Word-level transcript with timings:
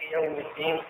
مالك 0.00 0.12
يوم 0.12 0.38
الدين 0.38 0.84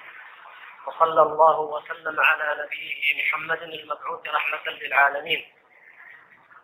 وصلى 0.87 1.23
الله 1.23 1.60
وسلم 1.60 2.21
على 2.21 2.62
نبيه 2.62 3.23
محمد 3.23 3.63
المبعوث 3.63 4.29
رحمة 4.29 4.73
للعالمين. 4.73 5.52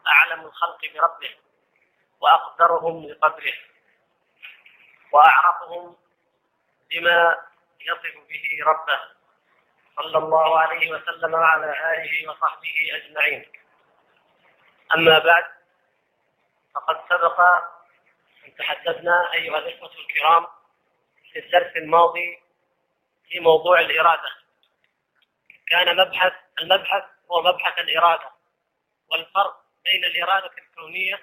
أعلم 0.08 0.40
الخلق 0.40 0.78
بربه 0.94 1.36
وأقدرهم 2.20 3.06
لقدره 3.06 3.54
وأعرفهم 5.12 5.96
بما 6.90 7.46
يصف 7.80 8.14
به 8.28 8.58
ربه. 8.66 9.00
صلى 9.96 10.18
الله 10.18 10.60
عليه 10.60 10.90
وسلم 10.92 11.34
وعلى 11.34 11.94
آله 11.94 12.30
وصحبه 12.30 12.90
أجمعين. 12.92 13.52
أما 14.94 15.18
بعد 15.18 15.44
فقد 16.74 17.00
سبق 17.08 17.40
أن 18.46 18.54
تحدثنا 18.58 19.32
أيها 19.32 19.58
الإخوة 19.58 19.90
الكرام 19.94 20.46
في 21.36 21.46
الدرس 21.46 21.76
الماضي 21.76 22.38
في 23.28 23.40
موضوع 23.40 23.80
الإرادة. 23.80 24.30
كان 25.68 25.96
مبحث 25.96 26.32
المبحث 26.60 27.04
هو 27.30 27.42
مبحث 27.42 27.78
الإرادة 27.78 28.30
والفرق 29.10 29.64
بين 29.84 30.04
الإرادة 30.04 30.50
الكونية 30.58 31.22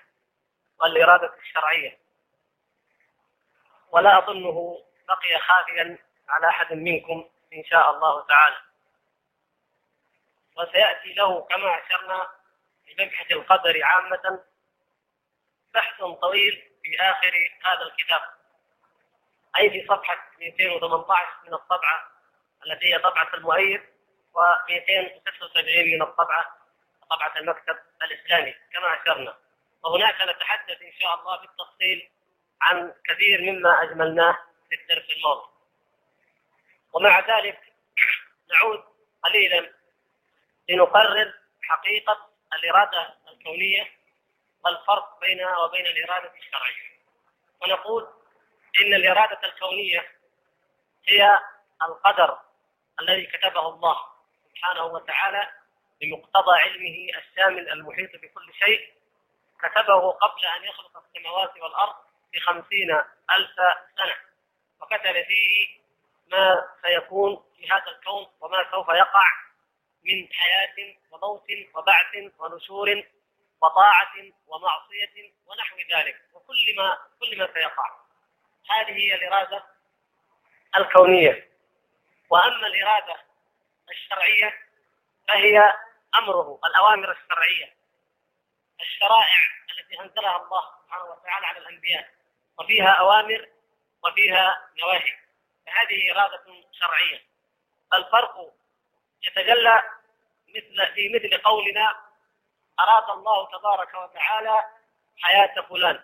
والإرادة 0.79 1.33
الشرعية. 1.37 1.97
ولا 3.91 4.17
أظنه 4.17 4.85
بقي 5.07 5.39
خافيا 5.39 5.97
على 6.29 6.47
أحد 6.47 6.73
منكم 6.73 7.29
إن 7.53 7.63
شاء 7.63 7.91
الله 7.91 8.25
تعالى. 8.27 8.57
وسيأتي 10.57 11.13
له 11.13 11.41
كما 11.41 11.79
أشرنا 11.79 12.31
في 12.85 13.03
مبحث 13.03 13.31
القدر 13.31 13.83
عامة 13.83 14.43
بحث 15.73 15.97
طويل 15.97 16.71
في 16.83 17.01
آخر 17.01 17.57
هذا 17.65 17.81
الكتاب. 17.81 18.42
أي 19.59 19.69
في 19.69 19.87
صفحة 19.87 20.31
218 20.39 21.27
من 21.47 21.53
الطبعة 21.53 22.11
التي 22.65 22.93
هي 22.93 22.99
طبعة 22.99 23.33
المؤيد 23.33 23.81
و276 24.33 25.57
من 25.93 26.01
الطبعة 26.01 26.57
طبعة 27.09 27.37
المكتب 27.37 27.77
الإسلامي 28.03 28.55
كما 28.73 29.01
أشرنا. 29.01 29.37
وهناك 29.83 30.15
نتحدث 30.21 30.81
إن 30.81 30.91
شاء 31.01 31.19
الله 31.19 31.41
بالتفصيل 31.41 32.09
عن 32.61 32.93
كثير 33.05 33.41
مما 33.41 33.83
أجملناه 33.83 34.37
في 34.69 34.75
الدرس 34.75 35.09
الماضي. 35.17 35.47
ومع 36.93 37.19
ذلك 37.19 37.59
نعود 38.53 38.83
قليلا 39.23 39.73
لنقرر 40.69 41.33
حقيقة 41.61 42.29
الإرادة 42.53 43.15
الكونية 43.31 43.91
والفرق 44.65 45.19
بينها 45.19 45.57
وبين 45.57 45.85
الإرادة 45.85 46.31
الشرعية. 46.37 46.93
ونقول 47.61 48.22
إن 48.81 48.93
الإرادة 48.93 49.47
الكونية 49.47 50.11
هي 51.07 51.39
القدر 51.81 52.39
الذي 53.01 53.25
كتبه 53.25 53.69
الله 53.69 53.97
سبحانه 54.49 54.85
وتعالى 54.85 55.51
بمقتضى 56.01 56.59
علمه 56.59 57.17
الشامل 57.17 57.69
المحيط 57.69 58.09
بكل 58.15 58.53
شيء 58.53 58.93
كتبه 59.59 60.11
قبل 60.11 60.45
أن 60.45 60.63
يخلق 60.63 60.97
السماوات 60.97 61.57
والأرض 61.57 61.95
بخمسين 62.33 62.91
ألف 63.31 63.55
سنة. 63.97 64.15
وكتب 64.81 65.23
فيه 65.27 65.79
ما 66.27 66.67
سيكون 66.81 67.43
في 67.57 67.71
هذا 67.71 67.87
الكون 67.87 68.27
وما 68.39 68.71
سوف 68.71 68.89
يقع 68.89 69.27
من 70.03 70.33
حياة 70.33 70.95
وموت 71.11 71.47
وبعث 71.75 72.15
ونشور 72.39 73.03
وطاعة 73.61 74.13
ومعصية 74.47 75.33
ونحو 75.45 75.77
ذلك. 75.77 76.21
وكل 76.33 76.75
ما 76.77 76.97
كل 77.19 77.37
ما 77.37 77.53
سيقع. 77.53 78.02
هذه 78.69 78.91
هي 78.91 79.15
الإرادة 79.15 79.63
الكونية. 80.77 81.49
وأما 82.29 82.67
الإرادة 82.67 83.15
الشرعية 83.89 84.53
فهي 85.27 85.75
أمره 86.15 86.59
الأوامر 86.65 87.11
الشرعية. 87.11 87.73
الشرائع 88.81 89.39
التي 89.71 89.99
أنزلها 89.99 90.37
الله 90.37 90.61
سبحانه 90.83 91.05
وتعالى 91.05 91.45
على 91.45 91.57
الأنبياء 91.59 92.09
وفيها 92.59 92.89
أوامر 92.89 93.49
وفيها 94.03 94.69
نواهي. 94.79 95.17
فهذه 95.65 96.11
إرادة 96.11 96.43
شرعية. 96.71 97.23
الفرق 97.93 98.53
يتجلى 99.23 99.83
مثل 100.47 100.93
في 100.93 101.09
مثل 101.09 101.41
قولنا 101.41 101.95
أراد 102.79 103.09
الله 103.09 103.51
تبارك 103.59 103.93
وتعالى 103.93 104.63
حياة 105.17 105.61
فلان 105.61 106.03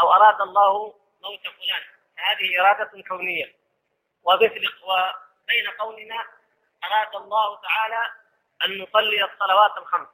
أو 0.00 0.12
أراد 0.12 0.40
الله 0.40 0.94
موت 1.22 1.48
فلان. 1.48 1.93
هذه 2.16 2.60
إرادة 2.60 3.02
كونية. 3.08 3.54
ومثل 4.22 4.68
وبين 4.82 5.70
قولنا 5.78 6.26
أراد 6.84 7.14
الله 7.14 7.60
تعالى 7.60 8.12
أن 8.64 8.82
نصلي 8.82 9.24
الصلوات 9.24 9.78
الخمس. 9.78 10.08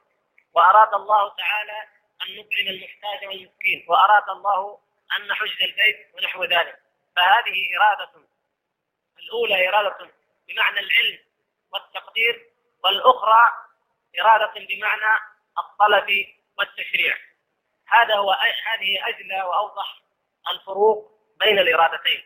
وأراد 0.53 0.93
الله 0.93 1.35
تعالى 1.35 1.87
أن 2.21 2.35
نطعم 2.39 2.67
المحتاج 2.67 3.27
والمسكين. 3.27 3.85
وأراد 3.87 4.29
الله 4.29 4.79
أن 5.17 5.27
نحج 5.27 5.63
البيت 5.63 6.07
ونحو 6.15 6.43
ذلك. 6.43 6.79
فهذه 7.15 7.77
إرادة. 7.77 8.11
الأولى 9.19 9.69
إرادة 9.69 10.11
بمعنى 10.47 10.79
العلم 10.79 11.19
والتقدير. 11.73 12.51
والأخرى 12.83 13.41
إرادة 14.19 14.65
بمعنى 14.69 15.19
الطلب 15.57 16.27
والتشريع. 16.57 17.17
هذا 17.87 18.15
هو 18.15 18.31
هذه 18.65 19.07
أجلى 19.07 19.41
وأوضح 19.41 20.01
الفروق 20.51 21.11
بين 21.41 21.59
الإرادتين. 21.59 22.23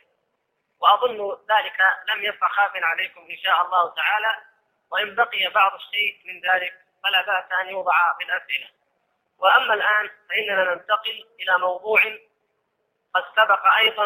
وأظن 0.80 1.38
ذلك 1.52 1.80
لم 2.10 2.24
يبقى 2.24 2.50
خاف 2.50 2.72
عليكم 2.76 3.22
إن 3.22 3.38
شاء 3.38 3.66
الله 3.66 3.94
تعالى 3.96 4.36
وإن 4.92 5.16
بقي 5.16 5.48
بعض 5.54 5.74
الشيء 5.74 6.22
من 6.26 6.42
ذلك 6.52 6.74
فلا 7.04 7.22
بأس 7.22 7.52
أن 7.62 7.68
يوضع 7.70 8.18
في 8.18 8.24
الأسئلة. 8.24 8.70
وأما 9.38 9.74
الآن 9.74 10.10
فإننا 10.30 10.74
ننتقل 10.74 11.26
إلى 11.40 11.58
موضوع 11.58 12.02
قد 13.16 13.24
سبق 13.36 13.66
أيضا 13.66 14.06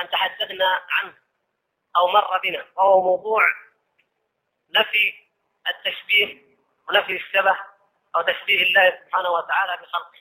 أن 0.00 0.10
تحدثنا 0.10 0.82
عنه 0.90 1.14
أو 1.96 2.08
مر 2.08 2.38
بنا 2.38 2.66
وهو 2.76 3.02
موضوع 3.02 3.42
نفي 4.70 5.14
التشبيه 5.70 6.42
ونفي 6.88 7.16
الشبه 7.16 7.58
أو 8.16 8.22
تشبيه 8.22 8.62
الله 8.62 8.98
سبحانه 9.04 9.30
وتعالى 9.30 9.76
بخلقه. 9.76 10.20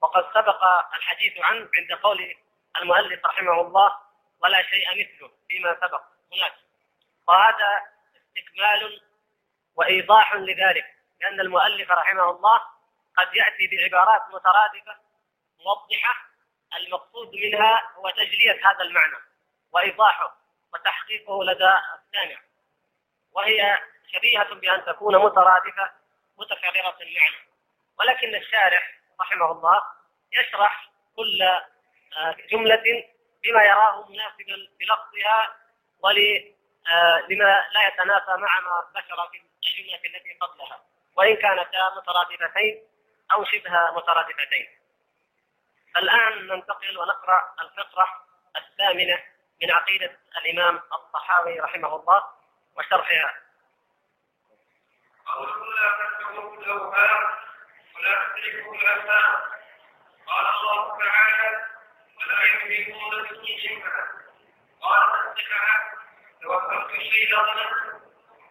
وقد 0.00 0.24
سبق 0.34 0.64
الحديث 0.94 1.38
عنه 1.38 1.68
عند 1.78 1.92
قول 2.02 2.36
المؤلف 2.78 3.26
رحمه 3.26 3.60
الله 3.60 3.96
ولا 4.40 4.62
شيء 4.62 4.90
مثله 4.90 5.30
فيما 5.48 5.76
سبق. 5.80 6.02
هناك. 6.32 6.54
وهذا 7.28 7.80
استكمال 8.16 9.02
وإيضاح 9.76 10.34
لذلك 10.34 10.84
لأن 11.20 11.40
المؤلف 11.40 11.90
رحمه 11.90 12.30
الله 12.30 12.60
قد 13.16 13.34
يأتي 13.34 13.68
بعبارات 13.72 14.22
مترادفة 14.28 14.96
موضحة 15.64 16.14
المقصود 16.76 17.34
منها 17.34 17.92
هو 17.94 18.10
تجلية 18.10 18.60
هذا 18.68 18.80
المعنى 18.80 19.16
وإيضاحه 19.72 20.36
وتحقيقه 20.74 21.44
لدى 21.44 21.78
السامع. 21.94 22.40
وهي 23.32 23.80
شبيهة 24.12 24.54
بأن 24.54 24.84
تكون 24.84 25.16
مترادفة 25.16 25.90
متكررة 26.38 26.96
المعنى. 27.00 27.36
ولكن 27.98 28.34
الشارح 28.34 29.00
رحمه 29.20 29.52
الله 29.52 29.82
يشرح 30.32 30.90
كل 31.16 31.60
جملة 32.50 33.04
بما 33.42 33.62
يراه 33.62 34.08
مناسبا 34.08 34.68
بلفظها 34.80 35.56
ولما 36.02 37.58
آه، 37.58 37.70
لا 37.72 37.88
يتنافى 37.88 38.30
مع 38.30 38.60
ما 38.60 39.00
ذكر 39.00 39.28
في 39.30 39.42
الجملة 39.68 39.96
التي 39.96 40.38
قبلها. 40.40 40.82
وإن 41.16 41.36
كانتا 41.36 41.94
مترادفتين 41.96 42.88
أو 43.32 43.44
شبه 43.44 43.90
مترادفتين. 43.90 44.68
الآن 45.96 46.46
ننتقل 46.46 46.98
ونقرأ 46.98 47.54
الفقرة 47.60 48.06
الثامنة 48.56 49.22
من 49.62 49.70
عقيدة 49.70 50.18
الإمام 50.36 50.76
الطحاوي 50.76 51.60
رحمه 51.60 51.96
الله 51.96 52.24
وشرحها. 52.76 53.34
قوله 55.26 55.74
لا 55.74 55.98
تتبعوا 55.98 56.56
الأوهام 56.56 57.38
ولا 57.96 58.34
تدركوا 58.36 58.74
الأسماء. 58.74 59.60
قال 60.26 60.46
الله 60.46 60.98
تعالى 60.98 61.79
ولا 62.20 62.38
يملكون 62.44 63.22
بكم 63.22 63.44
شيئا 63.44 64.08
قال 64.80 65.02
سكع 65.36 65.90
توكلت 66.42 66.90
الشيء 66.98 67.36
ظلم 67.36 68.00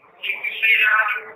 وكنت 0.04 0.48
الشيء 0.48 0.88
عليم 0.88 1.30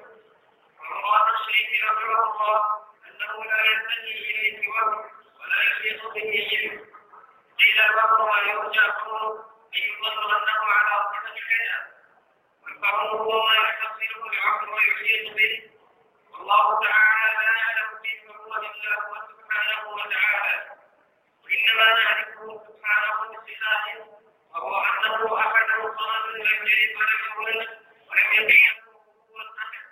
ومن 0.80 1.04
راد 1.04 1.34
الشيء 1.34 1.92
أمر 1.92 2.32
الله 2.32 2.64
أنه 3.08 3.44
لا 3.44 3.66
ينتهي 3.72 4.14
إليه 4.30 4.70
وهم 4.70 4.94
ولا 5.40 5.64
يحيط 5.64 6.14
به 6.14 6.48
علم 6.52 6.86
قيل 7.60 7.80
ويرجى 8.20 8.80
أمره 8.80 9.54
أن 9.76 9.80
يظن 9.80 10.36
أنه 10.36 10.64
على 10.64 11.04
صفة 11.04 11.34
كذا 11.50 11.88
والفهم 12.64 13.18
هو 13.18 13.46
ما 13.46 13.54
يحصله 13.54 14.28
العقل 14.32 14.70
ويحيط 14.70 15.36
به. 15.36 15.70
والله 16.32 16.80
تعالى 16.80 17.36
لا 17.36 17.58
يعلم 17.58 18.00
كيف 18.04 18.32
هو 18.32 18.56
إلا 18.56 18.96
هو 19.04 19.16
سبحانه 19.16 19.90
وتعالى. 19.90 20.73
إنما 21.64 21.94
نعرفه 21.94 22.64
سبحانه 22.68 23.18
بصفاته 23.32 24.20
وهو 24.52 24.76
أنه 24.76 25.40
أحد 25.40 25.66
الصمد 25.70 26.36
لم 26.36 26.68
يلد 26.68 26.96
ولم 26.98 27.20
يولد 27.36 27.70
ولم 28.10 28.34
يقيم 28.34 28.76
هو 29.30 29.42
أحد. 29.60 29.86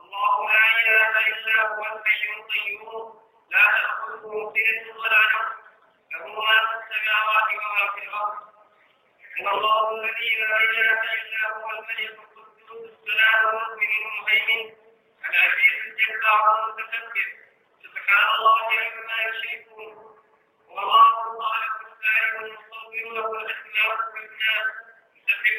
الله 0.00 0.52
لا 0.52 0.64
إله 0.82 1.26
إلا 1.26 1.68
هو 1.68 1.96
الحي 1.96 2.28
القيوم. 2.38 3.20
لا 3.50 3.58
تأخذه 3.58 4.52
سنة 4.54 4.98
ولا 4.98 5.20
نوم. 5.32 5.48
له 6.12 6.40
ما 6.40 6.58
في 6.66 6.74
السماوات 6.80 7.48
وما 7.54 7.92
في 7.92 8.08
الأرض. 8.08 8.38
إن 9.40 9.48
الله 9.48 9.90
الذي 9.90 10.36
لا 10.36 10.60
إله 10.60 11.00
إلا 11.12 11.56
هو 11.56 11.70
الملك 11.70 12.18
القدوس 12.18 12.90
السلام 12.90 13.48
المؤمن 13.48 13.88
المهيمن. 14.02 14.76
العزيز 15.30 15.72
الجبار 15.86 16.64
المتكبر. 16.64 17.28
سبحان 17.82 18.34
الله 18.38 18.62
عما 18.62 19.22
يشركون. 19.28 20.15
والله 20.76 21.16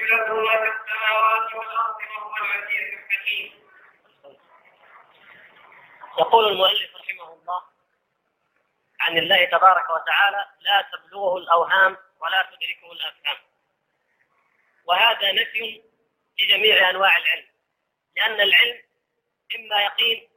له 0.08 0.34
ما 0.34 0.58
في 0.58 0.72
السماوات 0.72 1.56
والأرض 1.56 1.96
وهو 1.96 2.34
العزيز 2.46 2.94
الحكيم 2.94 3.68
يقول 6.20 6.48
المؤلف 6.48 6.96
رحمه 6.96 7.34
الله 7.34 7.64
عن 9.00 9.18
الله 9.18 9.46
تبارك 9.46 9.90
وتعالى 9.90 10.46
لا 10.60 10.90
تبلغه 10.92 11.38
الأوهام 11.38 11.98
ولا 12.20 12.42
تدركه 12.52 12.92
الأفهام. 12.92 13.38
وهذا 14.86 15.32
نفي 15.32 15.84
لجميع 16.40 16.90
أنواع 16.90 17.18
العلم 17.18 17.48
لأن 18.16 18.42
العلم 18.42 18.82
إما 19.56 19.84
يقين 19.84 20.30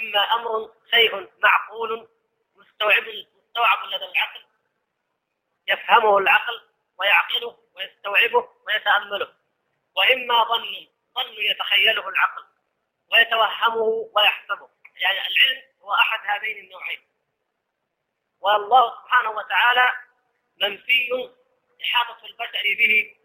إما 0.00 0.20
أمر 0.20 0.72
شيء 0.90 1.28
معقول 1.42 2.08
مستوعب 2.56 3.04
مستوعب 3.50 3.84
لدى 3.84 4.04
العقل 4.04 4.44
يفهمه 5.68 6.18
العقل 6.18 6.68
ويعقله 6.98 7.58
ويستوعبه 7.74 8.48
ويتأمله. 8.66 9.34
وإما 9.96 10.44
ظن 10.44 10.86
ظن 11.14 11.34
يتخيله 11.38 12.08
العقل 12.08 12.44
ويتوهمه 13.12 14.10
ويحسبه 14.16 14.68
يعني 14.96 15.18
العلم 15.18 15.62
هو 15.82 15.94
أحد 15.94 16.20
هذين 16.24 16.64
النوعين. 16.64 17.08
والله 18.40 19.02
سبحانه 19.02 19.30
وتعالى 19.30 19.92
منفي 20.56 21.30
إحاطة 21.84 22.26
البشر 22.26 22.62
به 22.78 23.16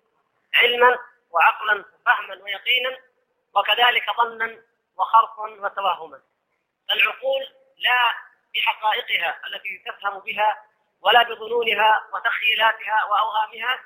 علما 0.54 1.00
وعقلا 1.30 1.86
وفهما 1.96 2.44
ويقينا 2.44 2.98
وكذلك 3.54 4.12
ظنا 4.18 4.62
وخرصا 4.96 5.50
وتوهما. 5.50 6.22
العقول 6.92 7.48
لا 7.78 8.25
بحقائقها 8.56 9.40
التي 9.48 9.84
تفهم 9.86 10.20
بها 10.20 10.64
ولا 11.02 11.24
بظنونها 11.24 12.08
وتخيلاتها 12.14 13.04
وأوهامها. 13.04 13.80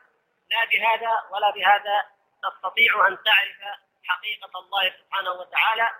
لا 0.50 0.66
بهذا 0.66 1.24
ولا 1.30 1.52
بهذا 1.52 2.06
تستطيع 2.44 3.08
أن 3.08 3.18
تعرف 3.24 3.80
حقيقة 4.04 4.60
الله 4.60 4.94
سبحانه 5.00 5.32
وتعالى 5.32 5.92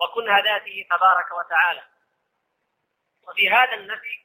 وكنها 0.00 0.40
ذاته 0.40 0.86
تبارك 0.90 1.30
وتعالى. 1.32 1.82
وفي 3.28 3.50
هذا 3.50 3.74
النفي 3.74 4.24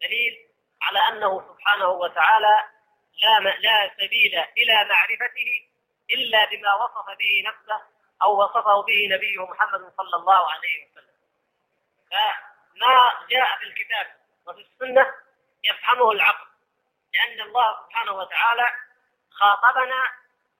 دليل 0.00 0.48
على 0.82 0.98
أنه 0.98 1.54
سبحانه 1.54 1.88
وتعالى 1.88 2.64
لا 3.22 3.50
لا 3.50 3.90
سبيل 3.96 4.44
إلى 4.58 4.84
معرفته 4.84 5.68
إلا 6.10 6.44
بما 6.44 6.74
وصف 6.74 7.06
به 7.18 7.44
نفسه 7.46 7.82
أو 8.22 8.42
وصفه 8.42 8.82
به 8.82 9.08
نبيه 9.10 9.46
محمد 9.46 9.92
صلى 9.96 10.16
الله 10.16 10.50
عليه 10.50 10.86
وسلم. 10.86 11.14
فما 12.80 13.26
جاء 13.30 13.58
في 13.58 13.64
الكتاب 13.64 14.06
وفي 14.46 14.60
السنة 14.60 15.14
يفهمه 15.64 16.12
العقل 16.12 16.46
لأن 17.14 17.40
الله 17.40 17.86
سبحانه 17.86 18.12
وتعالى 18.12 18.72
خاطبنا 19.30 20.12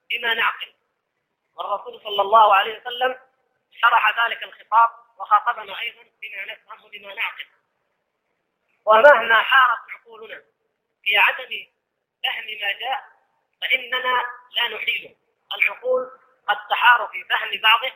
بما 0.09 0.33
نعقل. 0.33 0.73
والرسول 1.55 2.01
صلى 2.03 2.21
الله 2.21 2.55
عليه 2.55 2.79
وسلم 2.79 3.19
شرح 3.81 4.25
ذلك 4.25 4.43
الخطاب 4.43 4.89
وخاطبنا 5.17 5.79
أيضا 5.79 6.03
بما 6.21 6.45
نفهم 6.45 6.89
بما 6.89 7.13
نعقل. 7.13 7.45
ومهما 8.85 9.41
حارت 9.41 9.79
عقولنا 9.89 10.43
في 11.03 11.17
عدم 11.17 11.67
فهم 12.23 12.45
ما 12.61 12.71
جاء 12.71 13.03
فإننا 13.61 14.23
لا 14.51 14.67
نحيله. 14.67 15.15
العقول 15.55 16.19
قد 16.47 16.57
تحار 16.69 17.07
في 17.07 17.23
فهم 17.23 17.61
بعضه 17.61 17.91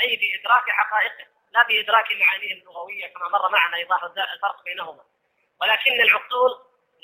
أي 0.00 0.16
في 0.16 0.40
إدراك 0.40 0.70
حقائقه. 0.70 1.26
لا 1.52 1.64
في 1.64 1.80
ادراك 1.80 2.12
معانيه 2.12 2.52
اللغوية 2.52 3.06
كما 3.06 3.28
مر 3.28 3.48
معنا 3.48 3.76
إيضاح 3.76 4.04
الفرق 4.04 4.64
بينهما. 4.64 5.04
ولكن 5.60 6.00
العقول 6.00 6.50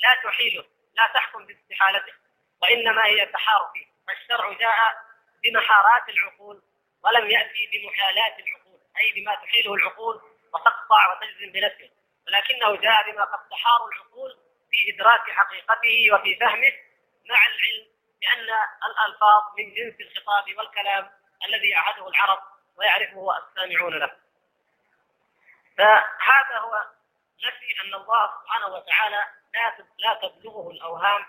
لا 0.03 0.13
تحيله 0.23 0.65
لا 0.93 1.11
تحكم 1.13 1.45
باستحالته 1.45 2.13
وإنما 2.61 3.05
هي 3.05 3.25
تحار 3.25 3.71
فيه 3.73 3.85
فالشرع 4.07 4.53
جاء 4.53 4.95
بمحارات 5.43 6.09
العقول 6.09 6.61
ولم 7.03 7.29
يأتي 7.31 7.69
بمحالات 7.73 8.39
العقول 8.39 8.79
أي 8.99 9.11
بما 9.11 9.35
تحيله 9.35 9.73
العقول 9.73 10.21
وتقطع 10.53 11.11
وتجزم 11.11 11.51
بنفسه. 11.51 11.89
ولكنه 12.27 12.75
جاء 12.75 13.11
بما 13.11 13.23
قد 13.23 13.49
تحار 13.49 13.87
العقول 13.87 14.37
في 14.71 14.93
إدراك 14.93 15.31
حقيقته 15.31 16.13
وفي 16.13 16.35
فهمه 16.35 16.73
مع 17.29 17.45
العلم 17.47 17.87
بأن 18.21 18.49
الألفاظ 18.89 19.43
من 19.57 19.73
جنس 19.73 19.95
الخطاب 20.01 20.57
والكلام 20.57 21.11
الذي 21.47 21.69
يعهده 21.69 22.07
العرب 22.07 22.39
ويعرفه 22.77 23.37
السامعون 23.37 23.93
له. 23.99 24.26
فهذا 25.77 26.57
هو 26.59 26.85
نفي 27.45 27.81
أن 27.81 27.93
الله 27.93 28.29
سبحانه 28.41 28.67
وتعالى 28.67 29.23
لا 29.53 29.85
لا 29.97 30.13
تبلغه 30.13 30.71
الأوهام 30.71 31.25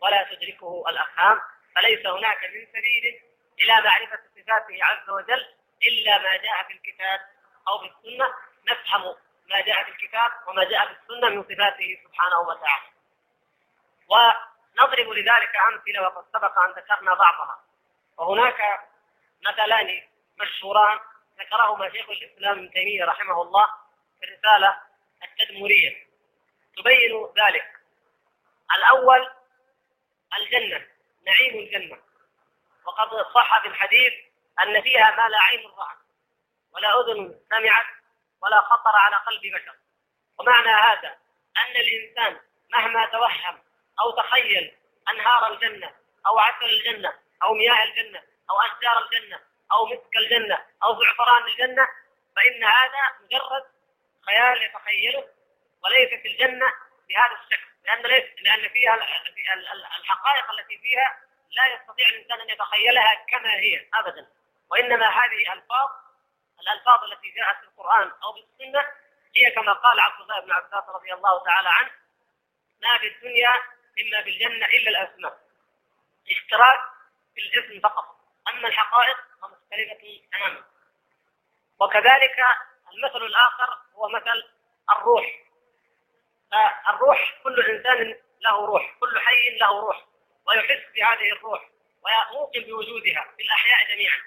ولا 0.00 0.34
تدركه 0.34 0.84
الافهام 0.88 1.40
فليس 1.76 2.06
هناك 2.06 2.44
من 2.44 2.66
سبيل 2.66 3.22
إلى 3.60 3.80
معرفة 3.82 4.18
صفاته 4.36 4.84
عز 4.84 5.10
وجل 5.10 5.46
إلا 5.82 6.18
ما 6.18 6.36
جاء 6.36 6.62
في 6.62 6.72
الكتاب 6.72 7.20
أو 7.68 7.78
في 7.78 7.86
السنة 7.86 8.34
نفهم 8.70 9.16
ما 9.46 9.60
جاء 9.60 9.84
في 9.84 9.90
الكتاب 9.90 10.30
وما 10.46 10.64
جاء 10.64 10.86
في 10.86 10.92
السنة 10.92 11.28
من 11.28 11.42
صفاته 11.42 11.98
سبحانه 12.04 12.38
وتعالى. 12.38 12.86
ونضرب 14.08 15.08
لذلك 15.08 15.56
أمثلة 15.56 16.02
وقد 16.02 16.24
سبق 16.32 16.58
أن 16.58 16.70
ذكرنا 16.70 17.14
بعضها. 17.14 17.60
وهناك 18.16 18.80
مثلان 19.46 20.02
مشهوران 20.38 20.98
ذكرهما 21.40 21.90
شيخ 21.90 22.10
الإسلام 22.10 22.58
ابن 22.58 22.70
تيمية 22.70 23.04
رحمه 23.04 23.42
الله 23.42 23.68
في 24.22 24.28
الرسالة 24.28 24.80
التدمرية. 25.24 26.06
تبين 26.76 27.26
ذلك. 27.44 27.72
الأول 28.76 29.30
الجنة 30.38 30.86
نعيم 31.26 31.58
الجنة. 31.58 31.98
وقد 32.84 33.32
صح 33.34 33.62
في 33.62 33.68
الحديث 33.68 34.12
أن 34.62 34.82
فيها 34.82 35.10
ما 35.10 35.28
لا 35.28 35.38
عين 35.42 35.66
رأت 35.66 35.98
ولا 36.72 36.88
أذن 37.00 37.40
سمعت 37.50 37.86
ولا 38.42 38.60
خطر 38.60 38.96
على 38.96 39.16
قلب 39.16 39.40
بشر. 39.54 39.74
ومعنى 40.38 40.68
هذا 40.68 41.16
أن 41.58 41.76
الإنسان 41.76 42.40
مهما 42.72 43.06
توهم 43.06 43.62
أو 44.00 44.10
تخيل 44.10 44.76
أنهار 45.08 45.52
الجنة 45.52 45.94
أو 46.26 46.38
عسل 46.38 46.64
الجنة 46.64 47.12
أو 47.42 47.54
مياه 47.54 47.84
الجنة 47.84 48.22
أو 48.50 48.60
أشجار 48.60 49.04
الجنة 49.04 49.40
أو 49.72 49.86
مسك 49.86 50.16
الجنة 50.16 50.64
أو 50.84 51.02
زعفران 51.02 51.44
الجنة 51.44 51.88
فإن 52.36 52.64
هذا 52.64 53.18
مجرد 53.20 53.71
خيال 54.26 54.62
يتخيله 54.62 55.28
وليست 55.84 56.26
الجنة 56.26 56.72
بهذا 57.08 57.40
الشكل 57.42 57.66
لأن 57.84 58.02
ليس 58.02 58.24
لأن 58.42 58.68
فيها 58.68 58.94
الحقائق 59.98 60.50
التي 60.50 60.78
فيها 60.78 61.20
لا 61.50 61.66
يستطيع 61.66 62.08
الإنسان 62.08 62.40
أن 62.40 62.50
يتخيلها 62.50 63.14
كما 63.14 63.54
هي 63.54 63.88
أبدا. 63.94 64.26
وإنما 64.70 65.08
هذه 65.08 65.52
ألفاظ 65.52 65.90
الألفاظ 66.60 67.04
التي 67.04 67.30
جاءت 67.30 67.56
في 67.56 67.64
القرآن 67.64 68.12
أو 68.24 68.32
في 68.32 68.40
السنة 68.40 68.80
هي 69.36 69.50
كما 69.50 69.72
قال 69.72 70.00
عبد 70.00 70.20
الله 70.20 70.40
بن 70.40 70.52
عباس 70.52 70.84
رضي 70.88 71.12
الله 71.12 71.44
تعالى 71.44 71.68
عنه 71.68 71.90
ما 72.82 72.98
في 72.98 73.06
الدنيا 73.06 73.62
إلا 73.98 74.22
في 74.22 74.30
الجنة 74.30 74.66
إلا 74.66 74.90
الأسماء. 74.90 75.38
اشتراك 76.30 76.80
في 77.34 77.40
الاسم 77.40 77.80
فقط. 77.80 78.16
أما 78.48 78.68
الحقائق 78.68 79.16
فمختلفة 79.42 80.20
تماما. 80.32 80.64
وكذلك 81.80 82.36
المثل 82.94 83.22
الآخر 83.26 83.78
هو 83.94 84.08
مثل 84.08 84.44
الروح. 84.90 85.24
فالروح 86.50 87.40
كل 87.44 87.60
إنسان 87.60 88.16
له 88.40 88.66
روح 88.66 88.94
كل 89.00 89.20
حي 89.20 89.58
له 89.58 89.80
روح 89.80 90.04
ويحس 90.46 90.82
بهذه 90.94 91.32
الروح 91.32 91.68
ويوقن 92.02 92.60
بوجودها 92.60 93.32
في 93.36 93.42
الأحياء 93.42 93.94
جميعا. 93.94 94.18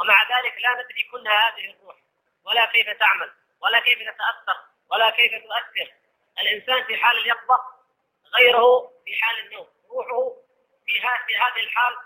ومع 0.00 0.22
ذلك 0.22 0.54
لا 0.58 0.82
ندري 0.82 1.02
كلها 1.12 1.48
هذه 1.48 1.70
الروح 1.70 1.96
ولا 2.44 2.66
كيف 2.66 2.90
تعمل 2.90 3.32
ولا 3.60 3.80
كيف 3.80 3.98
تتأثر 3.98 4.60
ولا 4.90 5.10
كيف 5.10 5.32
تؤثر. 5.32 5.92
الإنسان 6.40 6.84
في 6.84 6.96
حال 6.96 7.18
اليقظة 7.18 7.58
غيره 8.34 8.92
في 9.04 9.14
حال 9.22 9.38
النوم 9.46 9.66
روحه 9.90 10.36
في 10.86 11.36
هذه 11.36 11.60
الحال 11.60 11.96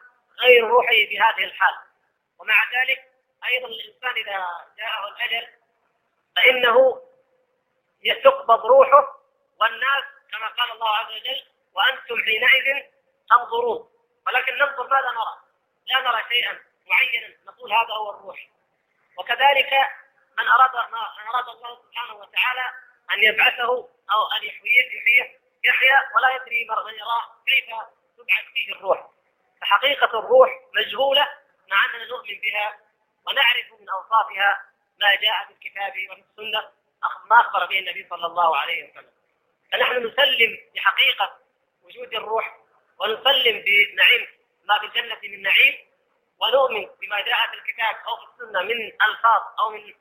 غير 0.41 0.65
روحه 0.65 0.89
في 0.89 1.21
هذه 1.21 1.45
الحال. 1.45 1.75
ومع 2.39 2.55
ذلك 2.75 3.09
أيضا 3.45 3.69
الإنسان 3.69 4.11
إذا 4.11 4.47
جاءه 4.79 5.09
الأجل 5.09 5.58
فإنه 6.39 7.03
تقبض 8.25 8.67
روحه 8.67 9.19
والناس 9.61 10.05
كما 10.33 10.49
قال 10.49 10.73
الله 10.73 10.97
عز 10.97 11.07
وجل 11.07 11.45
وأنتم 11.75 12.17
حينئذ 12.25 12.85
تنظرون. 13.31 13.91
ولكن 14.27 14.55
ننظر 14.55 14.89
ماذا 14.89 15.11
نرى؟ 15.11 15.39
لا 15.87 16.01
نرى 16.01 16.25
شيئا 16.29 16.59
معينا 16.87 17.37
نقول 17.47 17.73
هذا 17.73 17.95
هو 17.95 18.11
الروح. 18.11 18.49
وكذلك 19.19 19.73
من 20.39 20.49
أراد 20.49 20.91
ما 20.91 21.07
أراد 21.31 21.49
الله 21.49 21.83
سبحانه 21.83 22.15
وتعالى 22.15 22.73
أن 23.13 23.23
يبعثه 23.23 23.89
أو 24.13 24.27
أن 24.37 24.43
يحييه 24.43 24.87
يحييه 24.87 25.39
يحيى 25.65 25.97
ولا 26.17 26.35
يدري 26.35 26.65
من 26.65 26.95
يراه 26.95 27.25
كيف 27.47 27.67
تبعث 28.17 28.53
فيه 28.55 28.73
الروح؟ 28.73 29.11
حقيقة 29.63 30.19
الروح 30.19 30.51
مجهولة 30.75 31.29
مع 31.71 31.85
أننا 31.85 32.07
نؤمن 32.07 32.41
بها 32.41 32.79
ونعرف 33.27 33.81
من 33.81 33.89
أوصافها 33.89 34.69
ما 35.01 35.15
جاء 35.15 35.47
في 35.47 35.53
الكتاب 35.53 35.93
وفي 36.11 36.21
السنة 36.31 36.71
ما 37.31 37.41
أخبر 37.41 37.67
به 37.67 37.79
النبي 37.79 38.07
صلى 38.11 38.27
الله 38.27 38.57
عليه 38.57 38.91
وسلم. 38.91 39.11
فنحن 39.73 40.07
نسلم 40.07 40.59
بحقيقة 40.75 41.39
وجود 41.83 42.15
الروح 42.15 42.57
ونسلم 42.99 43.65
بنعيم 43.67 44.27
ما 44.65 44.79
في 44.79 44.87
الجنة 44.87 45.19
من 45.23 45.43
نعيم 45.43 45.89
ونؤمن 46.41 46.89
بما 47.01 47.21
جاء 47.21 47.47
في 47.51 47.55
الكتاب 47.55 47.97
أو 48.07 48.17
في 48.17 48.25
السنة 48.33 48.63
من 48.63 48.93
ألفاظ 49.03 49.43
أو 49.61 49.71
من 49.71 49.95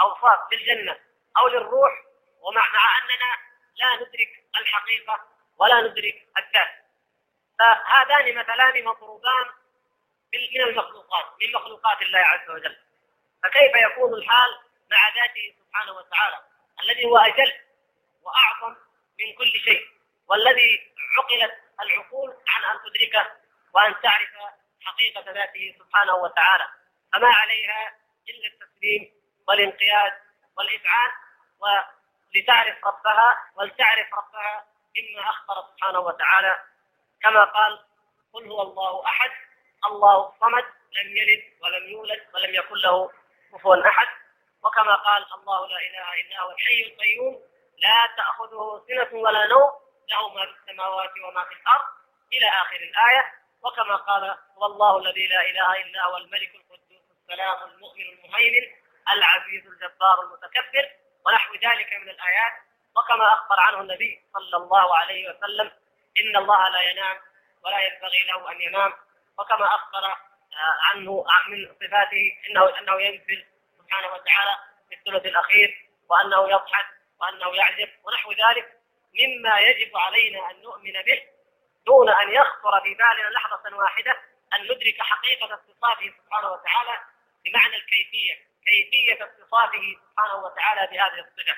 أوصاف 0.00 0.48
في 0.48 0.54
الجنة 0.54 0.98
أو 1.38 1.48
للروح. 1.48 1.92
ومع 2.40 2.72
مع 2.72 2.98
أننا 2.98 3.34
لا 3.76 3.96
ندرك 3.96 4.44
الحقيقة 4.60 5.28
ولا 5.58 5.80
ندرك 5.80 6.26
الذات. 6.38 6.68
فهذان 7.58 8.34
مثلان 8.34 8.84
مطروبان 8.84 9.46
من 10.54 10.62
المخلوقات 10.62 11.26
من 11.40 11.52
مخلوقات 11.52 12.02
الله 12.02 12.18
عز 12.18 12.50
وجل. 12.50 12.76
فكيف 13.42 13.72
يكون 13.90 14.14
الحال 14.14 14.50
مع 14.90 15.08
ذاته 15.14 15.54
سبحانه 15.58 15.92
وتعالى؟ 15.92 16.42
الذي 16.82 17.04
هو 17.04 17.18
أجل 17.18 17.52
وأعظم 18.22 18.76
من 19.20 19.34
كل 19.38 19.52
شيء 19.64 19.86
والذي 20.28 20.92
عقلت 21.18 21.54
العقول 21.80 22.36
عن 22.48 22.64
أن 22.64 22.80
تدركه 22.84 23.30
وأن 23.74 23.94
تعرف 24.02 24.28
حقيقة 24.80 25.32
ذاته 25.32 25.74
سبحانه 25.78 26.14
وتعالى. 26.14 26.68
فما 27.12 27.28
عليها 27.28 27.96
إلا 28.28 28.46
التسليم 28.48 29.12
والانقياد 29.48 30.12
والإذعان 30.56 31.10
ولتعرف 31.60 32.84
ربها 32.84 33.50
ولتعرف 33.54 34.14
ربها 34.14 34.66
مما 34.96 35.30
أخبر 35.30 35.54
سبحانه 35.72 36.00
وتعالى. 36.00 36.56
كما 37.22 37.44
قال 37.44 37.84
قل 38.32 38.48
هو 38.48 38.62
الله 38.62 39.04
أحد 39.06 39.30
الله 39.86 40.28
الصمد 40.28 40.64
لم 40.92 41.16
يلد 41.16 41.44
ولم 41.62 41.88
يولد 41.88 42.26
ولم 42.34 42.54
يكن 42.54 42.74
له 42.76 43.10
كفوا 43.52 43.88
أحد. 43.88 44.06
وكما 44.64 44.94
قال 44.94 45.26
الله 45.34 45.66
لا 45.66 45.76
إله 45.76 46.20
إلا 46.20 46.40
هو 46.40 46.50
الحي 46.50 46.92
القيوم. 46.92 47.42
لا 47.78 48.08
تأخذه 48.16 48.84
سنة 48.88 49.20
ولا 49.20 49.46
نوم. 49.46 49.70
له 50.10 50.28
ما 50.28 50.46
في 50.46 50.52
السماوات 50.60 51.12
وما 51.24 51.44
في 51.44 51.54
الأرض. 51.54 51.84
إلى 52.32 52.48
آخر 52.48 52.76
الآية. 52.76 53.34
وكما 53.62 53.96
قال 53.96 54.38
والله 54.56 54.98
الذي 54.98 55.26
لا 55.26 55.40
إله 55.40 55.82
إلا 55.82 56.04
هو 56.04 56.16
الملك 56.16 56.54
القدوس 56.54 57.02
السلام 57.22 57.70
المؤمن 57.70 58.02
المهيمن 58.02 58.74
العزيز 59.12 59.66
الجبار 59.66 60.20
المتكبر 60.22 60.90
ونحو 61.26 61.54
ذلك 61.54 61.92
من 61.92 62.08
الآيات. 62.08 62.52
وكما 62.96 63.32
أخبر 63.32 63.60
عنه 63.60 63.80
النبي 63.80 64.22
صلى 64.32 64.56
الله 64.56 64.96
عليه 64.96 65.30
وسلم 65.30 65.72
إن 66.20 66.36
الله 66.36 66.68
لا 66.68 66.80
ينام 66.80 67.20
ولا 67.64 67.78
ينبغي 67.78 68.22
له 68.26 68.52
أن 68.52 68.60
ينام. 68.60 68.92
وكما 69.38 69.66
أخبر 69.74 70.16
عنه 70.58 71.24
من 71.48 71.74
صفاته 71.74 72.38
إنه 72.46 72.78
أنه 72.78 73.02
ينزل 73.02 73.44
سبحانه 73.78 74.06
وتعالى 74.06 74.56
في 74.88 74.94
الثلث 74.94 75.26
الأخير 75.26 75.88
وأنه 76.08 76.50
يضحك 76.50 76.86
وأنه 77.20 77.56
يعجب 77.56 77.88
ونحو 78.04 78.32
ذلك. 78.32 78.78
مما 79.14 79.58
يجب 79.58 79.96
علينا 79.96 80.50
أن 80.50 80.62
نؤمن 80.62 80.92
به 80.92 81.22
دون 81.86 82.08
أن 82.08 82.30
يخطر 82.30 82.80
في 82.82 82.94
بالنا 82.94 83.28
لحظة 83.30 83.76
واحدة 83.76 84.20
أن 84.54 84.62
ندرك 84.62 85.00
حقيقة 85.00 85.54
اتصافه 85.54 86.12
سبحانه 86.24 86.52
وتعالى 86.52 87.00
بمعنى 87.44 87.76
الكيفية 87.76 88.34
كيفية 88.66 89.24
اتصافه 89.24 89.96
سبحانه 90.10 90.44
وتعالى 90.44 90.86
بهذه 90.86 91.20
الصفة. 91.20 91.56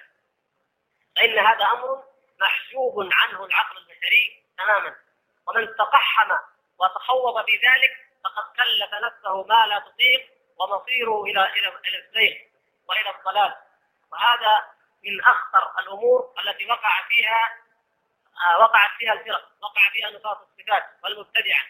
فإن 1.17 1.39
هذا 1.39 1.65
أمر 1.65 2.05
محجوب 2.41 3.09
عنه 3.13 3.45
العقل 3.45 3.79
البشري 3.79 4.45
تماما. 4.59 4.97
ومن 5.49 5.77
تقحم 5.77 6.37
وتخوض 6.79 7.45
في 7.45 7.53
ذلك 7.53 8.10
فقد 8.25 8.45
كلف 8.57 8.95
نفسه 8.95 9.43
ما 9.45 9.67
لا 9.67 9.79
تطيق 9.79 10.31
ومصيره 10.59 11.23
إلى 11.23 11.45
إلى 11.89 11.99
الزيغ 11.99 12.37
وإلى 12.89 13.11
الضلال. 13.11 13.55
وهذا 14.13 14.65
من 15.05 15.21
أخطر 15.25 15.81
الأمور 15.81 16.35
التي 16.41 16.67
وقع 16.67 17.09
فيها 17.09 17.57
آه، 18.47 18.59
وقعت 18.59 18.91
فيها 18.99 19.13
الفرق 19.13 19.49
وقع 19.63 19.91
فيها 19.93 20.11
نصاص 20.11 20.37
الصفات 20.37 20.85
والمبتدعة. 21.05 21.63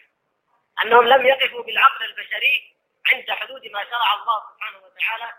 أنهم 0.82 1.08
لم 1.08 1.26
يقفوا 1.26 1.62
بالعقل 1.62 2.04
البشري 2.04 2.76
عند 3.06 3.30
حدود 3.30 3.66
ما 3.66 3.84
شرع 3.84 4.14
الله 4.14 4.42
سبحانه 4.54 4.78
وتعالى 4.78 5.32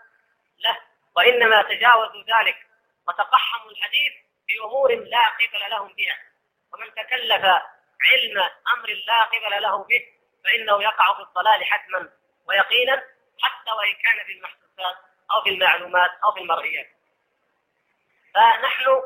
له 0.58 0.78
وإنما 1.16 1.62
تجاوزوا 1.62 2.22
ذلك 2.22 2.66
وتقحموا 3.08 3.70
الحديث 3.70 4.12
في 4.46 4.58
أمور 4.64 4.94
لا 4.94 5.26
قبل 5.26 5.70
لهم 5.70 5.92
بها. 5.92 6.18
ومن 6.72 6.94
تكلف 6.94 7.44
علم 8.02 8.50
أمر 8.76 9.02
لا 9.06 9.22
قبل 9.22 9.62
له 9.62 9.84
به 9.84 10.06
فإنه 10.44 10.82
يقع 10.82 11.14
في 11.14 11.22
الضلال 11.22 11.64
حتما 11.64 12.10
ويقينا 12.46 13.02
حتى 13.42 13.70
وإن 13.70 13.94
كان 13.94 14.26
في 14.26 14.32
المحسوسات 14.32 14.96
أو 15.32 15.42
في 15.42 15.48
المعلومات 15.48 16.10
أو 16.24 16.32
في 16.32 16.40
المرئيات. 16.40 16.90
فنحن 18.34 19.02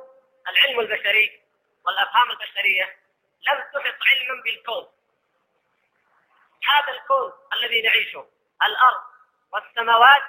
العلم 0.49 0.81
البشري 0.81 1.43
والأفهام 1.85 2.31
البشرية 2.31 2.97
لم 3.49 3.59
تحط 3.75 3.99
علما 4.07 4.43
بالكون. 4.45 4.93
هذا 6.69 6.93
الكون 6.93 7.33
الذي 7.53 7.83
نعيشه 7.83 8.29
الأرض 8.67 9.03
والسماوات 9.53 10.23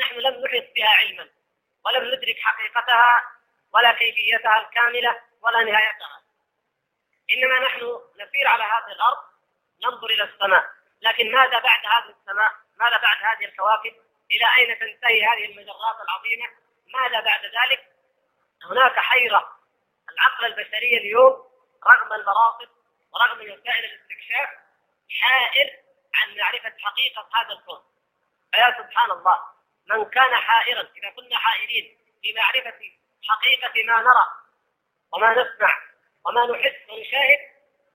نحن 0.00 0.14
لم 0.14 0.44
نحط 0.44 0.68
بها 0.76 0.88
علما 0.88 1.28
ولم 1.84 2.04
ندرك 2.04 2.36
حقيقتها 2.40 3.22
ولا 3.72 3.92
كيفيتها 3.92 4.60
الكاملة 4.60 5.22
ولا 5.42 5.62
نهايتها. 5.62 6.22
إنما 7.30 7.58
نحن 7.58 8.00
نسير 8.16 8.48
على 8.48 8.64
هذه 8.64 8.92
الأرض 8.92 9.29
ننظر 9.84 10.06
إلى 10.06 10.24
السماء. 10.24 10.70
لكن 11.02 11.32
ماذا 11.32 11.58
بعد 11.58 11.86
هذه 11.86 12.14
السماء؟ 12.20 12.52
ماذا 12.78 12.96
بعد 12.96 13.16
هذه 13.16 13.44
الكواكب؟ 13.44 13.94
إلى 14.30 14.46
أين 14.56 14.78
تنتهي 14.78 15.24
هذه 15.24 15.44
المجرات 15.44 15.96
العظيمة؟ 16.04 16.46
ماذا 16.86 17.20
بعد 17.20 17.40
ذلك؟ 17.44 17.86
هناك 18.64 18.98
حيرة. 18.98 19.56
العقل 20.12 20.44
البشري 20.44 20.98
اليوم 20.98 21.50
رغم 21.86 22.12
المراصد 22.12 22.68
ورغم 23.12 23.40
وسائل 23.40 23.84
الاستكشاف 23.84 24.48
حائر 25.20 25.70
عن 26.14 26.36
معرفة 26.36 26.74
حقيقة 26.78 27.28
هذا 27.34 27.52
الكون. 27.52 27.82
فيا 28.52 28.76
سبحان 28.78 29.10
الله 29.10 29.38
من 29.86 30.04
كان 30.04 30.34
حائرا 30.34 30.80
إذا 30.80 31.10
كنا 31.10 31.36
حائرين 31.36 31.98
في 32.22 32.32
معرفة 32.32 32.80
حقيقة 33.28 33.84
ما 33.86 34.00
نرى 34.00 34.26
وما 35.12 35.30
نسمع 35.32 35.78
وما 36.26 36.46
نحس 36.46 36.90
ونشاهد 36.90 37.38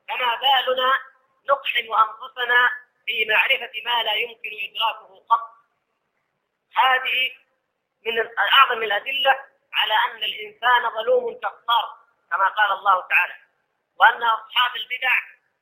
فما 0.09 0.35
بالنا 0.35 0.93
نقحم 1.49 1.93
أنفسنا 1.93 2.69
في 3.05 3.25
معرفة 3.25 3.71
ما 3.85 4.03
لا 4.03 4.13
يمكن 4.13 4.49
إدراكه 4.63 5.25
قط. 5.29 5.55
هذه 6.75 7.31
من 8.05 8.37
أعظم 8.39 8.83
الأدلة 8.83 9.39
على 9.73 9.93
أن 9.93 10.23
الإنسان 10.23 10.89
ظلوم 10.89 11.39
كفار 11.39 11.97
كما 12.31 12.47
قال 12.47 12.71
الله 12.71 13.07
تعالى 13.07 13.33
وأن 13.97 14.23
أصحاب 14.23 14.75
البدع 14.75 15.11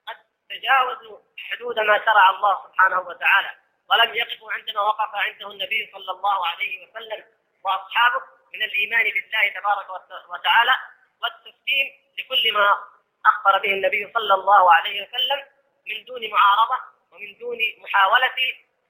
قد 0.08 0.16
تجاوزوا 0.50 1.20
حدود 1.38 1.80
ما 1.80 2.06
شرع 2.06 2.30
الله 2.30 2.68
سبحانه 2.68 3.00
وتعالى 3.00 3.52
ولم 3.90 4.16
يقفوا 4.16 4.54
عندما 4.54 4.82
وقف 4.82 5.16
عنده 5.16 5.52
النبي 5.52 5.92
صلى 5.94 6.12
الله 6.12 6.48
عليه 6.48 6.88
وسلم 6.88 7.26
وأصحابه 7.64 8.22
من 8.54 8.64
الإيمان 8.64 9.04
بالله 9.04 9.60
تبارك 9.60 9.90
وتعالى 10.30 10.76
والتسليم 11.22 11.88
لكل 12.18 12.54
ما 12.54 12.78
أخبر 13.26 13.58
به 13.60 13.74
النبي 13.74 14.12
صلى 14.14 14.34
الله 14.34 14.74
عليه 14.74 15.08
وسلم 15.08 15.46
من 15.88 16.06
دون 16.06 16.30
معارضة 16.30 16.78
ومن 17.12 17.38
دون 17.38 17.58
محاولة 17.78 18.36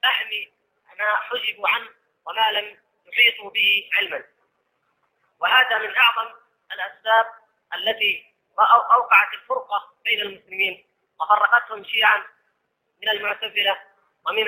فهم 0.04 0.30
ما 1.00 1.16
حجبوا 1.16 1.70
عنه 1.70 1.90
وما 2.26 2.52
لم 2.52 2.78
يحيطوا 3.06 3.50
به 3.50 3.90
علما. 3.94 4.24
وهذا 5.40 5.78
من 5.78 5.98
أعظم 5.98 6.34
الأسباب 6.72 7.26
التي 7.76 8.34
أوقعت 8.92 9.34
الفرقة 9.34 9.94
بين 10.04 10.22
المسلمين 10.22 10.86
وفرقتهم 11.20 11.84
شيعا 11.84 12.24
من 13.02 13.10
المعتزلة 13.10 13.82
ومن 14.26 14.48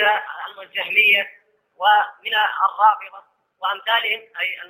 الجهمية 0.62 1.42
ومن 1.76 2.36
الرافضة 2.36 3.24
وأمثالهم 3.60 4.22
أي 4.40 4.62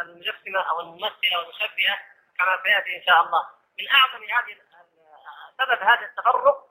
المجسمة 0.00 0.60
أو 0.60 0.80
الممثلة 0.80 1.38
والمشبهة 1.38 1.98
كما 2.38 2.62
سيأتي 2.64 2.96
إن 2.96 3.02
شاء 3.02 3.20
الله. 3.26 3.48
من 3.78 3.88
أعظم 3.88 4.22
هذه 4.24 4.56
سبب 5.58 5.82
هذا 5.82 6.06
التفرق 6.06 6.69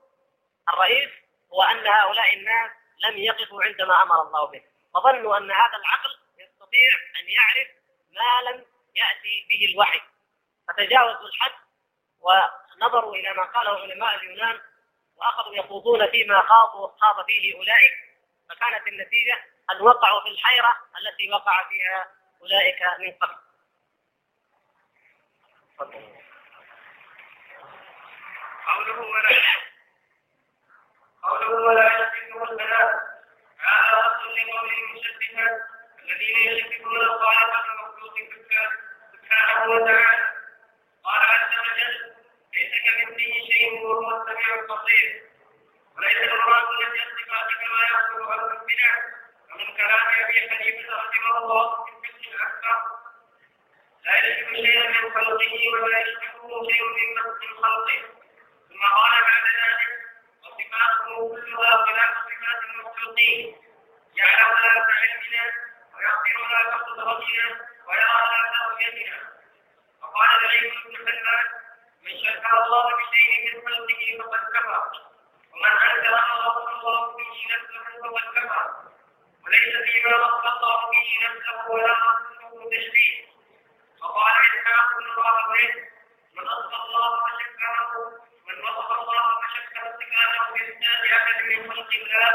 الرئيس 0.74 1.10
هو 1.54 1.64
أن 1.64 1.88
هؤلاء 1.88 2.34
الناس 2.34 2.72
لم 3.00 3.18
يقفوا 3.18 3.64
عندما 3.64 4.02
أمر 4.02 4.22
الله 4.22 4.48
به. 4.48 4.64
وظنوا 4.96 5.38
أن 5.38 5.52
هذا 5.52 5.78
العقل 5.78 6.20
يستطيع 6.38 6.92
أن 7.20 7.30
يعرف 7.30 7.68
ما 8.12 8.50
لم 8.50 8.66
يأتي 8.96 9.48
به 9.50 9.74
الوحي. 9.74 10.02
فتجاوزوا 10.68 11.28
الحد 11.28 11.52
ونظروا 12.20 13.16
إلى 13.16 13.34
ما 13.34 13.44
قاله 13.44 13.80
علماء 13.82 14.16
اليونان 14.16 14.62
وأخذوا 15.16 15.56
يخوضون 15.56 16.12
فيما 16.12 16.42
خاضوا 16.42 16.88
وخاض 16.88 17.26
فيه 17.26 17.58
أولئك. 17.58 17.94
فكانت 18.50 18.88
النتيجة 18.88 19.46
أن 19.72 19.82
وقعوا 19.82 20.22
في 20.22 20.30
الحيرة 20.30 20.76
التي 20.98 21.32
وقع 21.32 21.70
فيها 21.70 22.12
أولئك 22.42 22.82
من 23.00 23.12
قبل. 23.12 23.36
قوله 28.68 29.00
ولا 29.02 29.30
قوله 31.24 31.50
ولا 31.50 31.86
يشركون 31.94 32.50
البنات 32.50 33.02
على 33.60 34.02
رسول 34.08 34.36
لقوله 34.36 34.78
المشركات 34.84 35.62
الذين 36.04 36.38
يشركون 36.38 36.96
الخالق 36.96 37.66
المخلوق 37.72 38.16
سبحانه 39.14 39.72
وتعالى. 39.72 40.26
قال 41.04 41.22
عز 41.22 41.60
وجل 41.60 42.16
ليس 42.54 42.74
كمثله 42.86 43.34
شيء 43.52 43.82
وهو 43.82 44.22
السميع 44.22 44.56
البصير. 44.60 45.24
وليس 45.98 46.18
المراد 46.18 46.64
أن 46.66 46.96
يصف 46.96 47.26
كما 47.28 47.84
يصف 47.84 48.30
أهل 48.30 48.40
البدع 48.40 48.96
ومن 49.54 49.78
كلام 49.78 50.04
أبي 50.24 50.50
حنيفة 50.50 50.96
رحمه 50.96 51.38
الله 51.38 51.86
في 51.86 51.92
الفقه 51.92 52.36
الأكبر. 52.36 52.80
لا 54.06 54.28
يشرك 54.28 54.56
شيئا 54.56 54.88
من 54.88 55.14
خلقه 55.14 55.54
ولا 55.84 56.00
يشرك 56.00 56.29
وقال 70.10 70.40
بن 70.40 70.96
سلمان 71.06 71.46
من 72.04 72.14
من 86.34 86.50
خلقه 86.50 86.84
الله 86.86 87.10
الله 87.10 88.14
من 88.48 88.64
وصف 88.64 88.92
الله 88.92 89.24
فشكره 89.42 89.98
من 90.00 90.54
باسناد 90.54 91.06
احد 91.14 91.44
من 91.44 91.72
خلق 91.72 91.90
الله 91.94 92.32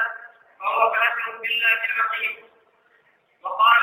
فهو 0.61 0.91
كافر 0.93 1.31
بالله 1.43 1.81
العظيم 1.85 2.49
وقال 3.43 3.83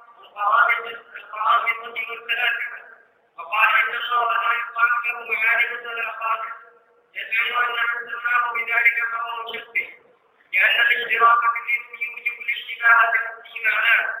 القرامطه 0.25 2.09
والفلاسفه 2.09 2.81
وقال 3.37 3.69
إن 3.69 3.95
الله 3.95 4.31
لا 4.33 4.53
يطاع 4.59 4.91
له 5.05 5.33
معارف 5.33 5.85
ولا 5.85 6.11
خالق 6.19 6.55
يزعم 7.15 7.63
ان 7.63 7.71
من 7.71 8.11
سماه 8.11 8.53
بذلك 8.53 8.97
فهو 9.11 9.51
مشبه 9.53 9.93
لأن 10.53 10.81
الاشتراك 10.81 11.39
في 11.39 11.59
الاسم 11.63 11.93
يوجب 12.03 12.41
في 13.43 13.65
معناه 13.65 14.15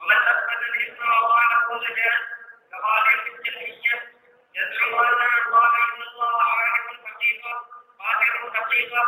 ومن 0.00 0.16
اثبت 0.16 0.62
الاسم 0.62 1.08
وقال 1.08 1.50
كل 1.68 1.94
جهل 1.94 2.26
كقال 2.72 3.04
في 3.04 3.28
الجهميه 3.28 4.12
يزعم 4.54 4.94
ان 4.94 6.02
الله 6.02 6.42
عالم 6.42 7.06
حقيقه 7.06 7.66
قادر 7.98 8.52
حقيقه 8.54 9.04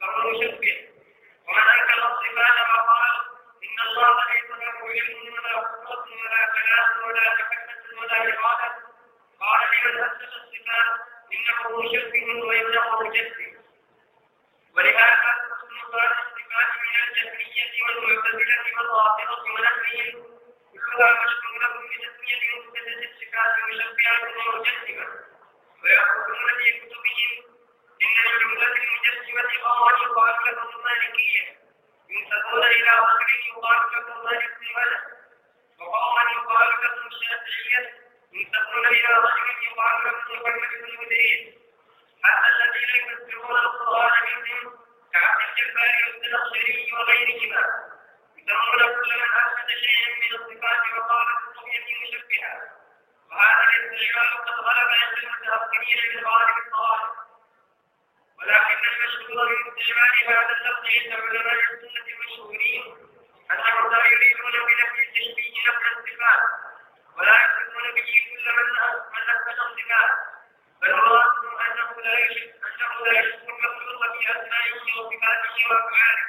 فهو 0.00 0.30
مشبه 0.30 0.88
ومن 1.48 1.58
انكر 1.58 2.12
الصفات 2.12 2.66
فقال 2.66 3.14
ان 3.62 3.86
الله 3.86 4.20
له 4.91 4.91
علم 4.91 5.33
ولا 5.33 5.53
قوه 5.55 6.07
ولا 6.23 6.41
كلام 6.55 7.07
ولا 7.07 7.21
تحدث 7.39 7.93
ولا 7.99 8.17
اراده 8.21 8.75
قال 9.39 9.61
لمن 9.73 10.03
اثبت 10.03 10.31
الصفات 10.39 10.89
انه 11.33 11.59
مشبه 11.81 12.45
وانه 12.47 13.01
مجسم 13.01 13.57
ولهذا 14.75 15.31
تكون 15.49 15.91
بعض 15.93 16.11
الصفات 16.11 16.71
من 16.83 16.93
الجهميه 17.07 17.83
والمعتزله 17.83 18.77
والرافضه 18.77 19.43
ونحوهم 19.53 20.37
كلها 20.73 21.13
مشموله 21.23 21.67
بتسميه 21.87 22.59
مبتدأ 22.59 23.09
الصفات 23.09 23.51
مشبهه 23.69 24.47
ومجسمه 24.47 25.07
ويقولون 25.83 26.49
في 26.57 26.71
كتبهم 26.79 27.31
إن 28.03 28.15
الجملة 28.31 28.67
المجسمة 28.67 29.63
قوما 29.63 29.91
يقال 30.03 30.55
لهم 30.55 30.77
ينسبون 32.12 32.64
إلى 32.64 32.90
رجل 32.98 33.46
يقال 33.48 33.80
مالك 34.24 34.58
بن 34.58 34.66
ملك 34.76 35.04
وقوما 35.78 36.22
يقال 36.32 36.68
لهم 36.82 37.06
الشافعية 37.06 37.94
ينسبون 38.32 38.86
إلى 38.86 39.08
رجل 39.08 39.46
يقال 39.66 39.94
محمد 40.02 40.70
بن 40.82 41.04
مدريس 41.04 41.54
حتى 42.24 42.48
الذين 42.48 43.12
يفسرون 43.12 43.58
القرآن 43.58 44.42
منهم 44.42 44.78
كعبد 45.12 45.42
الجبار 45.58 45.94
والزنخشري 46.06 46.92
وغيرهما 46.92 47.62
يسمون 48.36 48.78
كل 48.78 49.10
من 49.20 49.30
أثبت 49.42 49.68
شيئا 49.84 50.14
من 50.20 50.34
الصفات 50.40 50.82
وقال 50.98 51.26
الرؤية 51.26 51.86
مشبهة 52.02 52.60
وهذا 53.30 53.64
الاستعمال 53.68 54.44
قد 54.46 54.54
غلب 54.60 54.90
عند 55.02 55.18
المتأخرين 55.18 56.16
من 56.16 56.24
غالب 56.26 56.56
الطوائف 56.66 57.21
ولكن 58.42 58.78
المشهور 58.92 59.48
من 59.48 59.78
استعمال 59.80 60.38
هذا 60.38 60.52
اللفظ 60.56 60.86
عند 60.86 61.12
علماء 61.12 61.54
السنة 61.54 62.06
المشهورين 62.14 62.82
أنهم 63.52 63.92
لا 63.92 64.06
يريدون 64.06 64.52
بنفي 64.52 65.02
التشبيه 65.08 65.68
نفس 65.68 65.84
الصفات 65.96 66.42
ولا 67.16 67.34
يقصدون 67.42 67.94
به 67.94 68.14
كل 68.30 68.52
من 68.56 68.66
من 69.12 69.24
أثبت 69.34 69.58
الصفات. 69.58 70.10
بل 70.82 70.94
مرادهم 70.96 71.58
أنه 71.60 72.00
لا 72.02 72.18
يشبه 72.18 72.52
أنه 72.68 73.06
لا 73.06 73.20
يشبه 73.20 73.48
المخلوق 73.58 74.18
في 74.18 74.30
أسمائه 74.30 74.72
وصفاته 74.72 75.70
وأفعاله. 75.70 76.26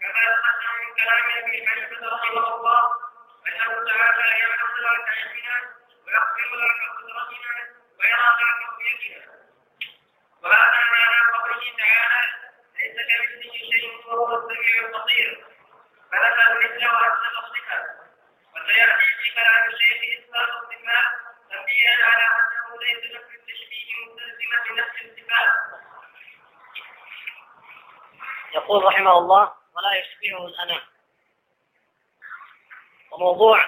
كما 0.00 0.24
تقدم 0.34 0.72
من 0.80 0.94
كلام 0.94 1.24
أبي 1.38 1.66
حنيفة 1.68 2.08
رحمه 2.16 2.54
الله 2.54 2.90
أنه 3.48 3.84
تعالى 3.92 4.38
يعلم 4.40 4.76
لا 4.84 5.04
كعلمنا 5.06 5.56
ويقدر 6.06 6.56
لا 6.56 6.68
كقدرتنا 6.80 7.54
ويرى 7.98 8.28
لا 8.40 8.50
كرؤيتنا 8.60 9.43
قوله 10.44 11.76
تعالى 11.78 12.22
ليس 12.76 12.96
كمثله 13.08 13.52
شيء 13.52 14.06
وهو 14.06 14.26
مثل 14.36 14.54
الصفات 17.44 17.84
وسياتي 18.54 18.92
في 18.96 19.74
الشيخ 19.74 20.24
اثبات 20.24 20.48
الصفات 20.48 21.10
على 22.02 22.22
انه 22.22 22.80
ليس 22.80 23.04
التشبيه 23.04 23.92
مستلزمه 24.06 24.64
لنفس 24.70 25.02
الصفات 25.02 25.52
يقول 28.54 28.84
رحمه 28.84 29.18
الله 29.18 29.54
ولا 29.76 29.92
يشبهه 29.94 30.46
الأنام. 30.46 30.80
وموضوع 33.10 33.66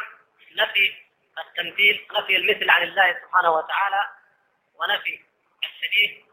نفي 0.57 0.95
التمثيل 1.39 2.07
نفي 2.12 2.37
المثل 2.37 2.71
عن 2.71 2.83
الله 2.83 3.21
سبحانه 3.23 3.51
وتعالى 3.51 4.09
ونفي 4.75 5.25
الشبيه 5.65 6.26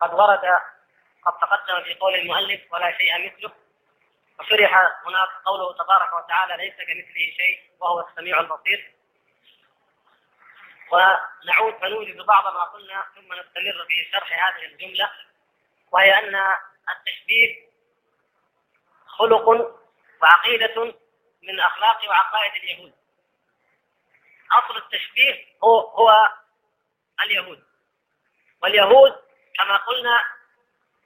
قد 0.00 0.14
ورد 0.14 0.40
قد 1.24 1.38
تقدم 1.40 1.84
في 1.84 1.94
قول 1.94 2.14
المؤلف 2.14 2.72
ولا 2.72 2.98
شيء 2.98 3.26
مثله. 3.26 3.52
وشرح 4.38 4.74
هناك 5.06 5.28
قوله 5.44 5.72
تبارك 5.72 6.12
وتعالى 6.12 6.56
ليس 6.56 6.74
كمثله 6.74 7.36
شيء 7.36 7.70
وهو 7.80 8.08
السميع 8.08 8.40
البصير. 8.40 8.92
ونعود 10.92 11.74
فنوجد 11.80 12.16
بعض 12.16 12.54
ما 12.54 12.64
قلنا 12.64 13.04
ثم 13.14 13.32
نستمر 13.34 13.86
في 13.88 14.10
شرح 14.12 14.48
هذه 14.48 14.64
الجملة 14.64 15.10
وهي 15.92 16.18
أن 16.18 16.34
التشبيه 16.90 17.70
خلق 19.06 19.48
وعقيدة 20.22 20.94
من 21.42 21.60
أخلاق 21.60 22.08
وعقائد 22.08 22.52
اليهود. 22.62 22.92
أصل 24.52 24.76
التشبيه 24.76 25.46
هو 25.64 25.80
هو 25.80 26.28
اليهود. 27.22 27.64
واليهود 28.62 29.29
كما 29.58 29.76
قلنا 29.76 30.24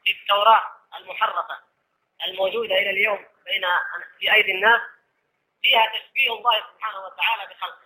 في 0.05 0.11
التوراة 0.11 0.73
المحرفة 0.99 1.59
الموجودة 2.25 2.75
إلى 2.75 2.91
اليوم 2.91 3.27
بين 3.45 3.65
في 4.19 4.33
أيدي 4.33 4.53
الناس 4.53 4.81
فيها 5.63 5.87
تشبيه 5.87 6.33
الله 6.33 6.55
سبحانه 6.73 6.99
وتعالى 6.99 7.55
بخلقه. 7.55 7.85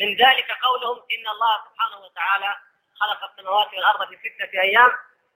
من 0.00 0.16
ذلك 0.16 0.52
قولهم 0.52 0.96
إن 0.96 1.28
الله 1.28 1.64
سبحانه 1.64 1.98
وتعالى 1.98 2.56
خلق 3.00 3.24
السماوات 3.30 3.74
والأرض 3.74 4.08
في 4.08 4.16
ستة 4.16 4.60
أيام 4.60 4.90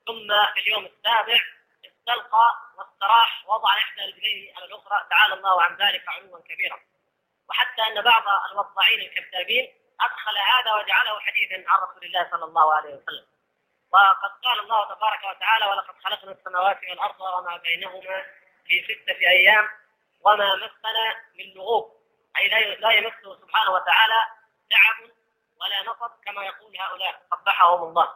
ثم 0.06 0.28
في 0.54 0.60
اليوم 0.60 0.84
السابع 0.84 1.40
استلقى 1.86 2.46
واستراح 2.76 3.44
وضع 3.46 3.68
إحدى 3.76 4.00
رجليه 4.02 4.54
على 4.56 4.64
الأخرى 4.64 5.06
تعالى 5.10 5.34
الله 5.34 5.62
عن 5.62 5.76
ذلك 5.76 6.08
علوا 6.08 6.40
كبيرا. 6.40 6.80
وحتى 7.48 7.82
أن 7.82 8.02
بعض 8.02 8.22
الوضاعين 8.52 9.00
الكذابين 9.00 9.74
أدخل 10.00 10.38
هذا 10.38 10.74
وجعله 10.74 11.20
حديثا 11.20 11.70
عن 11.70 11.78
رسول 11.78 12.04
الله 12.04 12.30
صلى 12.30 12.44
الله 12.44 12.74
عليه 12.74 12.94
وسلم. 12.94 13.26
وقد 13.92 14.30
قال 14.44 14.58
الله 14.60 14.94
تبارك 14.94 15.24
وتعالى 15.24 15.66
ولقد 15.66 15.94
خلقنا 16.04 16.32
السماوات 16.32 16.78
والأرض 16.90 17.20
وما 17.20 17.56
بينهما 17.56 18.24
في 18.66 18.84
ستة 18.84 19.18
أيام 19.28 19.68
وما 20.20 20.54
مسنا 20.54 21.16
من 21.34 21.54
لغوب. 21.54 21.96
أي 22.36 22.48
لا 22.74 22.90
يمسه 22.90 23.40
سبحانه 23.40 23.70
وتعالى 23.70 24.24
تعب 24.70 25.10
ولا 25.60 25.82
نصب 25.82 26.10
كما 26.24 26.44
يقول 26.44 26.76
هؤلاء 26.80 27.22
قبحهم 27.30 27.82
الله. 27.88 28.14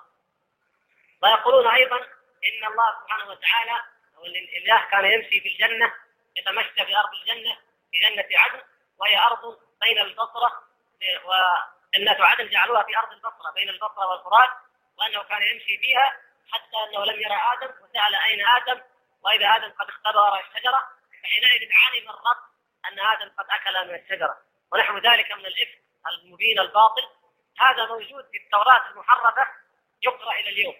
ويقولون 1.22 1.66
أيضا 1.66 1.96
إن 2.44 2.64
الله 2.70 2.94
سبحانه 3.02 3.30
وتعالى 3.30 3.82
أو 4.16 4.24
الإله 4.24 4.84
كان 4.90 5.04
يمشي 5.04 5.40
في 5.40 5.48
الجنة 5.48 5.92
يتمشى 6.36 6.86
في 6.86 6.96
أرض 6.96 7.12
الجنة 7.14 7.56
في 7.90 7.98
جنة 7.98 8.38
عدن 8.38 8.62
وهي 8.98 9.18
أرض 9.18 9.58
بين 9.80 9.98
البصرة 9.98 10.62
وجنات 11.24 12.20
عدن 12.20 12.48
جعلوها 12.48 12.82
في 12.82 12.98
أرض 12.98 13.12
البصرة 13.12 13.50
بين 13.54 13.68
البصرة 13.68 14.06
والفرات. 14.06 14.50
وأنه 15.00 15.22
كان 15.22 15.42
يمشي 15.42 15.78
فيها 15.78 16.16
حتى 16.52 16.76
أنه 16.88 17.04
لم 17.04 17.20
يرى 17.20 17.40
آدم 17.52 17.74
وسأل 17.82 18.14
أين 18.14 18.46
آدم؟ 18.46 18.80
وإذا 19.22 19.56
آدم 19.56 19.72
قد 19.72 19.88
اختبر 19.88 20.40
الشجرة 20.40 20.88
فحينئذ 21.22 21.68
علم 21.72 22.10
الرب 22.10 22.42
أن 22.88 23.00
آدم 23.00 23.32
قد 23.38 23.46
أكل 23.50 23.88
من 23.88 23.94
الشجرة. 23.94 24.38
ونحو 24.72 24.98
ذلك 24.98 25.32
من 25.32 25.46
الإفك 25.46 25.82
المبين 26.06 26.58
الباطل. 26.58 27.08
هذا 27.58 27.86
موجود 27.86 28.24
في 28.30 28.36
التوراة 28.36 28.90
المحرفة 28.90 29.46
يقرأ 30.02 30.32
إلى 30.32 30.48
اليوم. 30.48 30.76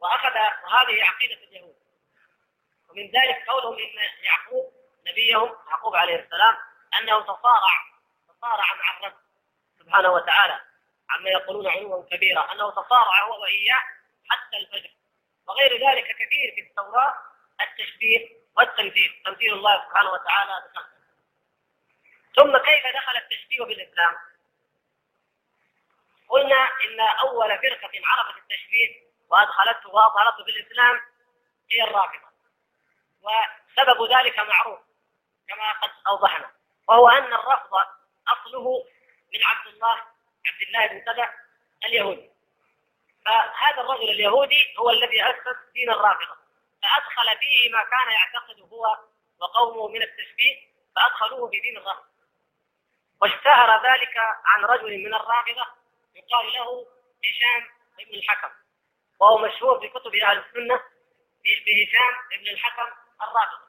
وأخذ 0.00 0.34
وهذه 0.64 1.04
عقيدة 1.04 1.44
اليهود. 1.44 1.76
ومن 2.88 3.10
ذلك 3.10 3.48
قولهم 3.48 3.78
إن 3.78 4.24
يعقوب 4.24 4.72
نبيهم 5.06 5.56
يعقوب 5.68 5.96
عليه 5.96 6.16
السلام 6.16 6.56
أنه 6.98 7.20
تصارع 7.20 7.84
تصارع 8.28 8.74
مع 8.74 8.98
الرب 8.98 9.18
سبحانه 9.78 10.08
وتعالى. 10.08 10.60
عما 11.12 11.30
يقولون 11.30 11.68
علوا 11.68 12.04
كبيرا 12.10 12.52
أنه 12.52 12.70
تصارع 12.70 13.22
هو 13.22 13.42
وإياه 13.42 13.82
حتى 14.30 14.56
الفجر. 14.56 14.90
وغير 15.46 15.72
ذلك 15.72 16.04
كثير 16.04 16.54
في 16.54 16.60
التوراة 16.60 17.14
التشبيه 17.60 18.28
والتمثيل 18.56 19.22
تمثيل 19.26 19.52
الله 19.52 19.84
سبحانه 19.88 20.10
وتعالى 20.10 20.68
بخلقه. 20.68 20.92
ثم 22.36 22.58
كيف 22.58 22.86
دخل 22.86 23.16
التشبيه 23.16 23.64
بالإسلام؟ 23.64 24.16
قلنا 26.28 26.68
إن 26.84 27.00
أول 27.00 27.48
فرقة 27.48 27.90
عرفت 28.04 28.38
التشبيه 28.38 29.02
وأدخلته 29.28 29.88
وأظهرته 29.90 30.44
بالإسلام 30.44 31.00
هي 31.70 31.84
الرافضة. 31.84 32.32
وسبب 33.22 34.12
ذلك 34.12 34.38
معروف 34.38 34.80
كما 35.48 35.72
قد 35.72 35.90
أوضحنا 36.06 36.50
وهو 36.88 37.08
أن 37.08 37.32
الرفض 37.32 37.86
أصله 38.28 38.84
من 39.34 39.44
عبد 39.44 39.66
الله 39.66 40.02
عبد 40.46 40.62
الله 40.68 40.86
بن 40.86 41.12
سبع 41.12 41.34
اليهودي. 41.84 42.30
فهذا 43.26 43.80
الرجل 43.80 44.10
اليهودي 44.10 44.74
هو 44.78 44.90
الذي 44.90 45.22
أسس 45.24 45.72
دين 45.74 45.90
الرافضة. 45.90 46.36
فأدخل 46.82 47.38
فيه 47.40 47.70
ما 47.70 47.82
كان 47.82 48.12
يعتقد 48.12 48.60
هو 48.60 48.98
وقومه 49.40 49.88
من 49.88 50.02
التشبيه 50.02 50.72
فأدخلوه 50.96 51.50
في 51.50 51.60
دين 51.60 51.76
الرفض 51.76 52.04
واشتهر 53.20 53.86
ذلك 53.86 54.16
عن 54.44 54.64
رجل 54.64 54.98
من 55.04 55.14
الرافضة 55.14 55.66
يقال 56.14 56.52
له 56.52 56.86
هشام 57.24 57.68
بن 57.98 58.14
الحكم. 58.14 58.50
وهو 59.20 59.38
مشهور 59.38 59.80
في 59.80 59.88
كتب 59.88 60.14
أهل 60.14 60.38
السنة 60.38 60.82
بهشام 61.44 62.14
بن 62.40 62.48
الحكم 62.48 62.88
الرافضي 63.22 63.62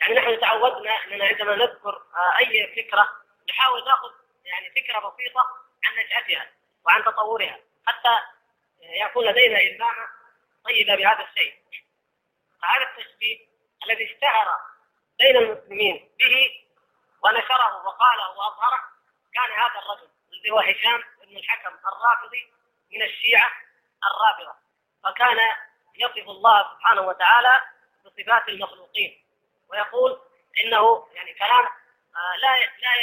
يعني 0.00 0.14
نحن 0.14 0.40
تعودنا 0.40 0.90
أننا 1.04 1.24
عندما 1.24 1.56
نذكر 1.56 2.02
أي 2.38 2.74
فكرة 2.76 3.08
نحاول 3.48 3.84
نأخذ 3.84 4.10
يعني 4.44 4.70
فكرة 4.70 4.98
بسيطة 4.98 5.46
عن 5.84 6.04
نشأتها 6.04 6.50
وعن 6.86 7.04
تطورها 7.04 7.58
حتى 7.86 8.18
يكون 8.80 9.26
لدينا 9.26 9.60
إلمامة 9.60 10.08
طيبة 10.64 10.96
بهذا 10.96 11.24
الشيء. 11.24 11.54
فهذا 12.62 12.82
التشبيه 12.90 13.38
الذي 13.84 14.14
اشتهر 14.14 14.60
بين 15.18 15.36
المسلمين 15.36 16.10
به 16.18 16.50
ونشره 17.24 17.86
وقاله 17.86 18.30
وأظهره 18.30 18.80
كان 19.34 19.50
هذا 19.58 19.78
الرجل 19.82 20.08
الذي 20.32 20.50
هو 20.50 20.58
هشام 20.58 21.04
بن 21.22 21.36
الحكم 21.36 21.76
الرافضي 21.88 22.52
من 22.92 23.02
الشيعة 23.02 23.50
الرافضة 24.04 24.54
فكان 25.04 25.38
يصف 25.96 26.28
الله 26.28 26.74
سبحانه 26.74 27.02
وتعالى 27.02 27.60
بصفات 28.04 28.48
المخلوقين 28.48 29.24
ويقول 29.68 30.20
إنه 30.64 31.08
يعني 31.12 31.34
كلام 31.34 31.64
آه، 32.16 32.36
لا 32.36 32.56
لا 32.60 32.94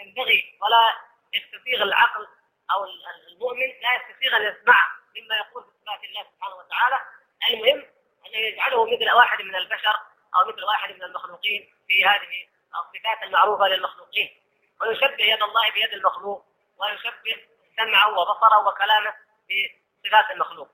ينبغي 0.00 0.58
ولا 0.60 0.94
يستسيغ 1.34 1.82
العقل 1.82 2.28
أو 2.72 2.84
المؤمن 3.28 3.68
لا 3.82 3.94
يستسيغ 3.94 4.36
أن 4.36 4.42
يسمع 4.42 4.90
مما 5.16 5.36
يقول 5.36 5.62
بصفات 5.62 6.04
الله 6.04 6.22
سبحانه 6.22 6.54
وتعالى. 6.56 7.00
المهم 7.50 7.86
انه 8.26 8.36
يجعله 8.36 8.84
مثل 8.84 9.10
واحد 9.10 9.42
من 9.42 9.56
البشر 9.56 10.00
أو 10.36 10.48
مثل 10.48 10.64
واحد 10.64 10.94
من 10.94 11.02
المخلوقين 11.02 11.74
في 11.86 12.04
هذه 12.04 12.48
الصفات 12.74 13.22
المعروفة 13.22 13.68
للمخلوقين. 13.68 14.42
ويشبه 14.80 15.24
يد 15.24 15.42
الله 15.42 15.70
بيد 15.70 15.92
المخلوق 15.92 16.46
ويشبه 16.78 17.46
سمعه 17.76 18.18
وبصره 18.18 18.68
وكلامه 18.68 19.14
بصفات 19.48 20.30
المخلوق. 20.30 20.68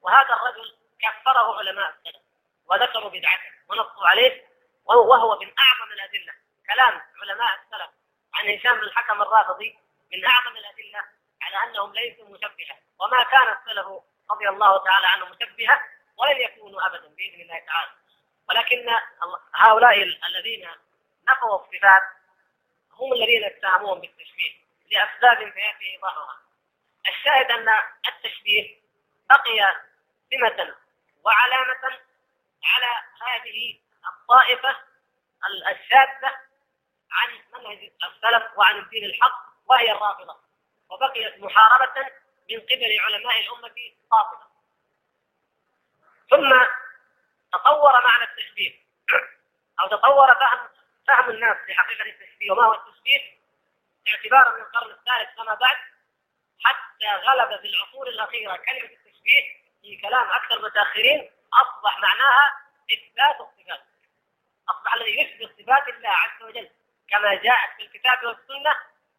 وهذا 0.00 0.34
الرجل 0.34 0.76
كفره 1.00 1.58
علماء 1.58 1.90
السلف 1.90 2.22
وذكروا 2.66 3.10
بدعته 3.10 3.50
ونصوا 3.68 4.06
عليه 4.06 4.44
وهو 4.84 5.38
من 5.38 5.52
أعظم 5.58 5.92
الأدلة. 5.92 6.32
كلام 6.66 7.02
علماء 7.22 7.60
السلف 7.60 7.99
عن 8.34 8.48
هشام 8.48 8.76
بن 8.76 8.82
الحكم 8.82 9.22
الرافضي 9.22 9.78
من 10.12 10.26
أعظم 10.26 10.56
الأدلة 10.56 11.04
على 11.42 11.70
أنهم 11.70 11.92
ليسوا 11.92 12.28
مشبهة 12.28 12.76
وما 12.98 13.22
كان 13.22 13.56
السلف 13.56 13.86
رضي 14.30 14.48
الله 14.48 14.84
تعالى 14.84 15.06
عنهم 15.06 15.30
مشبهة 15.30 15.84
ولن 16.16 16.40
يكونوا 16.40 16.86
ابدا 16.86 17.08
بإذن 17.08 17.40
الله 17.40 17.58
تعالى. 17.66 17.90
ولكن 18.48 18.86
هؤلاء 19.54 20.02
الذين 20.02 20.68
نفوا 21.28 21.64
الصفات 21.64 22.02
هم 22.92 23.12
الذين 23.12 23.44
اتهموهم 23.44 24.00
بالتشبيه 24.00 24.52
لأسباب 24.90 25.38
سياتي 25.38 25.92
ايضاحها 25.94 26.40
الشاهد 27.08 27.50
أن 27.50 27.68
التشبيه 28.08 28.80
بقي 29.30 29.80
سمة 30.30 30.74
وعلامة 31.24 31.98
على 32.64 32.86
هذه 33.22 33.80
الطائفة 34.08 34.76
الشاذة 35.70 36.49
عن 37.12 37.28
منهج 37.52 37.90
السلف 38.04 38.58
وعن 38.58 38.76
الدين 38.78 39.04
الحق 39.04 39.44
وهي 39.66 39.92
الرافضة. 39.92 40.36
وبقيت 40.90 41.38
محاربة 41.38 42.00
من 42.50 42.60
قبل 42.60 42.98
علماء 43.00 43.40
الأمة 43.40 43.74
قاطبه 44.10 44.50
ثم 46.30 46.66
تطور 47.52 48.04
معنى 48.04 48.24
التشبيه. 48.24 48.80
أو 49.80 49.86
تطور 49.88 50.34
فهم 50.34 50.68
فهم 51.08 51.30
الناس 51.30 51.56
لحقيقه 51.68 52.10
التشبيه. 52.10 52.52
وما 52.52 52.62
هو 52.62 52.74
التشبيه؟ 52.74 53.40
اعتبارا 54.08 54.56
من 54.56 54.62
القرن 54.62 54.90
الثالث 54.90 55.36
فما 55.36 55.54
بعد 55.54 55.76
حتى 56.64 57.26
غلب 57.26 57.60
في 57.60 57.66
العصور 57.66 58.08
الأخيرة 58.08 58.56
كلمة 58.56 58.90
التشبيه 58.92 59.42
في 59.82 59.96
كلام 59.96 60.30
أكثر 60.30 60.56
المتاخرين 60.56 61.30
أصبح 61.52 61.98
معناها 61.98 62.52
إثبات 62.92 63.40
الصفات. 63.40 63.84
أصبح 64.68 64.94
الذي 64.94 65.20
يثبت 65.20 65.62
صفات 65.62 65.88
الله 65.88 66.08
عز 66.08 66.42
وجل. 66.42 66.70
كما 67.10 67.34
جاءت 67.34 67.76
في 67.76 67.82
الكتاب 67.82 68.24
والسنة 68.24 68.74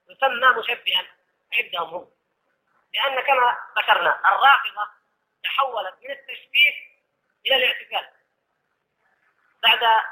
يسمى 0.09 0.59
مشبها 0.59 1.07
عندهم 1.53 1.93
هم. 1.93 2.11
لأن 2.93 3.21
كما 3.21 3.57
ذكرنا 3.77 4.19
الرافضة 4.27 4.89
تحولت 5.43 5.95
من 6.03 6.11
التشبيه 6.11 6.73
إلى 7.45 7.55
الاعتقاد 7.55 8.09
بعد 9.63 10.03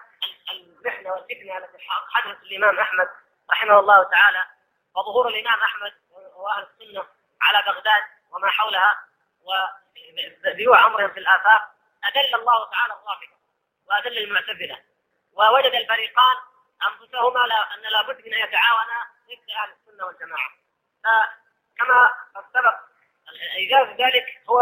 المحنة 0.52 1.12
والفتنة 1.12 1.58
التي 1.58 1.78
حدثت 2.10 2.44
الإمام 2.44 2.80
أحمد 2.80 3.10
رحمه 3.52 3.80
الله 3.80 4.04
تعالى 4.04 4.44
وظهور 4.96 5.28
الإمام 5.28 5.60
أحمد 5.60 5.94
وأهل 6.12 6.63
السنة 6.63 7.08
على 7.42 7.63
بغداد 7.65 8.04
وما 8.32 8.50
حولها 8.50 9.04
وذيوع 10.46 10.86
امرهم 10.86 11.13
في 11.13 11.20
الآفاق 11.20 11.76
أدل 12.04 12.36
الله 12.36 12.70
تعالى 12.72 12.94
الرافضة 12.94 13.39
وأدل 13.86 14.18
المعتزلة 14.18 14.84
ووجد 15.34 15.74
الفريقان 15.74 16.36
أنفسهما 16.88 17.39
لا 17.39 17.74
أن 17.74 17.82
لابد 17.82 18.28
من 18.28 18.34
أن 18.34 18.39
يتعاونا 18.39 19.08
ضد 19.28 19.50
أهل 19.50 19.72
السنة 19.72 20.06
والجماعة. 20.06 20.50
فكما 21.04 22.13
سبق 22.54 22.80
ايجاز 23.56 23.88
ذلك 23.88 24.42
هو 24.50 24.62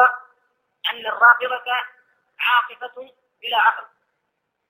أن 0.91 1.06
الرافضة 1.06 1.71
عاطفة 2.39 3.12
بلا 3.41 3.58
عقل 3.58 3.86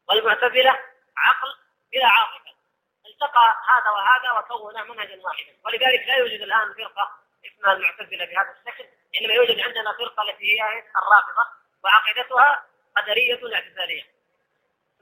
والمعتزلة 0.09 0.79
عقل 1.17 1.57
بلا 1.91 2.07
عاطفة. 2.07 2.57
التقى 3.05 3.55
هذا 3.67 3.89
وهذا 3.89 4.31
وكونا 4.31 4.83
منهجا 4.83 5.21
واحدا. 5.23 5.57
ولذلك 5.65 6.07
لا 6.07 6.15
يوجد 6.15 6.41
الآن 6.41 6.73
فرقة 6.73 7.11
اسمها 7.45 7.73
المعتزلة 7.73 8.25
بهذا 8.25 8.55
الشكل 8.59 8.85
إنما 9.21 9.33
يوجد 9.33 9.59
عندنا 9.59 9.93
فرقة 9.93 10.23
التي 10.23 10.61
هي 10.61 10.83
الرافضة 10.95 11.47
وعقيدتها 11.83 12.65
قدرية 12.97 13.55
اعتزالية. 13.55 14.03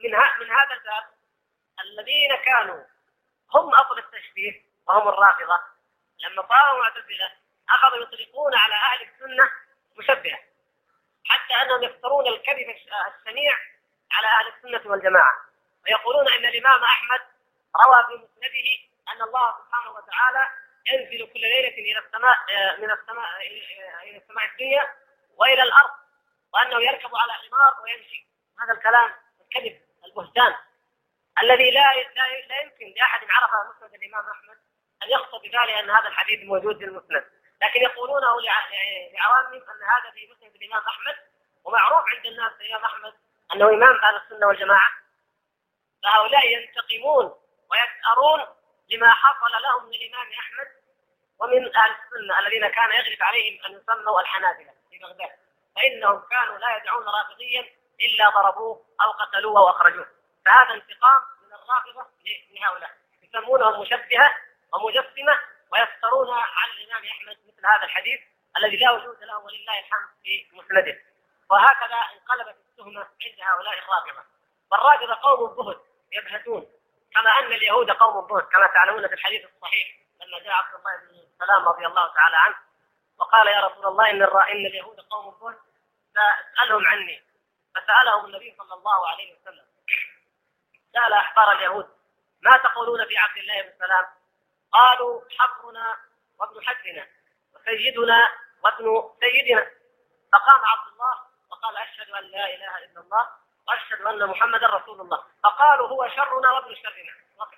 من 0.03 0.12
من 0.12 0.51
هذا 0.51 0.73
الباب 0.73 1.14
الذين 1.83 2.35
كانوا 2.35 2.83
هم 3.55 3.73
اصل 3.73 3.99
التشبيه 3.99 4.61
وهم 4.88 5.07
الرافضة 5.07 5.59
لما 6.19 6.47
صاروا 6.47 6.83
معتزله 6.83 7.31
أخذوا 7.69 8.03
يطلقون 8.03 8.55
على 8.55 8.73
أهل 8.73 9.09
السنة 9.09 9.51
مشبهة 9.97 10.39
حتى 11.25 11.53
أنهم 11.61 11.83
يفترون 11.83 12.27
الكذب 12.27 12.69
الشنيع 12.69 13.57
على 14.11 14.27
أهل 14.27 14.47
السنة 14.47 14.91
والجماعة 14.91 15.33
ويقولون 15.85 16.27
أن 16.29 16.45
الإمام 16.45 16.83
أحمد 16.83 17.21
روى 17.85 18.03
في 18.07 18.23
مسنده 18.23 18.95
أن 19.13 19.21
الله 19.21 19.53
سبحانه 19.59 19.91
وتعالى 19.91 20.49
ينزل 20.88 21.33
كل 21.33 21.39
ليلة 21.39 21.77
إلى 21.77 21.99
السماء 21.99 22.38
من 22.79 22.91
السماء 22.91 23.41
إلى 24.03 24.17
السماء 24.17 24.45
الدنيا 24.45 24.93
وإلى 25.38 25.63
الأرض 25.63 25.91
وأنه 26.53 26.81
يركب 26.81 27.15
على 27.15 27.33
حمار 27.33 27.83
ويمشي. 27.83 28.27
هذا 28.59 28.73
الكلام 28.73 29.13
الكذب 29.41 29.81
البهتان. 30.05 30.55
الذي 31.41 31.71
لا 31.71 31.93
لا, 31.93 32.47
لا 32.49 32.61
يمكن 32.61 32.93
لأحد 32.97 33.19
عرف 33.29 33.51
مسند 33.75 33.93
الإمام 33.93 34.25
أحمد 34.29 34.57
أن 35.03 35.09
يقصد 35.09 35.41
بذلك 35.41 35.69
أن 35.69 35.89
هذا 35.89 36.07
الحديث 36.07 36.39
موجود 36.43 36.77
في 36.77 36.85
المسند 36.85 37.25
لكن 37.61 37.81
يقولونه 37.81 38.41
لعوامهم 39.13 39.61
أن 39.69 39.83
هذا 39.83 40.11
في 40.13 40.27
مسند 40.31 40.55
الإمام 40.55 40.83
أحمد 40.87 41.15
ومعروف 41.63 42.03
عند 42.15 42.25
الناس 42.25 42.51
الإمام 42.61 42.85
أحمد 42.85 43.13
أنه 43.53 43.69
إمام 43.69 43.95
أهل 43.95 44.15
السنة 44.15 44.47
والجماعة. 44.47 44.89
فهؤلاء 46.03 46.47
ينتقمون 46.47 47.25
ويسأرون 47.71 48.55
لما 48.89 49.13
حصل 49.13 49.61
لهم 49.61 49.85
من 49.85 49.93
الإمام 49.93 50.27
أحمد 50.39 50.67
ومن 51.39 51.75
أهل 51.75 51.91
السنة 51.91 52.39
الذين 52.39 52.67
كان 52.67 52.91
يغلب 52.91 53.23
عليهم 53.23 53.65
أن 53.65 53.71
يسموا 53.71 54.21
الحنابلة 54.21 54.73
في 54.89 54.97
بغداد. 54.97 55.29
فإنهم 55.75 56.23
كانوا 56.31 56.57
لا 56.57 56.77
يدعون 56.77 57.05
رافضيا 57.05 57.65
إلا 58.01 58.29
ضربوه 58.29 58.85
أو 59.01 59.11
قتلوه 59.11 59.61
وأخرجوه 59.61 60.14
فهذا 60.45 60.73
انتقام 60.73 61.21
من 61.41 61.53
الرافضة 61.53 62.08
لهؤلاء. 62.51 62.91
يسمونهم 63.23 63.81
مشبهة 63.81 64.38
ومجسمة 64.73 65.39
ويفترون 65.71 66.29
على 66.34 66.71
الإمام 66.71 67.05
أحمد 67.05 67.38
مثل 67.47 67.65
هذا 67.65 67.84
الحديث 67.84 68.21
الذي 68.58 68.77
لا 68.77 68.91
وجود 68.91 69.23
له 69.23 69.38
ولله 69.38 69.79
الحمد 69.79 70.10
في 70.23 70.47
مسنده. 70.53 71.01
وهكذا 71.51 71.95
انقلبت 72.13 72.55
التهمة 72.69 73.01
عند 73.01 73.39
هؤلاء 73.41 73.79
الرافضة. 73.79 74.23
فالرافضة 74.71 75.13
قوم 75.21 75.55
بهت 75.55 75.81
يبهتون. 76.12 76.67
كما 77.13 77.39
أن 77.39 77.53
اليهود 77.53 77.91
قوم 77.91 78.27
بهت 78.27 78.51
كما 78.51 78.67
تعلمون 78.67 79.08
في 79.08 79.13
الحديث 79.13 79.45
الصحيح 79.45 79.97
لما 80.21 80.39
جاء 80.39 80.53
عبد 80.53 80.75
الله 80.75 80.97
بن 80.97 81.27
سلام 81.39 81.67
رضي 81.67 81.86
الله 81.86 82.13
تعالى 82.13 82.38
عنه 82.38 82.55
وقال 83.17 83.47
يا 83.47 83.60
رسول 83.60 83.86
الله 83.88 84.10
إن, 84.12 84.21
إن 84.23 84.65
اليهود 84.65 84.99
قوم 84.99 85.39
بهت 85.41 85.60
فاسألهم 86.15 86.86
عني. 86.86 87.23
فسألهم 87.75 88.25
النبي 88.25 88.55
صلى 88.58 88.73
الله 88.73 89.08
عليه 89.08 89.34
وسلم. 89.34 89.65
سأل 90.95 91.13
أحبار 91.13 91.51
اليهود 91.51 91.88
ما 92.41 92.58
تقولون 92.58 93.05
في 93.08 93.17
عبد 93.17 93.38
الله 93.38 93.62
بن 93.62 93.71
سلام؟ 93.79 94.05
قالوا 94.71 95.21
حبرنا 95.39 95.97
وابن 96.39 96.63
حبرنا 96.63 97.08
وسيدنا 97.53 98.29
وابن 98.63 99.10
سيدنا. 99.21 99.71
فقام 100.34 100.65
عبد 100.65 100.88
الله 100.93 101.15
وقال 101.51 101.77
أشهد 101.77 102.10
أن 102.10 102.23
لا 102.23 102.45
إله 102.55 102.77
إلا 102.77 103.01
الله 103.01 103.27
وأشهد 103.67 104.01
أن 104.01 104.27
محمدا 104.27 104.67
رسول 104.67 105.01
الله. 105.01 105.23
فقالوا 105.43 105.88
هو 105.88 106.10
شرنا 106.10 106.51
وابن 106.51 106.75
شرنا 106.75 107.13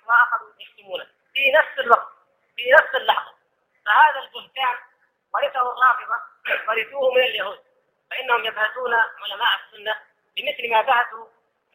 وأخذوا 0.06 0.52
يشتمونه 0.60 1.06
في 1.34 1.52
نفس 1.52 1.78
الوقت 1.78 2.08
في 2.56 2.70
نفس 2.72 2.94
اللحظة. 2.94 3.34
فهذا 3.86 4.18
البهتان 4.20 4.78
ورثه 5.34 5.60
الرافضة 5.60 6.20
ورثوه 6.68 7.14
من 7.14 7.22
اليهود 7.22 7.58
فإنهم 8.10 8.44
يبهتون 8.44 8.94
علماء 8.94 9.48
السنة 9.64 9.96
بمثل 10.36 10.70
ما 10.70 10.80
بهتوا 10.82 11.26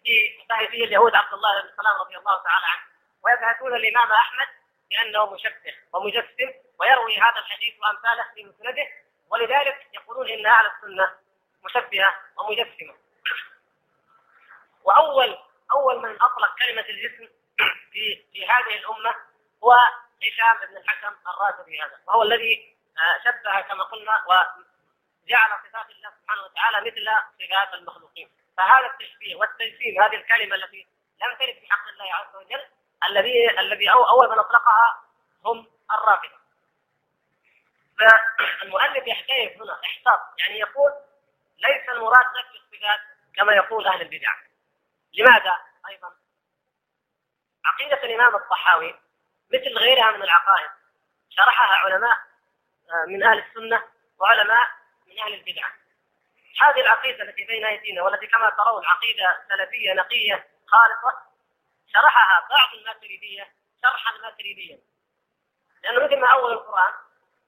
في 0.03 0.45
باهتي 0.49 0.83
اليهود 0.83 1.15
عبد 1.15 1.33
الله 1.33 1.61
بن 1.61 1.69
سلام 1.77 1.95
رضي 2.01 2.17
الله 2.17 2.43
تعالى 2.43 2.65
عنه. 2.65 2.83
ويبهتون 3.23 3.75
الإمام 3.75 4.11
أحمد 4.11 4.47
بأنه 4.89 5.33
مشبه 5.33 5.75
ومجسم 5.93 6.53
ويروي 6.79 7.17
هذا 7.17 7.39
الحديث 7.39 7.73
وأمثاله 7.79 8.25
في 8.35 8.43
مسنده 8.43 8.87
ولذلك 9.29 9.87
يقولون 9.93 10.29
إن 10.29 10.45
أهل 10.45 10.65
السنة 10.65 11.11
مشبهة 11.63 12.15
ومجسمة. 12.37 12.95
وأول 14.83 15.37
أول 15.71 16.01
من 16.01 16.21
أطلق 16.21 16.55
كلمة 16.59 16.85
الجسم 16.89 17.27
في 17.91 18.25
في 18.33 18.47
هذه 18.47 18.77
الأمة 18.79 19.15
هو 19.63 19.71
هشام 20.23 20.67
بن 20.67 20.77
الحكم 20.77 21.15
الرازي 21.27 21.81
هذا 21.81 21.99
وهو 22.07 22.23
الذي 22.23 22.75
آه، 22.97 23.23
شبه 23.23 23.61
كما 23.61 23.83
قلنا 23.83 24.23
وجعل 24.27 25.49
صفات 25.63 25.89
الله 25.89 26.11
سبحانه 26.21 26.43
وتعالى 26.43 26.91
مثل 26.91 27.05
صفات 27.39 27.73
المخلوقين. 27.73 28.29
فهذا 28.57 28.85
التشبيه 28.85 29.35
والتجسيم 29.35 30.01
هذه 30.01 30.15
الكلمة 30.15 30.55
التي 30.55 30.87
لم 31.21 31.37
ترد 31.39 31.53
في 31.53 31.67
حق 31.69 31.87
الله 31.87 32.13
عز 32.15 32.35
وجل 32.35 32.65
الذي 33.09 33.59
الذي 33.59 33.91
أول 33.91 34.29
من 34.29 34.39
أطلقها 34.39 35.03
هم 35.45 35.67
الرافضة. 35.91 36.43
فالمؤلف 37.99 39.07
يحتاج 39.07 39.61
هنا 39.61 39.81
إحصاء 39.85 40.33
يعني 40.39 40.59
يقول 40.59 40.91
ليس 41.57 41.89
المراد 41.89 42.25
نفي 42.25 42.57
الصفات 42.57 42.99
كما 43.35 43.53
يقول 43.53 43.87
أهل 43.87 44.01
البدع. 44.01 44.33
لماذا 45.13 45.57
أيضا؟ 45.89 46.13
عقيدة 47.65 48.03
الإمام 48.03 48.35
الطحاوي 48.35 48.95
مثل 49.53 49.77
غيرها 49.77 50.11
من 50.11 50.23
العقائد 50.23 50.69
شرحها 51.29 51.75
علماء 51.75 52.17
آه، 52.89 53.05
من 53.07 53.23
أهل 53.23 53.39
السنة 53.39 53.83
وعلماء 54.19 54.67
من 55.07 55.19
أهل 55.19 55.33
البدعة 55.33 55.83
هذه 56.61 56.81
العقيدة 56.81 57.23
التي 57.23 57.43
بين 57.43 57.65
أيدينا 57.65 58.03
والتي 58.03 58.27
كما 58.27 58.49
ترون 58.49 58.85
عقيدة 58.85 59.45
سلفية 59.49 59.93
نقية 59.93 60.47
خالصة 60.67 61.19
شرحها 61.93 62.47
بعض 62.49 62.73
الماتريدية 62.73 63.53
شرحا 63.81 64.17
ماتريديا 64.17 64.79
لأنه 65.83 66.05
مثل 66.05 66.19
ما 66.19 66.27
أول 66.27 66.51
القرآن 66.51 66.93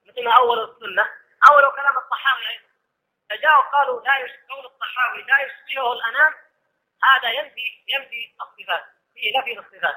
مثل 0.06 0.24
ما 0.24 0.32
أول 0.32 0.58
السنة 0.58 1.08
أول 1.50 1.62
كلام 1.62 1.98
الطحاوي 1.98 2.48
أيضا. 2.48 2.66
فجاءوا 3.30 3.62
قالوا 3.62 4.02
لا 4.02 4.12
قول 4.50 4.66
الطحاوي 4.66 5.22
لا 5.22 5.36
يشبهه 5.40 5.92
الأنام 5.92 6.34
هذا 7.02 7.30
ينفي 7.30 7.84
ينفي 7.88 8.34
الصفات. 8.42 8.84
فيه 9.14 9.38
نفي 9.38 9.58
الصفات. 9.58 9.96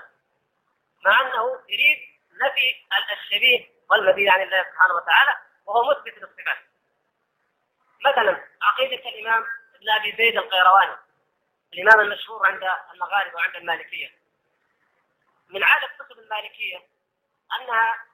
مع 1.05 1.21
أنه 1.21 1.61
يريد 1.69 1.97
نفي 2.31 2.75
الشبيه 3.13 3.69
والمبيد 3.89 4.27
عن 4.27 4.41
الله 4.41 4.63
سبحانه 4.63 4.93
وتعالى 4.93 5.35
وهو 5.65 5.91
مثبت 5.91 6.17
للصفات. 6.17 6.57
مثلا 8.05 8.47
عقيدة 8.61 9.09
الإمام 9.09 9.45
إبن 9.75 9.89
أبي 9.89 10.15
زيد 10.17 10.37
القيرواني 10.37 10.95
الإمام 11.73 11.99
المشهور 11.99 12.47
عند 12.47 12.63
المغاربة 12.93 13.35
وعند 13.35 13.55
المالكية. 13.55 14.11
من 15.49 15.63
عادة 15.63 15.87
كتب 15.87 16.19
المالكية 16.19 16.77
أنها 17.59 18.05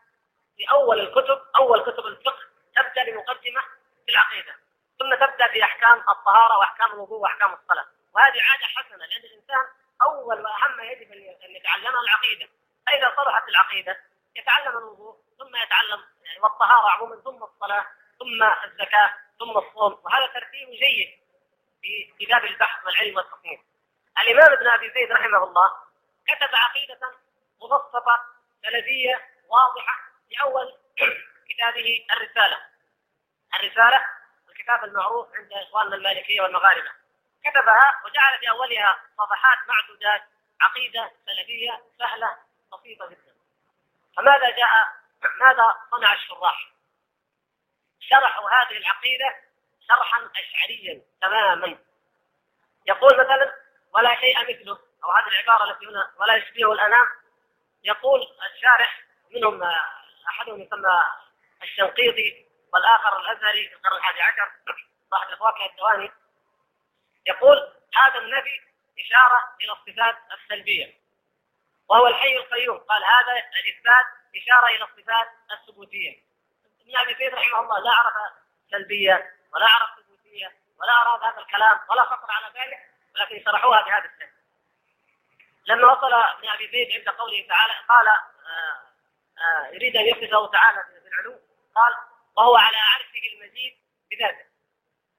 في 0.57 0.63
أول 0.71 0.99
الكتب 0.99 1.41
أول 1.55 1.81
كتب 1.81 2.05
الفقه 2.05 2.43
تبدأ 2.75 3.03
بمقدمة 3.03 3.61
في 4.05 4.11
العقيدة 4.11 4.55
ثم 4.99 5.15
تبدأ 5.15 5.47
بأحكام 5.53 5.99
الطهارة 6.09 6.57
وأحكام 6.57 6.91
الوضوء 6.91 7.19
وأحكام 7.19 7.53
الصلاة. 7.53 7.85
وهذه 8.13 8.41
عادة 8.43 8.65
حسنة 8.65 8.97
لأن 8.97 9.23
الإنسان 9.23 9.67
أول 10.01 10.41
وأهم 10.41 10.77
ما 10.77 10.83
يجب 10.83 11.11
أن 11.45 11.55
يتعلمها 11.55 12.01
العقيدة. 12.01 12.49
فإذا 12.87 13.13
صلحت 13.15 13.49
العقيدة 13.49 13.99
يتعلم 14.35 14.77
الوضوء 14.77 15.17
ثم 15.39 15.55
يتعلم 15.55 16.03
يعني 16.25 16.39
والطهارة 16.39 16.89
عموما 16.89 17.21
ثم 17.21 17.43
الصلاة 17.43 17.85
ثم 18.19 18.43
الزكاة 18.43 19.13
ثم 19.39 19.57
الصوم. 19.57 19.99
وهذا 20.03 20.25
ترتيب 20.27 20.69
جيد 20.69 21.19
في 21.81 22.25
كتاب 22.25 22.45
البحث 22.45 22.85
والعلم 22.85 23.15
والتصنيف 23.17 23.59
الإمام 24.21 24.51
ابن 24.51 24.67
أبي 24.67 24.91
زيد 24.93 25.11
رحمه 25.11 25.43
الله 25.43 25.71
كتب 26.27 26.55
عقيدة 26.55 26.99
مبسطة 27.61 28.25
سلفية 28.63 29.21
واضحة 29.49 29.95
في 30.29 30.41
أول 30.41 30.77
كتابه 31.49 32.05
الرسالة. 32.13 32.57
الرسالة 33.55 34.05
الكتاب 34.49 34.83
المعروف 34.83 35.27
عند 35.35 35.53
إخواننا 35.53 35.95
المالكية 35.95 36.41
والمغاربة. 36.41 36.91
كتبها 37.45 38.01
وجعل 38.05 38.39
في 38.39 38.49
أولها 38.49 38.99
صفحات 39.17 39.57
معدودات 39.67 40.23
عقيدة 40.61 41.11
سلفية 41.25 41.83
سهلة 41.99 42.37
بسيطة 42.73 43.07
جدا. 43.07 43.35
فماذا 44.17 44.49
جاء؟ 44.49 44.71
ماذا 45.39 45.75
صنع 45.91 46.13
الشراح؟ 46.13 46.74
شرحوا 48.09 48.49
هذه 48.49 48.77
العقيدة 48.77 49.35
شرحا 49.87 50.29
أشعريا 50.37 51.01
تماما. 51.21 51.77
يقول 52.87 53.13
مثلا 53.13 53.55
ولا 53.93 54.15
شيء 54.15 54.39
مثله 54.39 54.79
أو 55.03 55.11
هذه 55.11 55.27
العبارة 55.27 55.71
التي 55.71 55.85
هنا 55.85 56.11
ولا 56.17 56.35
يشبهه 56.35 56.71
الأنام. 56.71 57.07
يقول 57.83 58.21
الشارح 58.53 59.01
منهم 59.31 59.63
أحدهم 60.29 60.61
يسمى 60.61 61.03
الشنقيطي 61.63 62.45
والآخر 62.73 63.19
الأزهري 63.19 63.69
في 63.69 63.75
القرن 63.75 63.97
الحادي 63.97 64.21
عشر 64.21 64.51
صاحب 65.11 65.29
الفواكه 65.29 65.65
الدواني. 65.65 66.11
يقول 67.27 67.57
هذا 67.95 68.19
النبي 68.19 68.61
إشارة 68.99 69.55
إلى 69.61 69.71
الصفات 69.71 70.17
السلبية 70.33 70.93
وهو 71.89 72.07
الحي 72.07 72.37
القيوم. 72.37 72.77
قال 72.77 73.03
هذا 73.03 73.33
الإثبات 73.33 74.05
إشارة 74.35 74.67
إلى 74.67 74.83
الصفات 74.83 75.27
الثبوتية. 75.51 76.24
ابن 76.85 76.97
أبي 76.97 77.15
زيد 77.19 77.33
رحمه 77.33 77.59
الله 77.59 77.79
لا 77.79 77.91
عرف 77.91 78.33
سلبية 78.71 79.33
ولا 79.53 79.65
عرف 79.65 79.89
ثبوتية 79.99 80.55
ولا 80.79 81.01
أراد 81.01 81.23
هذا 81.23 81.41
الكلام 81.41 81.79
ولا 81.89 82.03
خطر 82.03 82.27
على 82.31 82.45
ذلك 82.59 82.79
ولكن 83.15 83.45
شرحوها 83.45 83.81
بهذا 83.81 84.05
الشكل. 84.05 84.35
لما 85.67 85.91
وصل 85.91 86.13
ابن 86.13 86.47
أبي 86.49 86.71
زيد 86.71 86.91
عند 86.91 87.09
قوله 87.17 87.47
تعالى 87.47 87.73
قال 87.89 88.07
آه 88.07 88.79
آه 89.37 89.67
يريد 89.67 89.95
أن 89.97 90.05
يصفه 90.05 90.51
تعالى 90.51 90.83
بالعلو 91.03 91.39
قال 91.75 91.95
وهو 92.37 92.55
على 92.55 92.77
عرشه 92.77 93.33
المجيد 93.33 93.77
بذاته. 94.11 94.45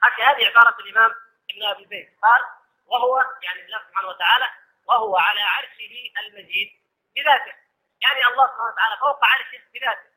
هذه 0.03 0.47
عبارة 0.47 0.77
الإمام 0.81 1.15
ابن 1.51 1.65
أبي 1.65 1.87
زيد. 1.87 2.19
قال 2.23 2.45
وهو 2.87 3.25
يعني 3.43 3.61
الله 3.61 3.79
سبحانه 3.89 4.09
وتعالى 4.09 4.51
وهو 4.87 5.17
على 5.17 5.41
عرشه 5.41 6.13
المجيد 6.19 6.81
بذاته. 7.17 7.55
يعني 8.01 8.27
الله 8.27 8.47
سبحانه 8.47 8.73
وتعالى 8.73 8.97
فوق 9.01 9.25
عرشه 9.25 9.63
بذاته. 9.75 10.16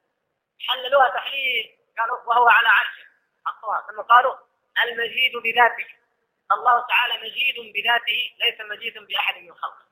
حللوها 0.68 1.10
تحليل 1.10 1.78
قالوا 2.00 2.18
وهو 2.26 2.50
على 2.50 2.68
عرشه. 2.68 3.06
حطوها. 3.46 3.88
ثم 3.88 4.02
قالوا 4.02 4.36
المجيد 4.84 5.38
بذاته. 5.38 5.88
الله 6.52 6.88
تعالى 6.88 7.14
مجيد 7.18 7.74
بذاته 7.74 8.36
ليس 8.40 8.62
مجيد 8.62 8.98
بأحد 8.98 9.38
من 9.38 9.54
خلقه. 9.54 9.86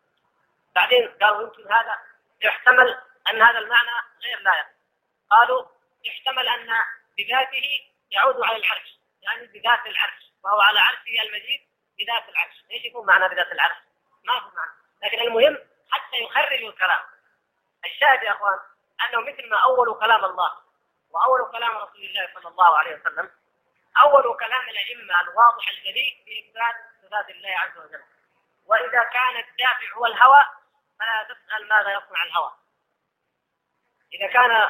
بعدين 0.75 1.07
قالوا 1.07 1.41
يمكن 1.41 1.73
هذا 1.73 1.97
يحتمل 2.41 3.01
أن 3.29 3.41
هذا 3.41 3.59
المعنى 3.59 3.91
غير 4.23 4.39
لائق. 4.39 4.65
قالوا 5.29 5.65
يحتمل 6.03 6.47
أن 6.47 6.69
بذاته 7.17 7.87
يعود 8.11 8.41
على 8.41 8.57
العرش. 8.57 8.99
يعني 9.21 9.47
بذات 9.47 9.85
العرش. 9.85 10.31
وهو 10.43 10.61
على 10.61 10.79
عرشه 10.79 11.21
المجيد 11.23 11.61
بذات 11.99 12.29
العرش. 12.29 12.63
إيش 12.71 12.85
يكون 12.85 13.05
معنى 13.05 13.29
بذات 13.29 13.51
العرش؟ 13.51 13.77
ما 14.25 14.39
في 14.39 14.55
معنى. 14.55 14.71
لكن 15.03 15.19
المهم 15.19 15.57
حتى 15.91 16.17
يخرجوا 16.17 16.69
الكلام. 16.69 17.01
الشاهد 17.85 18.23
يا 18.23 18.31
أخوان 18.31 18.59
أنه 19.01 19.21
مثل 19.21 19.49
ما 19.49 19.57
أول 19.63 19.99
كلام 19.99 20.25
الله 20.25 20.51
وأول 21.11 21.51
كلام 21.51 21.77
رسول 21.77 22.01
الله 22.05 22.29
صلى 22.33 22.47
الله 22.47 22.77
عليه 22.77 22.95
وسلم 22.95 23.31
أول 24.01 24.37
كلام 24.39 24.69
الأئمة 24.69 25.21
الواضح 25.21 25.69
الجلي 25.69 26.23
في 26.25 26.31
اثبات 26.39 26.75
صفات 27.03 27.29
الله 27.29 27.49
عز 27.59 27.77
وجل. 27.77 28.03
وإذا 28.65 29.03
كان 29.03 29.35
الدافع 29.37 29.93
هو 29.97 30.05
الهوى 30.05 30.45
فلا 30.99 31.23
تسأل 31.23 31.67
ماذا 31.69 31.91
يصنع 31.91 32.23
الهوى. 32.23 32.51
إذا 34.13 34.27
كان 34.27 34.69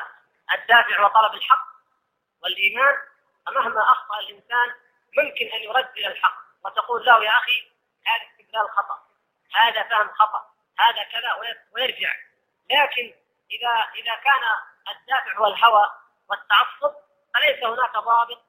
الدافع 0.53 0.99
هو 1.03 1.07
طلب 1.07 1.33
الحق 1.33 1.67
والإيمان 2.43 2.95
فمهما 3.45 3.81
أخطأ 3.81 4.19
الإنسان 4.19 4.73
ممكن 5.17 5.45
أن 5.45 5.61
يرد 5.63 5.89
إلى 5.97 6.07
الحق 6.07 6.37
وتقول 6.65 7.05
له 7.05 7.23
يا 7.23 7.29
أخي 7.29 7.71
هذا 8.05 8.31
استدلال 8.31 8.69
خطأ 8.69 8.99
هذا 9.55 9.83
فهم 9.83 10.13
خطأ 10.13 10.51
هذا 10.79 11.03
كذا 11.03 11.33
ويرجع. 11.71 12.13
لكن 12.71 13.13
إذا 13.51 13.91
إذا 13.95 14.15
كان 14.15 14.43
الدافع 14.89 15.37
هو 15.37 15.47
الهوى 15.47 15.89
والتعصب 16.29 16.95
فليس 17.33 17.63
هناك 17.63 17.93
ضابط 17.93 18.43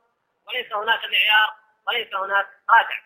وليس 0.47 0.73
هناك 0.73 1.05
معيار 1.05 1.55
وليس 1.87 2.15
هناك 2.15 2.49
راجع. 2.71 3.01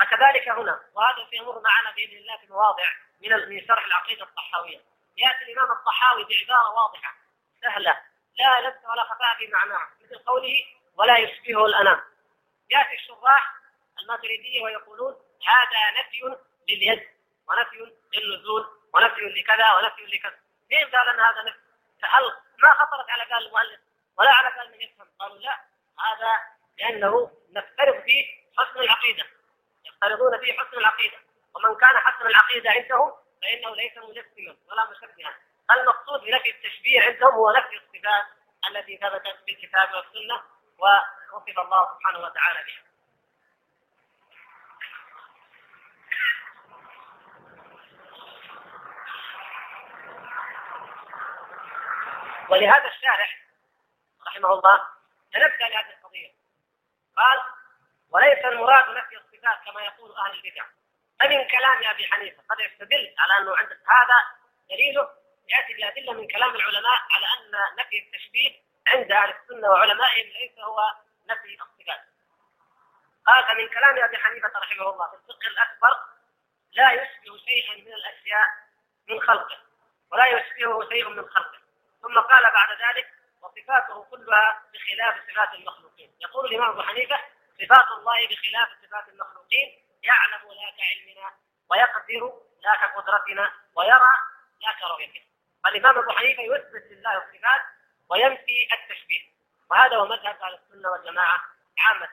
فكذلك 0.00 0.48
هنا 0.48 0.80
وهذا 0.94 1.26
سيمر 1.30 1.60
معنا 1.60 1.90
بإذن 1.90 2.16
الله 2.16 2.36
في 2.36 2.46
مواضع 2.46 2.84
من 3.20 3.48
من 3.48 3.66
شرح 3.66 3.84
العقيدة 3.84 4.24
الطحاوية. 4.24 4.80
يأتي 5.16 5.52
الإمام 5.52 5.72
الطحاوي 5.72 6.24
بعبارة 6.24 6.70
واضحة 6.70 7.14
سهلة 7.62 8.00
لا 8.38 8.60
لبس 8.60 8.84
ولا 8.84 9.04
خفاء 9.04 9.36
في 9.38 9.46
معناها 9.46 9.90
مثل 10.00 10.18
قوله 10.18 10.64
ولا 10.94 11.18
يشبهه 11.18 11.66
الأنام 11.66 12.02
يأتي 12.70 12.94
الشراح 12.94 13.54
الماتريديه 14.00 14.62
ويقولون 14.62 15.14
هذا 15.46 16.00
نفي 16.00 16.36
لليد 16.68 17.08
ونفي 17.48 17.92
للنزول 18.14 18.66
ونفي 18.94 19.20
لكذا 19.20 19.72
ونفي 19.72 20.16
لكذا 20.16 20.41
كيف 20.72 20.94
قال 20.96 21.08
إن 21.08 21.20
هذا 21.20 21.42
نفي. 21.42 21.58
فهل 22.02 22.22
ما 22.62 22.72
خطرت 22.74 23.10
على 23.10 23.24
بال 23.24 23.46
المؤلف 23.46 23.80
ولا 24.18 24.30
على 24.30 24.50
بال 24.56 24.72
من 24.72 24.80
يفهم؟ 24.80 25.06
قالوا 25.18 25.38
لا 25.38 25.60
هذا 26.00 26.32
لأنه 26.78 27.30
نفترض 27.50 28.02
فيه 28.02 28.26
حسن 28.58 28.80
العقيدة. 28.80 29.24
يفترضون 29.84 30.40
فيه 30.40 30.52
حسن 30.52 30.78
العقيدة. 30.78 31.16
ومن 31.54 31.76
كان 31.76 31.98
حسن 31.98 32.26
العقيدة 32.26 32.70
عندهم 32.70 33.12
فإنه 33.42 33.76
ليس 33.76 33.96
مجسما 33.96 34.56
ولا 34.66 34.90
مشبها. 34.90 35.34
المقصود 35.70 36.20
بنفي 36.20 36.50
التشبيه 36.50 37.00
عندهم 37.00 37.34
هو 37.34 37.50
نفي 37.50 37.76
الصفات 37.76 38.26
التي 38.70 38.96
ثبتت 38.96 39.36
في 39.46 39.52
الكتاب 39.52 39.88
والسنة 39.94 40.42
ووصف 40.78 41.58
الله 41.58 41.94
سبحانه 41.94 42.18
وتعالى 42.18 42.64
بها. 42.64 42.91
ولهذا 52.48 52.88
الشارح 52.88 53.38
رحمه 54.26 54.52
الله 54.52 54.86
تنبه 55.32 55.68
لهذه 55.68 55.90
القضية. 55.98 56.32
قال 57.16 57.42
وليس 58.10 58.44
المراد 58.44 58.96
نفي 58.96 59.16
الصفات 59.16 59.64
كما 59.64 59.82
يقول 59.82 60.16
أهل 60.16 60.34
البدع. 60.34 60.64
فمن 61.20 61.48
كلام 61.48 61.84
أبي 61.84 62.06
حنيفة 62.06 62.42
قد 62.50 62.60
يستدل 62.60 63.14
على 63.18 63.38
أنه 63.38 63.56
عند 63.56 63.72
هذا 63.72 64.18
دليله 64.70 65.08
يأتي 65.48 65.74
بأدلة 65.74 66.12
من 66.12 66.28
كلام 66.28 66.50
العلماء 66.56 66.98
على 67.10 67.26
أن 67.26 67.76
نفي 67.78 67.98
التشبيه 67.98 68.60
عند 68.86 69.12
أهل 69.12 69.30
السنة 69.30 69.68
وعلمائهم 69.68 70.26
ليس 70.26 70.58
هو 70.58 70.80
نفي 71.26 71.58
الصفات. 71.62 72.00
قال 73.26 73.44
فمن 73.44 73.68
كلام 73.68 74.04
أبي 74.04 74.18
حنيفة 74.18 74.52
رحمه 74.58 74.90
الله 74.90 75.08
في 75.08 75.14
الفقه 75.14 75.46
الأكبر 75.46 76.00
لا 76.72 76.92
يشبه 76.92 77.38
شيئا 77.46 77.74
من 77.74 77.92
الأشياء 77.92 78.48
من 79.08 79.20
خلقه 79.20 79.58
ولا 80.10 80.26
يشبهه 80.26 80.88
شيء 80.88 81.08
من 81.08 81.28
خلقه. 81.28 81.61
ثم 82.02 82.20
قال 82.20 82.42
بعد 82.42 82.68
ذلك 82.82 83.08
وصفاته 83.42 84.04
كلها 84.04 84.62
بخلاف 84.72 85.14
صفات 85.30 85.54
المخلوقين. 85.54 86.16
يقول 86.20 86.46
الإمام 86.46 86.70
أبو 86.70 86.82
حنيفة 86.82 87.20
صفات 87.60 87.90
الله 87.90 88.28
بخلاف 88.28 88.68
صفات 88.82 89.08
المخلوقين 89.08 89.82
يعلم 90.02 90.42
لا 90.48 90.70
كعلمنا 90.78 91.32
ويقدر 91.70 92.42
لا 92.62 92.76
كقدرتنا 92.76 93.52
ويرى 93.74 94.14
لا 94.60 94.72
كرؤيتنا 94.80 95.24
فالإمام 95.64 95.98
أبو 95.98 96.10
حنيفة 96.10 96.42
يثبت 96.42 96.84
لله 96.90 97.16
الصفات 97.18 97.60
وينفي 98.08 98.68
التشبيه. 98.72 99.32
وهذا 99.70 99.96
هو 99.96 100.06
مذهب 100.06 100.42
أهل 100.42 100.54
السنة 100.54 100.90
والجماعة 100.90 101.40
عامة. 101.78 102.08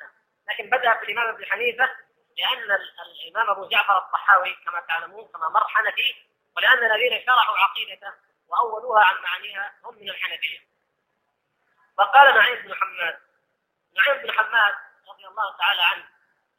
لكن 0.49 0.69
بدأ 0.69 0.97
في 0.97 1.03
الإمام 1.03 1.27
أبو 1.27 1.43
حنيفة 1.45 1.89
لأن 2.37 2.77
الإمام 3.25 3.49
أبو 3.49 3.67
جعفر 3.67 3.97
الطحاوي 3.97 4.57
كما 4.65 4.79
تعلمون 4.79 5.27
كما 5.27 5.49
مر 5.49 5.67
حنفي 5.67 6.15
ولأن 6.57 6.91
الذين 6.91 7.25
شرحوا 7.25 7.57
عقيدته 7.57 8.13
وأولوها 8.49 9.03
عن 9.03 9.21
معانيها 9.21 9.73
هم 9.83 9.95
من 9.95 10.09
الحنفية. 10.09 10.59
فقال 11.97 12.35
نعيم 12.35 12.61
بن 12.61 12.75
حماد 12.75 13.19
نعيم 13.97 14.21
بن 14.21 14.31
حماد 14.31 14.73
رضي 15.09 15.27
الله 15.27 15.57
تعالى 15.57 15.81
عنه 15.81 16.05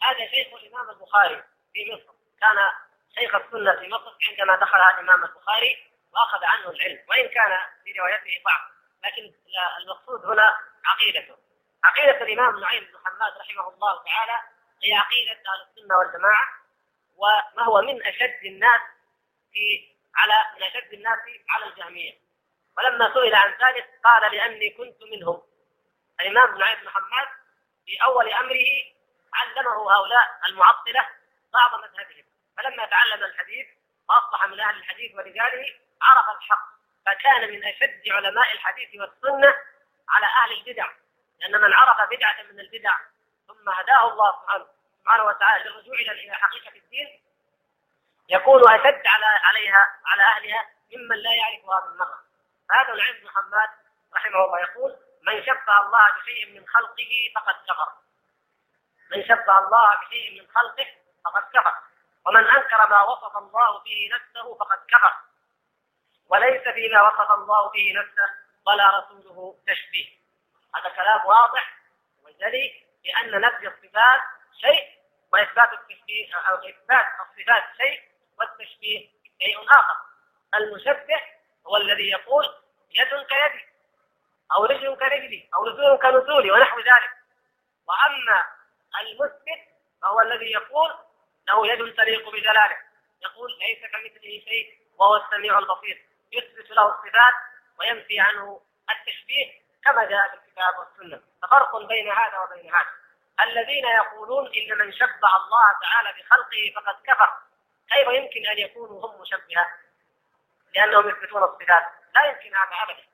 هذا 0.03 0.31
شيخ 0.31 0.55
الإمام 0.55 0.91
البخاري 0.91 1.45
في 1.73 1.93
مصر. 1.93 2.15
كان 2.41 2.71
شيخ 3.15 3.35
السنة 3.35 3.81
في 3.81 3.89
مصر 3.89 4.17
عندما 4.31 4.57
دخل 4.57 4.79
الإمام 4.79 5.25
البخاري 5.25 5.91
وأخذ 6.13 6.45
عنه 6.45 6.71
العلم 6.71 6.99
وإن 7.09 7.29
كان 7.29 7.59
في 7.85 7.93
روايته 7.93 8.43
ضعف 8.45 8.71
لكن 9.05 9.33
المقصود 9.83 10.25
هنا 10.25 10.57
عقيدته. 10.85 11.37
عقيدة 11.85 12.23
الإمام 12.23 12.61
نعيم 12.61 12.85
بن 12.85 12.99
حماد 13.05 13.39
رحمه 13.39 13.69
الله 13.75 14.05
تعالى 14.05 14.41
هي 14.85 14.93
عقيدة 14.95 15.33
أهل 15.33 15.69
السنة 15.69 15.97
والجماعة 15.99 16.47
وما 17.17 17.65
هو 17.65 17.83
من 17.83 18.07
أشد 18.07 18.45
الناس 18.45 18.81
في 19.53 19.91
على 20.17 20.35
من 20.57 20.63
أشد 20.63 20.93
الناس 20.93 21.19
على 21.49 21.67
الجهمية 21.67 22.13
ولما 22.77 23.15
سئل 23.15 23.35
عن 23.35 23.51
ذلك 23.51 23.91
قال 24.05 24.33
لأني 24.33 24.71
كنت 24.71 25.03
منهم. 25.03 25.43
الإمام 26.21 26.49
ابن 26.49 26.83
بن 26.83 26.89
حماد 26.89 27.29
في 27.87 28.03
أول 28.05 28.29
أمره 28.29 28.67
علمه 29.35 29.93
هؤلاء 29.97 30.41
المعطلة 30.49 31.07
بعض 31.53 31.75
مذهبهم. 31.75 32.25
فلما 32.57 32.87
تعلم 32.87 33.25
الحديث 33.25 33.67
وأصبح 34.09 34.47
من 34.47 34.61
أهل 34.61 34.77
الحديث 34.77 35.15
ورجاله 35.15 35.67
عرف 36.03 36.37
الحق. 36.37 36.71
فكان 37.07 37.51
من 37.51 37.65
أشد 37.65 38.03
علماء 38.09 38.53
الحديث 38.53 39.01
والسنة 39.01 39.57
على 40.09 40.27
أهل 40.27 40.53
البدع. 40.53 40.87
لأن 41.41 41.61
من 41.61 41.73
عرف 41.73 42.11
بدعة 42.11 42.43
من 42.43 42.61
البدع 42.61 42.99
ثم 43.49 43.69
هداه 43.69 44.13
الله 44.13 44.43
سبحانه 44.43 44.67
سبحانه 45.01 45.25
وتعالى 45.25 45.65
للرجوع 45.65 45.95
إلى 45.95 46.35
حقيقة 46.35 46.77
الدين 46.77 47.21
يكون 48.31 48.63
أشد 48.73 49.07
على 49.07 49.27
عليها 49.45 49.87
على 50.07 50.23
أهلها 50.23 50.67
ممن 50.93 51.17
لا 51.17 51.31
يعرفها 51.35 51.81
بالمرة 51.81 52.21
هذا 52.71 52.93
العلم 52.93 53.21
بن 53.21 53.29
حماد 53.29 53.69
رحمه 54.15 54.45
الله 54.45 54.61
يقول 54.61 54.97
من 55.23 55.43
شبه 55.43 55.81
الله 55.81 56.13
بشيء 56.21 56.61
من 56.61 56.67
خلقه 56.67 57.33
فقد 57.35 57.55
كفر. 57.55 57.93
من 59.11 59.25
شبه 59.25 59.59
الله 59.59 59.99
بشيء 60.01 60.41
من 60.41 60.49
خلقه 60.55 60.87
فقد 61.25 61.43
كفر. 61.43 61.75
ومن 62.27 62.47
أنكر 62.47 62.91
ما 62.91 63.03
وصف 63.03 63.37
الله 63.37 63.79
به 63.79 64.11
نفسه 64.15 64.55
فقد 64.55 64.79
كفر. 64.89 65.13
وليس 66.29 66.63
فيما 66.63 67.03
وصف 67.03 67.31
الله 67.31 67.71
به 67.71 67.93
نفسه 67.97 68.35
ولا 68.67 68.99
رسوله 68.99 69.59
تشبيه. 69.67 70.09
هذا 70.75 70.89
كلام 70.89 71.27
واضح 71.27 71.77
وجلي 72.23 72.87
بأن 73.05 73.41
نفي 73.41 73.69
الصفات 73.69 74.21
شيء 74.61 75.01
وإثبات 75.33 75.73
التشبيه 75.73 76.35
أو 76.35 76.55
إثبات 76.55 77.07
الصفات 77.21 77.65
شيء 77.77 78.10
والتشبيه 78.41 79.09
شيء 79.43 79.71
آخر. 79.71 79.97
المشبه 80.55 81.21
هو 81.67 81.77
الذي 81.77 82.11
يقول 82.11 82.45
يد 82.91 83.09
كيدي 83.09 83.65
أو 84.57 84.65
رجل 84.65 84.97
كرجلي 84.97 85.49
أو 85.55 85.69
نزول 85.69 85.97
كنزولي 85.97 86.51
ونحو 86.51 86.79
ذلك. 86.79 87.11
وأما 87.87 88.45
المثبت 89.01 89.61
فهو 90.03 90.21
الذي 90.21 90.53
يقول 90.53 90.95
له 91.49 91.67
يد 91.67 91.95
تليق 91.95 92.31
بجلاله. 92.31 92.77
يقول 93.23 93.59
ليس 93.59 93.79
كمثله 93.93 94.45
شيء 94.49 94.79
وهو 94.99 95.17
السميع 95.17 95.59
البصير. 95.59 96.07
يثبت 96.33 96.71
له 96.71 96.89
الصفات 96.89 97.35
وينفي 97.79 98.21
عنه 98.21 98.61
التشبيه 98.91 99.61
كما 99.85 100.05
جاء 100.05 100.29
في 100.29 100.35
الكتاب 100.35 100.75
والسنة. 100.79 101.23
ففرق 101.43 101.77
بين 101.77 102.11
هذا 102.11 102.39
وبين 102.39 102.75
هذا. 102.75 102.91
الذين 103.41 103.85
يقولون 103.85 104.47
إن 104.47 104.79
من 104.79 104.93
شبه 104.93 105.37
الله 105.37 105.67
تعالى 105.83 106.23
بخلقه 106.23 106.73
فقد 106.77 107.03
كفر. 107.05 107.50
كيف 107.93 108.09
يمكن 108.09 108.47
أن 108.47 108.59
يكونوا 108.59 109.07
هم 109.07 109.21
مشبهه 109.21 109.69
لأنهم 110.75 111.09
يثبتون 111.09 111.43
الصفات 111.43 111.85
لا 112.15 112.25
يمكن 112.25 112.57
هذا 112.57 112.83
ابدا. 112.83 113.05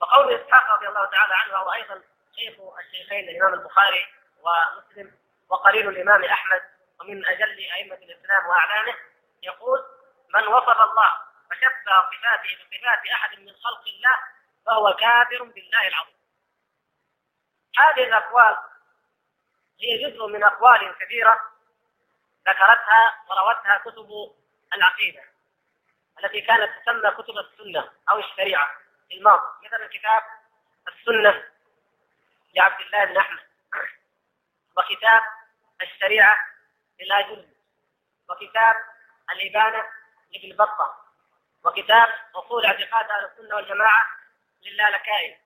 وقول 0.00 0.34
إسحاق 0.34 0.76
رضي 0.76 0.88
الله 0.88 1.06
تعالى 1.06 1.34
عنه 1.34 1.52
وهو 1.52 1.72
أيضا 1.72 2.02
شيخ 2.36 2.54
الشيخين 2.78 3.28
الإمام 3.28 3.54
البخاري 3.54 4.06
ومسلم 4.42 5.12
وقرين 5.48 5.88
الإمام 5.88 6.24
أحمد 6.24 6.62
ومن 7.00 7.26
أجل 7.26 7.58
أئمة 7.58 7.94
الإسلام 7.94 8.46
وأعلامه 8.46 8.94
يقول 9.42 9.84
من 10.34 10.46
وصف 10.46 10.80
الله 10.80 11.12
فشبه 11.50 12.02
صفاته 12.10 12.56
بصفات 12.56 13.06
أحد 13.12 13.38
من 13.38 13.52
خلق 13.52 13.84
الله 13.86 14.18
فهو 14.66 14.92
كافر 14.92 15.42
بالله 15.42 15.88
العظيم. 15.88 16.14
هذه 17.78 18.04
الأقوال 18.04 18.56
هي 19.80 20.10
جزء 20.10 20.26
من 20.26 20.44
أقوال 20.44 20.94
كثيرة 21.00 21.53
ذكرتها 22.48 23.24
وروتها 23.28 23.78
كتب 23.78 24.34
العقيدة 24.74 25.22
التي 26.24 26.40
كانت 26.40 26.70
تسمى 26.82 27.10
كتب 27.10 27.38
السنة 27.38 27.90
أو 28.10 28.18
الشريعة 28.18 28.68
في 29.08 29.14
الماضي. 29.14 29.46
مثل 29.66 29.86
كتاب 29.86 30.22
السنة 30.88 31.44
لعبد 32.54 32.80
الله 32.80 33.04
بن 33.04 33.16
أحمد. 33.16 33.40
وكتاب 34.76 35.22
الشريعة 35.82 36.36
للاجل 37.00 37.48
وكتاب 38.30 38.76
الإبانة 39.30 39.84
لابن 40.32 40.56
بطة. 40.56 41.04
وكتاب 41.64 42.08
أصول 42.34 42.66
اعتقاد 42.66 43.10
أهل 43.10 43.24
السنة 43.24 43.56
والجماعة 43.56 44.06
للالكائي 44.62 45.38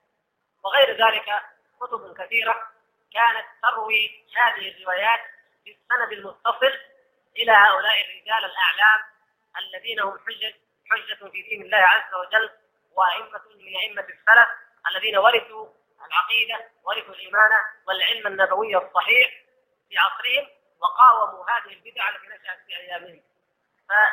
وغير 0.63 1.07
ذلك 1.07 1.41
كتب 1.81 2.17
كثيرة 2.17 2.67
كانت 3.13 3.45
تروي 3.63 4.25
هذه 4.37 4.71
الروايات 4.71 5.19
بالسند 5.65 6.11
المتصل 6.11 6.79
إلى 7.39 7.51
هؤلاء 7.51 8.01
الرجال 8.05 8.51
الأعلام 8.51 8.99
الذين 9.57 9.99
هم 9.99 10.19
حجة 10.27 10.53
حجة 10.91 11.29
في 11.31 11.41
دين 11.41 11.61
الله 11.61 11.77
عز 11.77 12.13
وجل 12.13 12.49
وأئمة 12.91 13.41
من 13.55 13.75
أئمة 13.75 14.01
السلف 14.01 14.49
الذين 14.91 15.17
ورثوا 15.17 15.67
العقيدة 16.07 16.69
ورثوا 16.83 17.13
الإيمان 17.13 17.51
والعلم 17.87 18.27
النبوي 18.27 18.77
الصحيح 18.77 19.29
في 19.89 19.97
عصرهم 19.97 20.47
وقاوموا 20.81 21.45
هذه 21.49 21.73
البدع 21.73 22.09
التي 22.09 22.27
نشأت 22.27 22.59
في 22.67 22.77
أيامهم. 22.77 23.21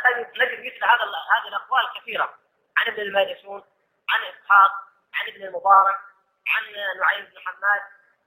فنجد 0.05 0.61
مثل 0.61 0.85
هذا 0.85 1.05
هذه 1.05 1.49
الأقوال 1.49 2.01
كثيرة 2.01 2.39
عن 2.77 2.87
ابن 2.87 3.03
الماجشون 3.03 3.65
عن 4.09 4.21
إسحاق 4.23 4.73
عن 5.15 5.27
ابن 5.29 5.43
المبارك 5.43 5.97
عن 6.47 6.73
نعيم 7.01 7.25
بن 7.25 7.39
حماد 7.39 7.83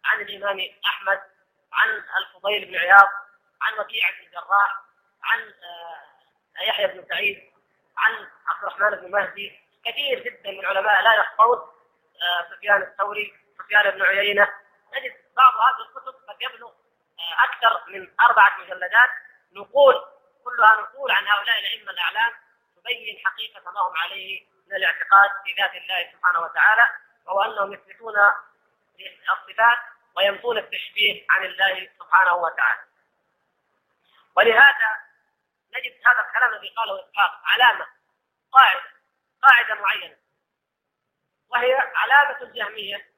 عن 0.06 0.22
الإمام 0.22 0.60
أحمد 0.86 1.22
عن 1.74 2.04
الفضيل 2.18 2.66
بن 2.66 2.76
عياض 2.76 3.10
عن 3.62 3.80
وكيع 3.80 4.10
بن 4.10 4.26
الجراح 4.26 4.89
عن 5.24 5.54
آه، 5.64 6.64
يحيى 6.64 6.88
بن 6.88 7.06
سعيد 7.10 7.52
عن 7.98 8.28
عبد 8.48 8.64
الرحمن 8.64 8.90
بن 8.90 9.12
مهدي. 9.12 9.60
كثير 9.86 10.20
جدا 10.20 10.52
من 10.52 10.60
العلماء 10.60 11.02
لا 11.02 11.16
يخفون 11.16 11.58
آه، 12.22 12.56
سفيان 12.56 12.82
الثوري 12.82 13.34
سفيان 13.58 13.90
بن 13.92 14.02
عيينة. 14.02 14.48
نجد 14.94 15.14
بعض 15.38 15.54
هذه 15.54 15.88
الكتب 15.90 16.30
قد 16.30 16.42
يبلغ 16.42 16.70
آه، 16.70 17.44
أكثر 17.44 17.92
من 17.92 18.12
أربعة 18.22 18.58
مجلدات. 18.60 19.10
نقول 19.54 20.06
كلها 20.44 20.82
نقول 20.82 21.12
عن 21.12 21.28
هؤلاء 21.28 21.60
الأئمة 21.60 21.92
الأعلام 21.92 22.32
تبين 22.76 23.22
حقيقة 23.26 23.72
ما 23.72 23.82
هم 23.82 23.98
عليه 23.98 24.46
من 24.68 24.76
الاعتقاد 24.76 25.30
في 25.46 25.62
ذات 25.62 25.76
الله 25.76 26.12
سبحانه 26.12 26.40
وتعالى 26.40 26.88
وهو 27.26 27.42
أنهم 27.42 27.74
يثبتون 27.74 28.16
الصفات 29.32 29.78
وينفون 30.16 30.58
التشبيه 30.58 31.26
عن 31.30 31.46
الله 31.46 31.90
سبحانه 32.00 32.36
وتعالى. 32.36 32.82
ولهذا 34.36 35.09
نجد 35.76 35.94
هذا 36.06 36.28
الكلام 36.28 36.54
الذي 36.54 36.74
قاله 36.78 37.06
إسحاق. 37.10 37.42
علامة. 37.44 37.88
قاعدة. 38.52 38.82
قاعدة 39.44 39.82
معينة. 39.82 40.18
وهي 41.50 41.74
علامة 41.96 42.42
الجهمية 42.42 43.10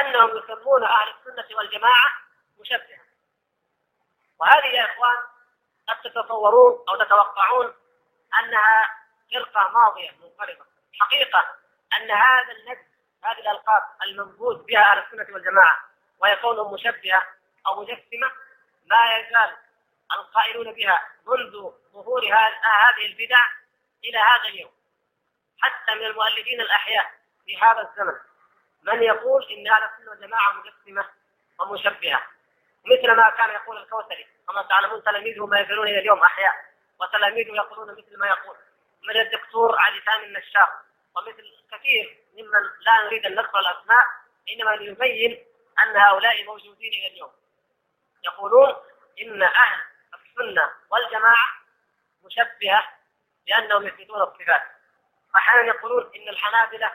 أنهم 0.00 0.36
يسمون 0.36 0.84
أهل 0.84 1.14
السنة 1.14 1.56
والجماعة 1.56 2.10
مشبهة. 2.58 3.06
وهذه 4.38 4.66
يا 4.66 4.84
إخوان 4.84 5.16
قد 5.88 6.00
تتصورون 6.00 6.84
أو 6.88 7.04
تتوقعون 7.04 7.74
أنها 8.40 8.96
فرقة 9.32 9.68
ماضية 9.68 10.10
منقرضة 10.10 10.66
حقيقة 11.00 11.56
أن 11.96 12.10
هذا 12.10 12.52
النجم 12.52 12.86
هذه 13.24 13.38
الألقاب 13.38 13.82
المنبوذ 14.02 14.64
بها 14.64 14.92
أهل 14.92 14.98
السنة 14.98 15.34
والجماعة 15.34 15.80
ويكونهم 16.18 16.74
مشبهة 16.74 17.22
أو 17.66 17.80
مجسمة 17.80 18.32
ما 18.86 19.16
يزال 19.16 19.56
القائلون 20.12 20.72
بها 20.72 21.08
منذ 21.26 21.70
ظهور 21.92 22.24
هذه 22.24 23.06
البدع 23.06 23.44
إلى 24.04 24.18
هذا 24.18 24.48
اليوم. 24.48 24.72
حتى 25.60 25.94
من 25.94 26.06
المؤلفين 26.06 26.60
الأحياء 26.60 27.10
في 27.44 27.58
هذا 27.58 27.90
الزمن 27.90 28.14
من 28.82 29.02
يقول 29.02 29.44
إن 29.44 29.72
أهل 29.72 29.82
السنة 29.82 30.10
والجماعة 30.10 30.52
مجسمة 30.52 31.10
ومشبهة. 31.60 32.22
مثل 32.84 33.16
ما 33.16 33.30
كان 33.30 33.50
يقول 33.50 33.76
الكوثري 33.76 34.26
كما 34.48 34.62
تعلمون 34.62 35.02
تلاميذه 35.02 35.46
ما 35.46 35.60
يزالون 35.60 35.88
إلى 35.88 35.98
اليوم 35.98 36.22
أحياء 36.22 36.54
وتلاميذه 37.00 37.54
يقولون 37.54 37.92
مثل 37.92 38.18
ما 38.18 38.26
يقول. 38.26 38.56
من 39.02 39.20
الدكتور 39.20 39.76
علي 39.78 40.00
ثاني 40.00 40.24
النشاط 40.24 40.68
ومثل 41.16 41.44
كثير 41.72 42.18
ممن 42.32 42.70
لا 42.80 43.04
نريد 43.04 43.26
أن 43.26 43.34
نذكر 43.34 43.58
الأسماء 43.58 44.04
إنما 44.52 44.70
ليبين 44.70 45.46
أن 45.82 45.96
هؤلاء 45.96 46.44
موجودين 46.44 46.92
إلى 46.92 47.06
اليوم. 47.06 47.32
يقولون 48.24 48.76
إن 49.20 49.42
أهل 49.42 49.80
السنة 50.36 50.72
والجماعة 50.90 51.46
مشبهة 52.24 52.88
لأنهم 53.46 53.86
يثبتون 53.86 54.22
الصفات 54.22 54.62
أحيانا 55.36 55.68
يقولون 55.68 56.10
إن 56.16 56.28
الحنابلة 56.28 56.92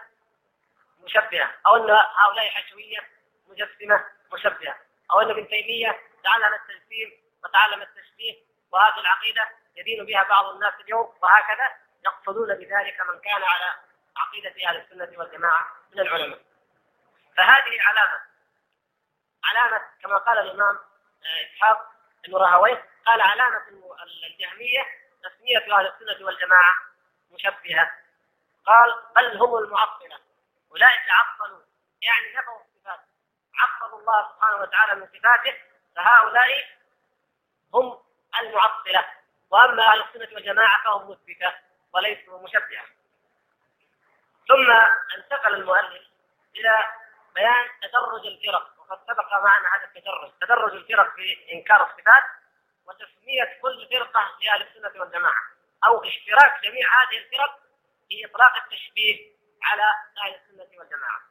مشبهة 0.99 1.51
أو 1.67 1.75
أن 1.75 1.89
هؤلاء 1.91 2.49
حشوية 2.49 3.09
مجسمة 3.47 4.05
مشبهة 4.33 4.75
أو 5.11 5.21
أن 5.21 5.29
ابن 5.29 5.47
تيمية 5.47 5.99
تعلم 6.23 6.53
التجسيم 6.53 7.11
وتعلم 7.43 7.81
التشبيه 7.81 8.35
وهذه 8.71 8.99
العقيدة 8.99 9.49
يدين 9.75 10.05
بها 10.05 10.23
بعض 10.23 10.45
الناس 10.45 10.73
اليوم 10.79 11.13
وهكذا 11.21 11.75
يقصدون 12.05 12.47
بذلك 12.55 13.01
من 13.01 13.19
كان 13.19 13.43
على 13.43 13.75
عقيدة 14.17 14.69
أهل 14.69 14.77
السنة 14.77 15.19
والجماعة 15.19 15.67
من 15.91 15.99
العلماء. 15.99 16.39
فهذه 17.37 17.81
علامة 17.81 18.21
علامة 19.43 19.81
كما 20.03 20.17
قال 20.17 20.37
الإمام 20.37 20.75
آه، 21.25 21.55
إسحاق 21.55 21.91
بن 22.27 22.35
راهويه 22.35 22.90
قال 23.05 23.21
علامة 23.21 23.63
الجهمية 24.23 24.85
تسمية 25.23 25.77
أهل 25.77 25.87
السنة 25.87 26.25
والجماعة 26.25 26.75
مشبهة. 27.31 27.91
قال 28.65 28.95
بل 29.15 29.37
هم 29.37 29.57
المعطلة. 29.57 30.19
أولئك 30.71 31.09
عطلوا. 31.09 31.61
يعني 32.01 32.33
نفوا 32.33 32.61
الصفات. 32.61 32.99
عطلوا 33.55 33.99
الله 33.99 34.29
سبحانه 34.33 34.55
وتعالى 34.55 34.95
من 34.95 35.07
صفاته 35.07 35.57
فهؤلاء 35.95 36.69
هم 37.73 37.99
المعطلة. 38.41 39.05
وأما 39.49 39.83
أهل 39.83 40.01
السنة 40.01 40.35
والجماعة 40.35 40.83
فهم 40.83 41.11
مثبتة 41.11 41.53
وليسوا 41.93 42.43
مشبهة. 42.43 42.85
ثم 44.47 44.71
انتقل 45.17 45.53
المؤلف 45.53 46.03
إلى 46.55 46.87
بيان 47.35 47.69
تدرج 47.81 48.25
الفرق. 48.25 48.73
وقد 48.79 48.99
سبق 49.07 49.33
معنا 49.33 49.75
هذا 49.75 49.85
التدرج. 49.85 50.31
تدرج 50.41 50.73
الفرق 50.73 51.15
في 51.15 51.53
إنكار 51.53 51.83
الصفات. 51.83 52.23
وتسمية 52.85 53.59
كل 53.61 53.87
فرقة 53.91 54.37
لأهل 54.41 54.61
السنة 54.67 55.01
والجماعة 55.01 55.43
أو 55.87 56.03
اشتراك 56.03 56.63
جميع 56.63 56.87
هذه 57.01 57.17
الفرق 57.17 57.59
في 58.09 58.25
إطلاق 58.25 58.55
التشبيه 58.63 59.31
على 59.63 59.83
أهل 60.23 60.35
السنة 60.35 60.79
والجماعة. 60.79 61.21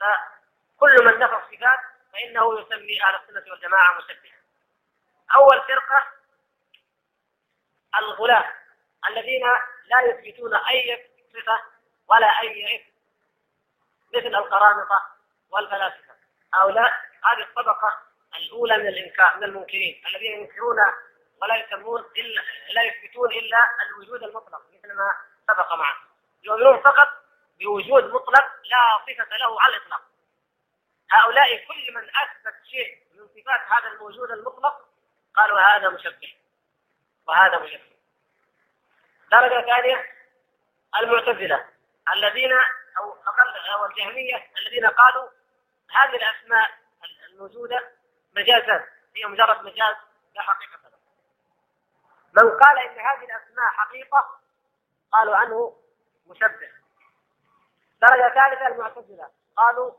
فكل 0.00 1.04
من 1.04 1.18
نفى 1.18 1.34
الصفات 1.34 1.78
فإنه 2.12 2.60
يسمي 2.60 3.02
أهل 3.02 3.14
السنة 3.14 3.52
والجماعة 3.52 3.98
مشبهة 3.98 4.42
أول 5.34 5.60
فرقة 5.60 6.06
الغلاة 7.98 8.54
الذين 9.08 9.42
لا 9.84 10.00
يثبتون 10.00 10.54
أي 10.54 11.10
صفة 11.32 11.62
ولا 12.08 12.40
أي 12.40 12.76
اسم 12.76 12.92
مثل 14.14 14.34
القرامطة 14.34 15.02
والفلاسفة. 15.50 16.14
هؤلاء 16.54 16.92
هذه 17.24 17.42
الطبقة 17.42 18.11
الأولى 18.36 18.78
من 18.78 18.86
الإنكار 18.86 19.36
من 19.36 19.44
المنكرين 19.44 20.02
الذين 20.06 20.40
ينكرون 20.40 20.76
ولا 21.42 21.56
يسمون 21.56 22.04
إلا 22.16 22.42
لا 22.74 22.82
يثبتون 22.82 23.32
إلا 23.32 23.58
الوجود 23.86 24.22
المطلق 24.22 24.62
مثل 24.72 24.92
ما 24.92 25.14
سبق 25.48 25.72
معنا. 25.74 26.00
يؤمنون 26.42 26.80
فقط 26.80 27.08
بوجود 27.60 28.04
مطلق 28.04 28.44
لا 28.64 28.98
صفة 29.06 29.36
له 29.36 29.60
على 29.60 29.76
الإطلاق. 29.76 30.02
هؤلاء 31.10 31.56
كل 31.56 31.94
من 31.94 32.02
أثبت 32.02 32.54
شيء 32.70 32.98
من 33.14 33.28
صفات 33.28 33.60
هذا 33.68 33.88
الوجود 33.92 34.30
المطلق 34.30 34.88
قالوا 35.36 35.60
هذا 35.60 35.88
مشبه 35.88 36.34
وهذا 37.26 37.58
مشبه. 37.58 37.92
درجة 39.30 39.66
ثانية 39.66 40.12
المعتزلة 41.00 41.66
الذين 42.14 42.52
أو 42.98 43.12
أقل 43.12 43.70
أو 43.72 43.86
الجهمية 43.86 44.50
الذين 44.58 44.86
قالوا 44.86 45.28
هذه 45.90 46.16
الأسماء 46.16 46.70
الموجودة 47.28 47.90
مجازات 48.36 48.88
هي 49.16 49.26
مجرد 49.26 49.62
مجاز 49.64 49.96
لا 50.34 50.42
حقيقة 50.42 50.78
له. 50.84 50.98
من 52.42 52.58
قال 52.58 52.78
إن 52.78 52.98
هذه 52.98 53.24
الأسماء 53.24 53.70
حقيقة 53.70 54.40
قالوا 55.12 55.36
عنه 55.36 55.76
مشبه. 56.26 56.70
درجة 58.02 58.34
ثالثة 58.34 58.66
المعتزلة 58.66 59.30
قالوا 59.56 59.92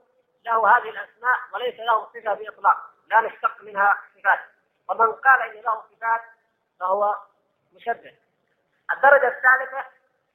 له 0.45 0.77
هذه 0.77 0.89
الأسماء 0.89 1.39
وليس 1.53 1.79
له 1.79 2.05
صفة 2.05 2.33
بإطلاق 2.33 2.77
لا 3.07 3.21
نشتق 3.21 3.61
منها 3.61 3.97
صفات. 4.15 4.39
ومن 4.87 5.13
قال 5.13 5.41
إن 5.41 5.61
له 5.61 5.83
صفات 5.91 6.21
فهو 6.79 7.17
مشبه. 7.73 8.17
الدرجة 8.93 9.27
الثالثة 9.27 9.85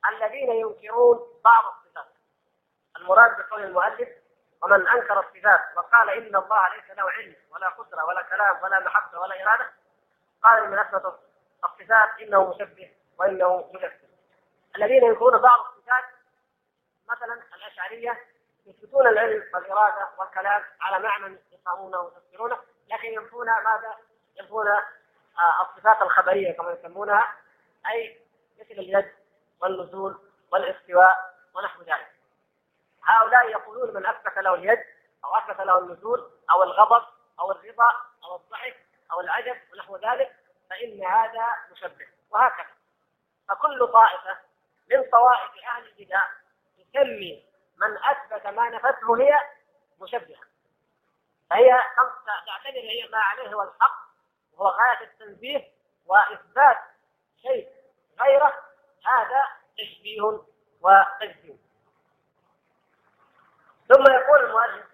الذين 0.09 0.51
ينكرون 0.51 1.41
بعض 1.45 1.65
الصفات. 1.65 2.09
المراد 2.97 3.37
بقول 3.37 3.65
المؤلف 3.65 4.09
ومن 4.63 4.89
أنكر 4.89 5.21
الصفات 5.21 5.61
وقال 5.77 6.11
إن 6.11 6.37
الله 6.37 6.69
ليس 6.69 6.99
له 6.99 7.11
علم 7.11 7.37
ولا 7.51 7.69
قدرة 7.69 8.05
ولا 8.05 8.23
كلام 8.23 8.63
ولا 8.63 8.81
محبة 8.81 9.21
ولا 9.21 9.43
إرادة 9.43 9.71
قال 10.43 10.71
من 10.71 10.79
اثبت 10.79 11.19
الصفات 11.65 12.21
إنه 12.21 12.51
مشبه 12.51 12.91
وإنه 13.19 13.71
مجسم 13.73 14.09
الذين 14.77 15.05
ينكرون 15.05 15.39
بعض 15.39 15.61
الصفات 15.61 16.05
مثلا 17.09 17.43
الأشعرية 17.55 18.19
يثبتون 18.67 19.07
العلم 19.07 19.45
والإرادة 19.55 20.09
والكلام 20.19 20.65
على 20.81 20.99
معنى 20.99 21.39
يفهمونه 21.53 22.01
ويفسرونه 22.01 22.59
لكن 22.89 23.09
ينفون 23.09 23.47
ماذا؟ 23.47 23.97
ينفون 24.37 24.69
آه، 24.69 25.63
الصفات 25.63 26.03
الخبرية 26.03 26.53
كما 26.57 26.73
يسمونها 26.73 27.35
أي 27.91 28.21
مثل 28.61 28.71
اليد 28.71 29.13
والنزول 29.61 30.19
والإستواء 30.53 31.35
ونحو 31.55 31.83
ذلك 31.83 32.18
هؤلاء 33.09 33.49
يقولون 33.49 33.95
من 33.95 34.07
اثبت 34.07 34.39
له 34.39 34.55
اليد 34.55 34.85
أو 35.25 35.37
اثبت 35.37 35.61
له 35.61 35.79
النزول 35.79 36.31
أو 36.51 36.63
الغضب 36.63 37.07
أو 37.41 37.51
الرضا 37.51 37.91
أو 38.25 38.37
الضحك 38.37 38.77
أو 39.13 39.21
العجب 39.21 39.57
ونحو 39.73 39.97
ذلك 39.97 40.37
فإن 40.71 41.05
هذا 41.05 41.47
مشبه. 41.71 42.07
وهكذا. 42.31 42.67
فكل 43.49 43.89
طائفة 43.93 44.39
من 44.91 45.11
طوائف 45.13 45.51
أهل 45.65 45.89
البدع 45.89 46.23
تسمي 46.79 47.45
من 47.77 47.99
أثبت 47.99 48.47
ما 48.47 48.69
نفته 48.69 49.21
هي 49.21 49.39
مشبهة. 50.01 50.41
فهي 51.51 51.83
تعتبر 52.47 52.79
هي 52.79 53.09
ما 53.09 53.19
عليه 53.19 53.55
هو 53.55 53.63
الحق 53.63 54.09
وهو 54.53 54.69
غاية 54.69 55.05
التنزيه 55.05 55.73
وإثبات 56.07 56.79
شيء 57.43 57.69
غيره 58.21 58.55
هذا 59.07 59.45
تشبيه 59.79 60.43
وتجزيم 60.81 61.68
ثم 63.89 64.13
يقول 64.13 64.45
المؤلف 64.45 64.87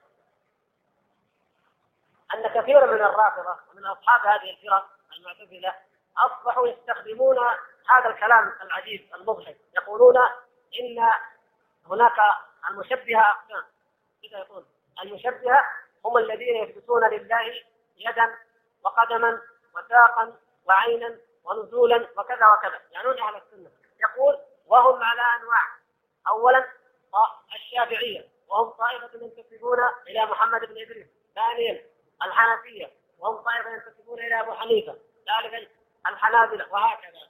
أن 2.34 2.48
كثيرا 2.48 2.86
من 2.86 3.00
الرافضة 3.00 3.58
ومن 3.70 3.86
أصحاب 3.86 4.26
هذه 4.26 4.50
الفرق 4.50 4.88
المعتزلة 5.18 5.74
أصبحوا 6.18 6.68
يستخدمون 6.68 7.38
هذا 7.88 8.08
الكلام 8.08 8.52
العجيب 8.62 9.14
المضحك. 9.14 9.56
يقولون 9.76 10.16
إن 10.80 11.10
هناك 11.86 12.18
المشبهة 12.70 13.30
أقسام. 13.30 13.64
كذا 14.22 14.38
يقول؟ 14.38 14.64
المشبهة 15.02 15.64
هم 16.04 16.18
الذين 16.18 16.56
يثبتون 16.56 17.10
لله 17.10 17.54
يدا 17.96 18.34
وقدما 18.84 19.42
وساقا 19.74 20.36
وعينا 20.64 21.18
ونزولا 21.44 22.08
وكذا 22.16 22.46
وكذا. 22.46 22.80
يعنون 22.90 23.18
أهل 23.18 23.36
السنة. 23.36 23.70
يقول 24.00 24.38
وهم 24.66 25.02
على 25.02 25.22
أنواع. 25.40 25.62
أولا 26.28 26.64
الشافعية. 27.54 28.33
وهم 28.54 28.70
طائفة 28.70 29.10
ينتسبون 29.14 29.78
إلى 30.08 30.26
محمد 30.26 30.60
بن 30.60 30.78
إدريس. 30.82 31.06
ثانيا 31.34 31.84
الحنفية. 32.22 32.90
وهم 33.18 33.36
طائفة 33.36 33.70
ينتسبون 33.70 34.18
إلى 34.18 34.40
أبو 34.40 34.52
حنيفة. 34.52 34.98
ثالثا 35.26 35.70
الحنابلة. 36.08 36.72
وهكذا. 36.72 37.28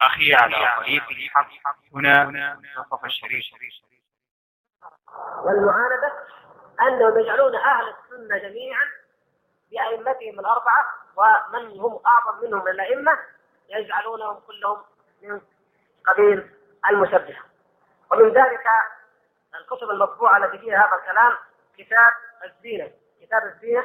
أخي 0.00 0.34
على 0.34 0.82
طريق 0.84 1.10
الحق. 1.10 1.78
هنا 1.94 2.24
منتصف 2.24 3.04
الشريف. 3.04 3.44
والمعاندة 5.44 6.12
أنهم 6.80 7.18
يجعلون 7.18 7.54
أهل 7.54 7.94
السنة 7.94 8.38
جميعا 8.38 8.84
بأئمتهم 9.70 10.40
الأربعة 10.40 10.84
ومن 11.16 11.80
هم 11.80 12.00
أعظم 12.06 12.44
منهم 12.44 12.64
من 12.64 12.70
الأئمة 12.70 13.18
يجعلونهم 13.68 14.40
كلهم 14.40 14.84
من 15.22 15.40
قبيل 16.06 16.50
المشبهة 16.90 17.42
ومن 18.12 18.28
ذلك 18.28 18.64
الكتب 19.54 19.90
المطبوعة 19.90 20.36
التي 20.36 20.58
فيها 20.58 20.78
هذا 20.78 20.96
الكلام 20.96 21.36
كتاب 21.78 22.12
الزينة. 22.44 22.90
كتاب 23.20 23.42
الزينة 23.46 23.84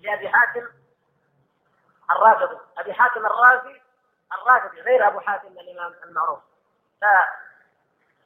لأبي 0.00 0.28
حاتم 0.28 0.66
الرافضي 2.10 2.58
أبي 2.78 2.92
حاتم 2.92 3.26
الرازي 3.26 3.80
الرافضي 4.32 4.80
غير 4.80 5.08
أبو 5.08 5.20
حاتم 5.20 5.48
الإمام 5.48 5.94
المعروف. 6.04 6.40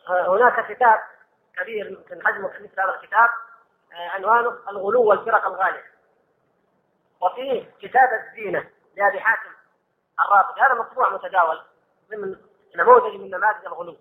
فهناك 0.07 0.72
كتاب 0.72 1.01
كبير 1.57 1.87
يمكن 1.87 2.26
حجمه 2.26 2.49
مثل 2.49 2.80
هذا 2.80 2.95
الكتاب 2.95 3.30
آه، 3.93 4.09
عنوانه 4.09 4.59
الغلو 4.68 5.03
والفرق 5.03 5.47
الغالية. 5.47 5.85
وفيه 7.20 7.70
كتاب 7.80 8.09
الزينة 8.12 8.70
لأبي 8.97 9.20
حاتم 9.20 9.51
الرافضي 10.20 10.61
هذا 10.61 10.74
مطبوع 10.74 11.12
متداول 11.12 11.62
ضمن 12.11 12.37
نموذج 12.76 13.14
من 13.14 13.30
نماذج 13.30 13.66
الغلو. 13.66 13.97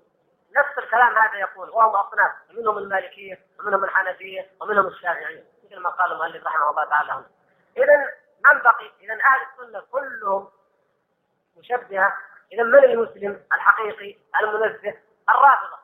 نفس 0.55 0.77
الكلام 0.77 1.17
هذا 1.17 1.37
يقول 1.37 1.69
وهم 1.69 1.95
أصناف 1.95 2.31
منهم 2.49 2.77
المالكية 2.77 3.45
ومنهم 3.59 3.83
الحنفية 3.83 4.51
ومنهم 4.61 4.87
الشافعية 4.87 5.43
مثل 5.63 5.79
ما 5.79 5.89
قال 5.89 6.11
المؤلف 6.11 6.47
رحمه 6.47 6.69
الله 6.69 6.85
تعالى 6.85 7.11
هنا. 7.11 7.29
اذا 7.77 8.13
من 8.45 8.61
بقي؟ 8.61 8.91
اذا 9.01 9.13
أهل 9.13 9.41
السنة 9.51 9.83
كلهم 9.91 10.49
مشبهة 11.57 12.17
اذا 12.51 12.63
من 12.63 12.83
المسلم 12.83 13.43
الحقيقي 13.53 14.17
المنزه؟ 14.41 14.97
الرافضة 15.29 15.77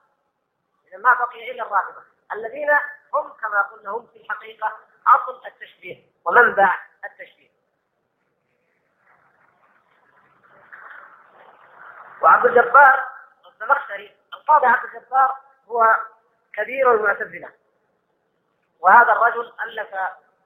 اذا 0.87 0.97
ما 0.97 1.13
بقي 1.13 1.51
إلا 1.51 1.63
الرافضة 1.63 2.01
الذين 2.33 2.69
هم 3.13 3.29
كما 3.41 3.61
قلنا 3.61 3.89
هم 3.89 4.07
في 4.07 4.19
الحقيقة 4.19 4.77
أصل 5.07 5.41
التشبيه 5.45 6.03
ومنبع 6.25 6.77
التشبيه 7.05 7.49
وعبد 12.21 12.45
الجبار 12.45 13.05
الزمخشري 13.47 14.18
القاضي 14.49 14.65
عبد 14.67 14.95
الجبار 14.95 15.35
هو 15.67 15.95
كبير 16.53 16.93
المعتزلة. 16.93 17.49
وهذا 18.79 19.11
الرجل 19.11 19.53
ألف 19.65 19.95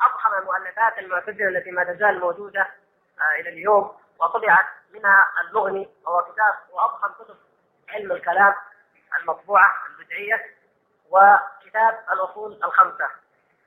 أضخم 0.02 0.34
المؤلفات 0.42 0.98
المعتزلة 0.98 1.48
التي 1.48 1.72
ما 1.72 1.84
تزال 1.84 2.20
موجودة 2.20 2.62
آه، 2.62 3.40
إلى 3.40 3.50
اليوم 3.50 3.98
وطبعت 4.20 4.66
منها 4.94 5.28
المغني 5.42 5.90
وهو 6.06 6.24
كتاب 6.24 6.54
وأضخم 6.72 7.24
كتب 7.24 7.36
علم 7.90 8.12
الكلام 8.12 8.54
المطبوعة 9.20 9.74
البدعية 9.90 10.46
وكتاب 11.10 12.04
الأصول 12.12 12.64
الخمسة 12.64 13.10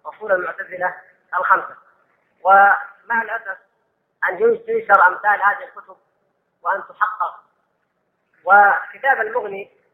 أصول 0.07 0.32
المعتزلة 0.32 0.95
الخمسة. 1.39 1.76
ومع 2.43 3.22
الأسف 3.22 3.59
أن 4.28 4.41
ينشر 4.68 5.07
أمثال 5.07 5.43
هذه 5.43 5.64
الكتب 5.64 5.97
وأن 6.62 6.82
تحقق. 6.89 7.41
وكتاب 8.45 9.20
المغني 9.20 9.86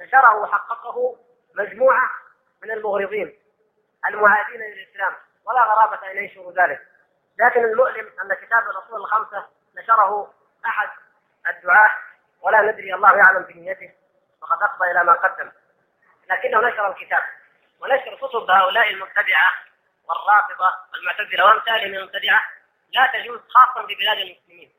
نشره 0.00 0.36
وحققه 0.36 1.16
مجموعة 1.54 2.10
من 2.62 2.70
المغرضين 2.70 3.38
المعادين 4.08 4.60
للإسلام 4.60 5.14
ولا 5.44 5.62
غرابة 5.62 6.10
أن 6.10 6.16
ينشروا 6.16 6.52
ذلك. 6.52 6.86
لكن 7.38 7.64
المؤلم 7.64 8.12
أن 8.22 8.34
كتاب 8.34 8.70
الأصول 8.70 9.00
الخمسة 9.00 9.46
نشره 9.76 10.34
أحد 10.66 10.88
الدعاة 11.48 11.90
ولا 12.40 12.60
ندري 12.60 12.94
الله 12.94 13.16
يعلم 13.16 13.42
بنيته 13.42 13.90
وقد 14.42 14.62
أفضى 14.62 14.90
إلى 14.90 15.04
ما 15.04 15.12
قدم. 15.12 15.52
لكنه 16.30 16.60
نشر 16.60 16.90
الكتاب 16.90 17.22
ونشر 17.80 18.16
كتب 18.16 18.50
هؤلاء 18.50 18.90
المبتدعة 18.90 19.52
والرافضة 20.04 20.74
والمعتزلة 20.92 21.44
وأمثالهم 21.44 21.94
المبتدعة 21.94 22.42
لا 22.92 23.06
تجوز 23.06 23.40
خاصة 23.48 23.86
في 23.86 23.94
بلاد 23.94 24.18
المسلمين. 24.18 24.72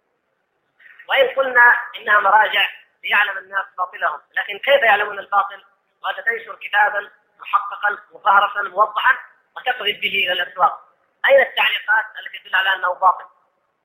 وإن 1.09 1.27
قلنا 1.27 1.75
إنها 1.95 2.19
مراجع 2.19 2.67
ليعلم 3.03 3.37
الناس 3.37 3.65
باطلهم. 3.77 4.21
لكن 4.31 4.57
كيف 4.57 4.83
يعلمون 4.83 5.19
الباطل؟ 5.19 5.63
وانت 6.03 6.19
تنشر 6.19 6.55
كتابا 6.55 7.09
محققا 7.39 7.97
مفهرسا 8.11 8.61
موضحا 8.61 9.17
وتقذف 9.57 9.99
به 10.01 10.31
إلى 10.31 10.31
الأسواق. 10.31 10.87
أين 11.29 11.41
التعليقات 11.41 12.05
التي 12.19 12.39
تدل 12.39 12.55
على 12.55 12.73
أنه 12.73 12.93
باطل؟ 12.93 13.25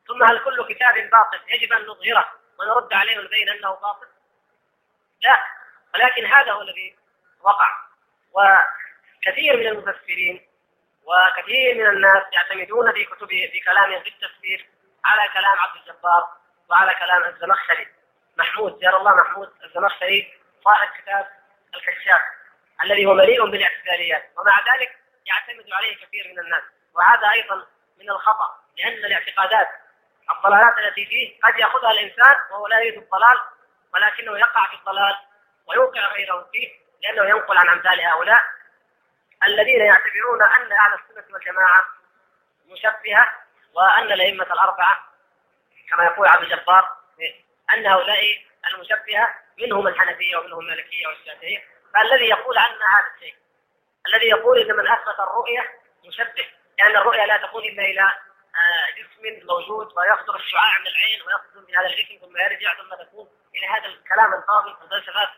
ثم 0.08 0.22
هل 0.22 0.44
كل 0.44 0.74
كتاب 0.74 0.94
باطل 0.94 1.40
يجب 1.48 1.72
أن 1.72 1.86
نظهره 1.86 2.32
ونرد 2.58 2.92
عليه 2.92 3.18
ونبين 3.18 3.48
أنه 3.48 3.70
باطل؟ 3.70 4.06
لا 5.20 5.42
ولكن 5.94 6.26
هذا 6.26 6.52
هو 6.52 6.62
الذي 6.62 6.96
وقع. 7.40 7.68
وكثير 8.32 9.56
من 9.56 9.66
المفسرين 9.66 10.46
وكثير 11.04 11.74
من 11.74 11.86
الناس 11.86 12.22
يعتمدون 12.32 12.92
في 12.92 13.04
كتبه 13.04 13.48
في 13.52 13.60
كلامهم 13.60 14.02
في 14.02 14.08
التفسير 14.08 14.68
على 15.04 15.28
كلام 15.32 15.58
عبد 15.58 15.76
الجبار 15.76 16.28
وعلى 16.70 16.94
كلام 16.94 17.24
الزمخشري. 17.24 17.95
محمود 18.36 18.78
جار 18.80 18.96
الله 18.96 19.14
محمود 19.14 19.52
الزمخشري 19.64 20.32
صاحب 20.64 20.88
كتاب 21.02 21.28
الكشاف 21.74 22.20
الذي 22.82 23.06
هو 23.06 23.14
مليء 23.14 23.46
بالاعتزاليات 23.46 24.30
ومع 24.38 24.58
ذلك 24.58 24.98
يعتمد 25.26 25.72
عليه 25.72 25.96
كثير 25.96 26.32
من 26.32 26.38
الناس 26.38 26.62
وهذا 26.94 27.30
أيضا 27.30 27.66
من 27.98 28.10
الخطأ 28.10 28.60
لأن 28.78 29.04
الاعتقادات 29.04 29.68
الضلالات 30.30 30.78
التي 30.78 31.06
فيه 31.06 31.40
قد 31.44 31.58
يأخذها 31.58 31.90
الإنسان 31.90 32.36
وهو 32.50 32.66
لا 32.66 32.80
يريد 32.80 33.02
الضلال 33.02 33.38
ولكنه 33.94 34.38
يقع 34.38 34.66
في 34.66 34.74
الضلال 34.74 35.16
ويوقع 35.66 36.12
غيره 36.12 36.48
فيه 36.52 36.68
لأنه 37.02 37.28
ينقل 37.28 37.58
عن 37.58 37.68
أمثال 37.68 38.00
هؤلاء 38.00 38.42
الذين 39.46 39.80
يعتبرون 39.80 40.42
أن 40.42 40.72
أهل 40.72 40.94
السنة 40.94 41.34
والجماعة 41.34 41.84
مشبهة 42.66 43.32
وأن 43.74 44.12
الأئمة 44.12 44.44
الأربعة 44.44 45.04
كما 45.90 46.04
يقول 46.04 46.28
عبد 46.28 46.42
الجبار 46.42 46.96
أن 47.72 47.86
هؤلاء 47.86 48.46
المشبهة 48.70 49.34
منهم 49.58 49.86
الحنفية 49.86 50.36
ومنهم 50.36 50.60
المالكية 50.60 51.06
والشافعية. 51.06 51.64
فالذي 51.94 52.28
يقول 52.28 52.58
عنا 52.58 52.98
هذا 52.98 53.14
الشيء. 53.14 53.36
الذي 54.06 54.26
يقول 54.26 54.58
إن 54.58 54.76
من 54.76 54.88
أثبت 54.88 55.20
الرؤية 55.20 55.70
مشبه 56.06 56.46
لأن 56.78 56.96
الرؤية 56.96 57.24
لا 57.24 57.36
تكون 57.36 57.64
إلا 57.64 57.84
إلى 57.84 58.12
آه، 58.56 58.90
جسم 58.96 59.46
موجود 59.46 59.86
ويصدر 59.86 60.36
الشعاع 60.36 60.78
من 60.78 60.86
العين 60.86 61.22
ويصدر 61.22 61.68
من 61.68 61.76
هذا 61.76 61.86
الجسم 61.86 62.26
ثم 62.26 62.36
يرجع 62.36 62.74
ثم 62.74 63.04
تكون 63.04 63.28
إلى 63.54 63.66
هذا 63.66 63.86
الكلام 63.86 64.34
الفاضي 64.34 64.70
والفلسفات 64.80 65.28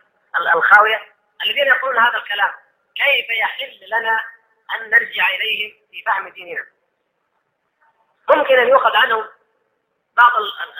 الخاوية. 0.55 1.01
الذين 1.43 1.67
يقولون 1.67 1.99
هذا 1.99 2.17
الكلام 2.19 2.53
كيف 2.97 3.31
يحل 3.31 3.81
لنا 3.87 4.21
أن 4.77 4.91
نرجع 4.91 5.29
إليهم 5.29 5.75
في 5.91 6.03
فهم 6.03 6.29
ديننا؟ 6.29 6.67
ممكن 8.31 8.59
أن 8.59 8.69
يؤخذ 8.69 8.97
عنهم 8.97 9.29
بعض 10.17 10.33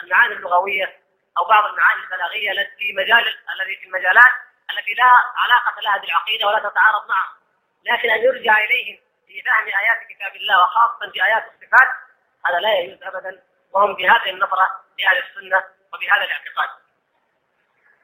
المعاني 0.03 0.33
اللغوية 0.33 0.98
أو 1.39 1.45
بعض 1.45 1.65
المعاني 1.65 2.03
البلاغية 2.03 2.51
التي 2.51 2.75
في 2.77 2.93
مجال 2.93 3.25
الذي 3.55 3.75
في 3.75 3.85
المجالات 3.87 4.33
التي 4.71 4.93
لا 4.93 5.11
علاقة 5.35 5.81
لها 5.81 5.97
بالعقيدة 5.97 6.47
ولا 6.47 6.59
تتعارض 6.59 7.09
معها. 7.09 7.33
لكن 7.85 8.09
أن 8.09 8.21
يرجع 8.21 8.57
إليهم 8.57 8.99
في 9.27 9.41
فهم 9.41 9.65
آيات 9.65 9.99
كتاب 10.09 10.35
الله 10.35 10.63
وخاصة 10.63 11.11
في 11.11 11.25
آيات 11.25 11.43
الصفات 11.45 11.87
هذا 12.45 12.59
لا 12.59 12.79
يجوز 12.79 13.03
أبدا. 13.03 13.43
وهم 13.71 13.95
بهذه 13.95 14.29
النظرة 14.29 14.67
لأهل 14.99 15.17
السنة 15.17 15.63
وبهذا 15.93 16.23
الاعتقاد. 16.23 16.69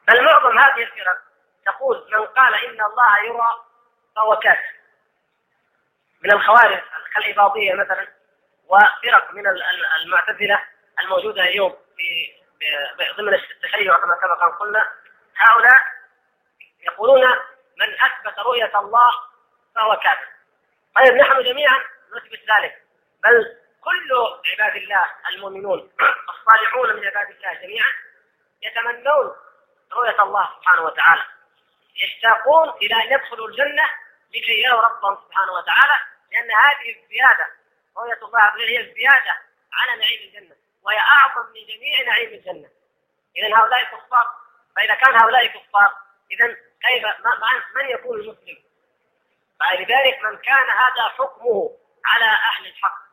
بل 0.07 0.25
معظم 0.25 0.59
هذه 0.59 0.83
الفرق 0.83 1.17
تقول 1.65 2.07
من 2.11 2.25
قال 2.25 2.53
إن 2.53 2.81
الله 2.81 3.19
يرى 3.19 3.65
فهو 4.15 4.35
كافر. 4.35 4.75
من 6.23 6.31
الخوارج 6.31 6.81
كالعباضية 7.13 7.73
مثلا 7.73 8.07
وفرق 8.67 9.31
من 9.31 9.43
المعتزلة 10.01 10.63
الموجودة 11.01 11.43
اليوم 11.43 11.77
في 11.97 12.44
ضمن 13.17 13.33
التشيع 13.33 13.97
كما 13.97 14.15
كما 14.15 14.57
قلنا 14.59 14.89
هؤلاء 15.37 15.81
يقولون 16.79 17.29
من 17.77 17.95
أثبت 18.01 18.39
رؤية 18.39 18.79
الله 18.79 19.11
فهو 19.75 19.95
كافر 19.95 20.27
طيب 20.95 21.13
نحن 21.13 21.43
جميعا 21.43 21.79
نثبت 22.15 22.39
ذلك 22.39 22.81
بل 23.23 23.57
كل 23.83 24.13
عباد 24.51 24.75
الله 24.75 25.09
المؤمنون 25.29 25.91
الصالحون 26.29 26.95
من 26.95 27.05
عباد 27.05 27.29
الله 27.29 27.53
جميعا 27.53 27.89
يتمنون 28.61 29.35
رؤية 29.93 30.23
الله 30.23 30.49
سبحانه 30.59 30.81
وتعالى. 30.81 31.21
يشتاقون 32.03 32.69
إلى 32.69 32.95
أن 32.95 33.13
يدخلوا 33.13 33.47
الجنة 33.47 33.83
لكي 34.29 34.63
يروا 34.63 34.81
ربهم 34.81 35.17
سبحانه 35.27 35.51
وتعالى 35.51 35.99
لأن 36.31 36.51
هذه 36.51 37.03
الزيادة 37.03 37.47
رؤية 37.97 38.19
الله 38.25 38.55
هي 38.57 38.81
الزيادة 38.81 39.35
على 39.73 40.01
نعيم 40.01 40.19
الجنة. 40.27 40.55
وهي 40.85 40.97
أعظم 40.97 41.45
من 41.47 41.65
جميع 41.67 42.01
نعيم 42.07 42.29
الجنة. 42.29 42.69
إذا 43.37 43.57
هؤلاء 43.57 43.83
كفار 43.83 44.27
فإذا 44.75 44.95
كان 44.95 45.15
هؤلاء 45.15 45.47
كفار 45.47 45.93
إذا 46.31 46.47
كيف 46.81 47.05
من 47.75 47.89
يكون 47.89 48.19
المسلم؟ 48.19 48.57
فلذلك 49.59 50.23
من 50.23 50.37
كان 50.37 50.69
هذا 50.69 51.03
حكمه 51.17 51.77
على 52.05 52.25
أهل 52.25 52.67
الحق. 52.67 53.05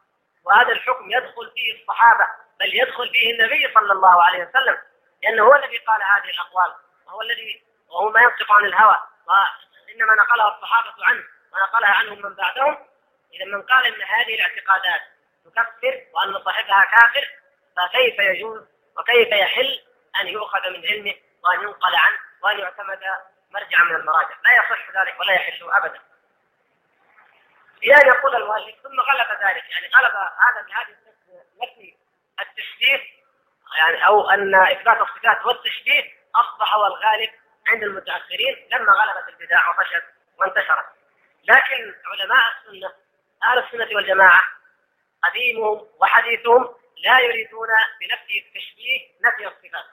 وهذا 0.45 0.73
الحكم 0.73 1.11
يدخل 1.11 1.53
فيه 1.55 1.81
الصحابة 1.81 2.27
بل 2.61 2.75
يدخل 2.75 3.11
فيه 3.13 3.33
النبي 3.33 3.75
صلى 3.75 3.93
الله 3.93 4.23
عليه 4.23 4.49
وسلم 4.49 4.79
لأنه 5.23 5.43
هو 5.43 5.55
الذي 5.55 5.79
قال 5.79 6.03
هذه 6.03 6.31
الأقوال 6.31 6.75
وهو 7.07 7.23
الذي 7.23 7.63
وهو 7.89 8.11
ما 8.11 8.21
ينطق 8.21 8.53
عن 8.53 8.65
الهوى 8.65 8.97
وإنما 9.27 10.15
نقلها 10.15 10.57
الصحابة 10.57 10.95
عنه 11.05 11.25
ونقلها 11.53 11.91
عنهم 11.91 12.23
من 12.23 12.35
بعدهم. 12.35 12.87
إذا 13.35 13.45
من 13.45 13.63
قال 13.63 13.87
أن 13.87 14.03
هذه 14.03 14.35
الاعتقادات 14.35 15.01
تكفر 15.45 16.03
وأن 16.13 16.45
صاحبها 16.45 16.85
كافر 16.85 17.29
فكيف 17.77 18.19
يجوز 18.19 18.63
وكيف 18.99 19.29
يحل 19.29 19.81
أن 20.21 20.27
يؤخذ 20.27 20.71
من 20.71 20.87
علمه 20.87 21.15
وأن 21.45 21.63
ينقل 21.63 21.97
عنه 21.97 22.19
وأن 22.43 22.59
يعتمد 22.59 23.01
مرجعا 23.51 23.85
من 23.85 23.97
المراجع؟ 23.97 24.37
لا 24.45 24.57
يصح 24.57 24.91
ذلك 25.01 25.21
ولا 25.21 25.33
يحل 25.33 25.71
أبدا. 25.71 26.01
أن 27.85 28.07
يقول 28.07 28.37
المؤلف 28.37 28.77
ثم 28.83 29.01
غلب 29.01 29.29
ذلك. 29.43 29.65
يعني 29.71 29.91
غلب 29.97 30.15
هذا 30.17 30.63
بهذه 30.69 30.97
نفي 31.63 31.97
التشبيه 32.41 33.23
يعني 33.79 34.07
أو 34.07 34.31
أن 34.31 34.55
إثبات 34.55 35.01
الصفات 35.01 35.47
والتشبيه 35.47 36.03
أصبح 36.35 36.75
هو 36.75 36.87
الغالب 36.87 37.31
عند 37.69 37.83
المتأخرين 37.83 38.69
لما 38.73 38.93
غلبت 38.93 39.29
البدع 39.29 39.71
وفشت 39.71 40.05
وانتشرت. 40.39 40.87
لكن 41.45 41.95
علماء 42.07 42.43
السنة 42.49 42.93
أهل 43.45 43.59
السنة 43.59 43.97
والجماعة 43.97 44.43
قديمهم 45.25 45.89
وحديثهم 45.99 46.75
لا 47.03 47.19
يريدون 47.19 47.69
بنفي 48.01 48.39
التشبيه 48.47 49.01
نفي 49.25 49.47
الصفات. 49.47 49.85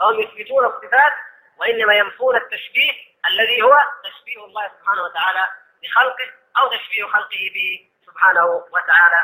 فهم 0.00 0.20
يثبتون 0.20 0.66
الصفات 0.66 1.12
وإنما 1.58 1.94
ينفون 1.94 2.36
التشبيه 2.36 2.92
الذي 3.26 3.62
هو 3.62 3.78
تشبيه 4.04 4.44
الله 4.44 4.70
سبحانه 4.78 5.02
وتعالى 5.02 5.48
بخلقه 5.82 6.30
أو 6.58 6.68
تشبيه 6.68 7.04
خلقه 7.04 7.50
به 7.54 7.90
سبحانه 8.06 8.44
وتعالى. 8.46 9.22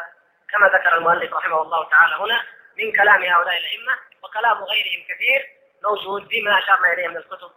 كما 0.51 0.67
ذكر 0.67 0.97
المؤلف 0.97 1.33
رحمه 1.33 1.63
الله 1.63 1.89
تعالى 1.89 2.15
هنا 2.15 2.45
من 2.77 2.93
كلام 2.93 3.23
هؤلاء 3.23 3.57
الأئمة 3.57 3.99
وكلام 4.23 4.65
غيرهم 4.65 5.05
كثير. 5.09 5.49
موجود 5.85 6.29
فيما 6.29 6.59
أشرنا 6.59 6.93
إليه 6.93 7.09
من 7.09 7.17
الكتب 7.17 7.51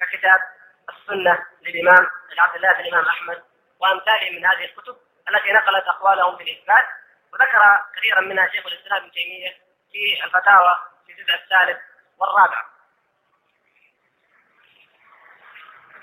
ككتاب 0.00 0.40
السنة 0.88 1.46
للإمام 1.62 2.10
عبد 2.38 2.56
الله 2.56 2.72
بن 2.72 2.80
الإمام 2.80 3.04
أحمد. 3.04 3.42
وأمثاله 3.80 4.30
من 4.30 4.46
هذه 4.46 4.64
الكتب 4.64 4.96
التي 5.30 5.52
نقلت 5.52 5.84
أقوالهم 5.84 6.36
بالإثبات. 6.36 6.86
وذكر 7.34 7.84
كثيرا 7.96 8.20
منها 8.20 8.48
شيخ 8.48 8.66
الإسلام 8.66 9.02
ابن 9.02 9.10
تيمية 9.10 9.50
في 9.92 10.24
الفتاوى 10.24 10.76
في 11.06 11.12
الجزء 11.12 11.34
الثالث 11.34 11.78
والرابع. 12.18 12.64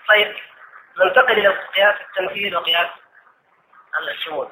طيب 0.07 0.35
ننتقل 0.97 1.31
إلى 1.31 1.47
قياس 1.47 2.01
التمثيل 2.01 2.57
وقياس 2.57 2.89
الشمول. 4.11 4.51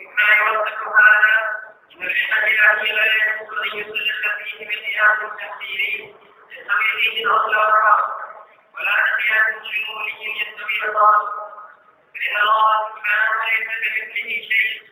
مما 0.00 0.34
يوثق 0.48 0.88
هذا 0.88 1.60
من 1.96 2.06
الحديث 2.06 2.90
لا 2.90 3.04
يجوز 3.04 3.58
ان 3.58 3.78
يسلك 3.78 4.44
فيه 4.44 4.66
بقياس 4.66 5.18
تمثيلي 5.18 6.14
يستوي 6.50 7.00
فيه 7.00 7.26
الاصل 7.26 7.56
ولا 8.74 9.16
قياس 9.16 9.64
شمولي 9.64 10.40
يستوي 10.40 10.88
الضابط 10.88 11.49
فإن 12.14 12.36
الله 12.42 12.88
سبحانه 12.96 13.44
ليس 13.44 13.68
كمثله 13.68 14.30
شيء 14.50 14.82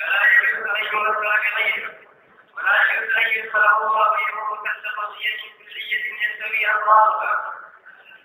فلا 0.00 0.22
يجوز 0.26 0.66
أن 0.68 0.84
يمثل 0.84 1.32
كغيره 1.44 1.94
ولا 2.56 2.92
يجوز 2.92 3.12
أن 3.16 3.26
يدخله 3.30 3.88
غيره 3.88 4.62
كالتقضية 4.64 5.36
كلية 5.58 6.04
يستوي 6.26 6.70
أضرارها 6.70 7.52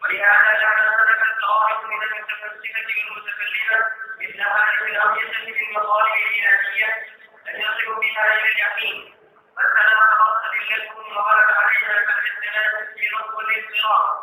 ولهذا 0.04 0.60
جعل 0.62 0.80
سلف 0.80 1.22
الطوائف 1.32 1.84
من 1.86 2.04
المتفلسفة 2.04 2.89
والمتكلمة 3.10 3.86
مثل 4.20 4.41
هذه 4.41 4.86
الأمية 4.91 5.38
من 5.45 5.68
المطالب 5.70 6.14
الإلهية 6.14 7.06
أن 7.50 7.62
يصلوا 7.62 8.00
بها 8.00 8.34
إلى 8.34 8.52
اليقين 8.52 9.16
فالسلام 9.58 10.00
خاص 10.20 10.38
أدلتهم 10.45 11.18
وغلب 11.18 11.50
عليها 11.52 12.06
كالدلالة 12.06 12.93
في 12.95 13.10
نص 13.16 13.38
الاضطراب 13.39 14.20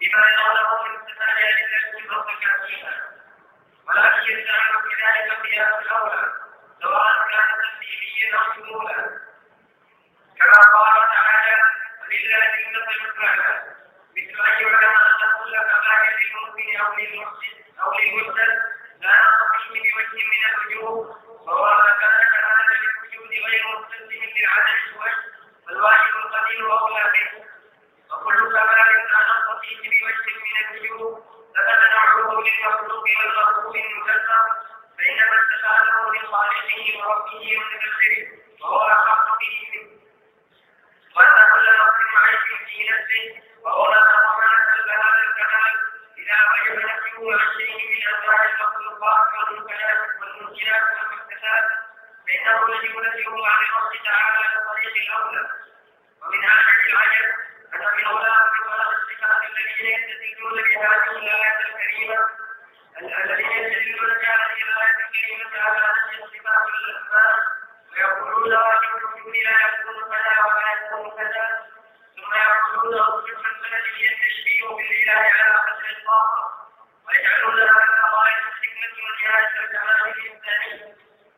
بما 0.00 0.26
يرى 0.30 0.54
له 0.54 0.82
من 0.84 0.96
استفادة 0.96 1.48
أدلة 1.48 2.18
وتكاتيها 2.18 3.12
ولكن 3.88 4.22
يستعمل 4.22 4.82
في 4.82 4.94
ذلك 5.04 5.32
قياس 5.42 5.68
الاولى 5.82 6.32
سواء 6.82 7.28
كان 7.30 7.48
تفصيليا 7.62 8.38
أو 8.38 8.52
شمولا 8.54 9.20
كما 10.38 10.60
قال 10.74 11.08
تعالى 11.14 11.56
ولله 12.00 12.54
المثل 12.54 13.18
الاعلى 13.18 13.62
مثل 14.16 14.40
أن 14.50 14.62
يعلم 14.62 14.96
أن 14.96 15.30
كل 15.38 15.56
كمال 15.56 16.16
للمؤمن 16.18 16.76
أو 17.82 17.92
للمحسن 17.98 18.52
لا 19.00 19.12
نقصه 19.20 19.68
بوجه 19.68 20.24
من 20.32 20.42
الوجوه 20.52 21.20
سواء 21.44 21.98
كان 22.00 22.20
كمال 22.32 22.66
للوجود 22.82 23.30
غير 23.50 23.64
مستلزم 23.78 24.24
للعدد 24.36 24.76
الوجه 24.88 25.16
فالواجب 25.66 26.16
القدير 26.16 26.78
اولى 26.78 27.04
به. 27.12 27.44
وكل 28.14 28.38
كمال 28.38 29.10
لا 29.12 29.20
نقصه 29.28 29.60
بوجه 29.82 30.38
من 30.44 30.76
الوجوه 30.76 31.41
ثبت 31.54 31.80
نوعه 31.92 32.42
للمخلوق 32.42 33.04
والمخلوق 33.18 33.76
استفاده 35.42 36.12
لخالقه 36.12 36.98
وربه 36.98 37.56
ومدبره 37.56 38.28
وهو 38.60 38.80
أحق 38.92 39.38
به 39.40 39.68
منه. 39.72 40.02
وأن 41.16 41.38
كل 41.52 41.66
نفس 41.66 41.98
معيش 42.14 42.40
في 42.66 42.90
نفسه 42.90 43.42
وهو 43.62 43.84
تضمنت 43.84 44.90
هذا 44.90 45.20
الكمال 45.28 45.74
إذا 46.18 46.38
غير 46.52 46.86
نفسه 46.86 47.32
عن 47.32 47.48
شيء 47.58 47.78
من 47.90 48.14
أنواع 48.14 48.44
المخلوقات 48.44 49.26
والمنكرات 49.34 50.00
والمحدثات 50.20 51.66
فإنه 52.26 52.76
يجب 52.76 52.96
نفيه 52.98 53.46
عن 53.46 53.64
الله 53.64 54.02
تعالى 54.04 54.56
الطريق 54.56 54.94
الأولى. 54.96 55.50
ومن 56.22 56.44
هذا 56.44 56.64
العجب 56.86 57.34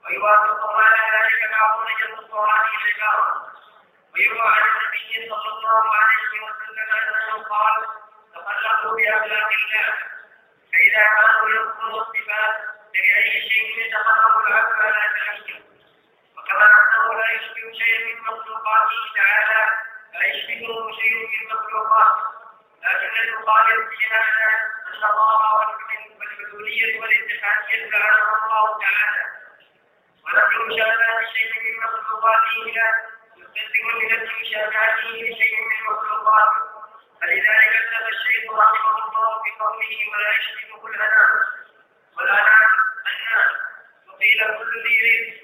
ويوافق 0.05 0.67
على 0.67 1.01
ذلك 1.15 1.51
بعض 1.51 1.81
نجم 1.89 2.19
الصورات 2.19 2.67
الإشارة 2.81 3.53
ويروى 4.15 4.41
عن 4.41 4.63
النبي 4.71 5.29
صلى 5.31 5.49
الله 5.57 5.95
عليه 5.95 6.41
وسلم 6.47 6.89
أنه 6.93 7.45
قال 7.45 7.87
تخلقوا 8.35 8.97
بأخلاق 8.97 9.51
الله. 9.53 9.95
فإذا 10.73 11.03
كانوا 11.15 11.49
يذكروا 11.51 12.01
الصفات 12.03 12.55
فبأي 12.95 13.51
شيء 13.51 13.87
يتخلق 13.87 14.39
العبد 14.47 14.73
على 14.83 15.03
تحكم 15.17 15.61
وكما 16.37 16.67
أنه 16.67 17.15
لا 17.19 17.33
يشبه 17.33 17.73
شيء 17.79 18.15
من 18.15 18.21
مخلوقاته 18.23 19.01
تعالى 19.17 19.71
لا 20.15 20.25
يشبهه 20.27 20.93
شيء 21.01 21.15
من 21.27 21.55
مخلوقاته. 21.55 22.27
لكن 22.85 23.19
المخالف 23.29 23.89
في 23.89 24.07
هذا 24.15 24.49
أن 24.87 25.05
الله 25.11 25.55
والبدولية 25.59 27.01
والاتحادية 27.01 27.87
لعنه 27.91 28.45
الله 28.45 28.79
تعالى. 28.79 29.25
ونفي 30.25 30.57
مشابهة 30.59 31.33
شيء 31.35 31.51
من 31.63 31.81
مخلوقاته 31.85 32.65
له 32.77 33.14
يستلزم 33.57 33.99
بنفي 33.99 34.41
مشابهته 34.41 35.09
لشيء 35.09 35.61
من 35.63 35.93
مخلوقاته 35.93 36.61
فلذلك 37.21 37.77
اكتب 37.77 38.09
الشيخ 38.09 38.53
رحمه 38.53 39.09
الله 39.09 39.43
بقوله 39.45 39.93
ولا 40.13 40.31
يشبهه 40.31 40.87
الانام 40.87 41.39
والانام 42.17 42.71
الناس 43.07 43.51
وقيل 44.09 44.45
كل 44.59 44.83
ذي 44.83 45.43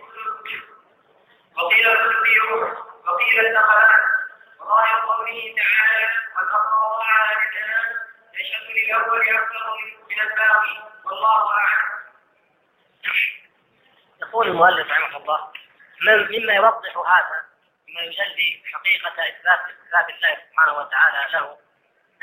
وقيل 1.57 1.97
كل 1.97 2.25
ذي 2.25 2.39
روح 2.39 2.73
وقيل 3.09 3.47
الثقلان 3.47 4.03
وظاهر 4.61 5.01
قوله 5.01 5.55
تعالى 5.57 6.09
والارض 6.37 6.73
وضعها 6.83 7.35
للانام 7.35 7.99
يشهد 8.35 8.71
للاول 8.77 9.21
أكثر 9.29 9.77
من 10.11 10.21
الباقي 10.21 10.91
والله 11.05 11.51
اعلم 11.53 11.91
يقول 14.23 14.47
المؤلف 14.47 14.91
رحمه 14.91 15.17
الله 15.17 15.53
مما 16.03 16.53
يوضح 16.55 16.97
هذا 16.97 17.50
يجلي 18.03 18.63
حقيقة 18.73 19.09
إثبات 19.09 19.61
إثبات 19.61 20.09
الله 20.17 20.37
سبحانه 20.51 20.73
وتعالى 20.79 21.33
له 21.33 21.59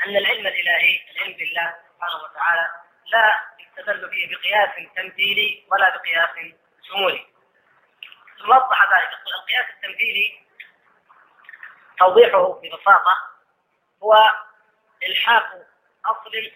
أن 0.04 0.16
العلم 0.16 0.46
الإلهي 0.46 1.00
العلم 1.10 1.32
بالله 1.36 1.74
سبحانه 1.94 2.22
وتعالى 2.24 2.70
لا 3.06 3.40
يستدل 3.58 4.10
فيه 4.10 4.36
بقياس 4.36 4.70
تمثيلي 4.96 5.64
ولا 5.70 5.96
بقياس 5.96 6.54
شمولي. 6.88 7.26
ثم 8.38 8.50
وضح 8.50 8.82
ذلك. 8.82 9.08
القياس 9.26 9.66
التمثيلي 9.70 10.40
توضيحه 11.98 12.60
ببساطة 12.60 13.16
هو 14.02 14.30
إلحاق 15.02 15.66
أصل 16.06 16.50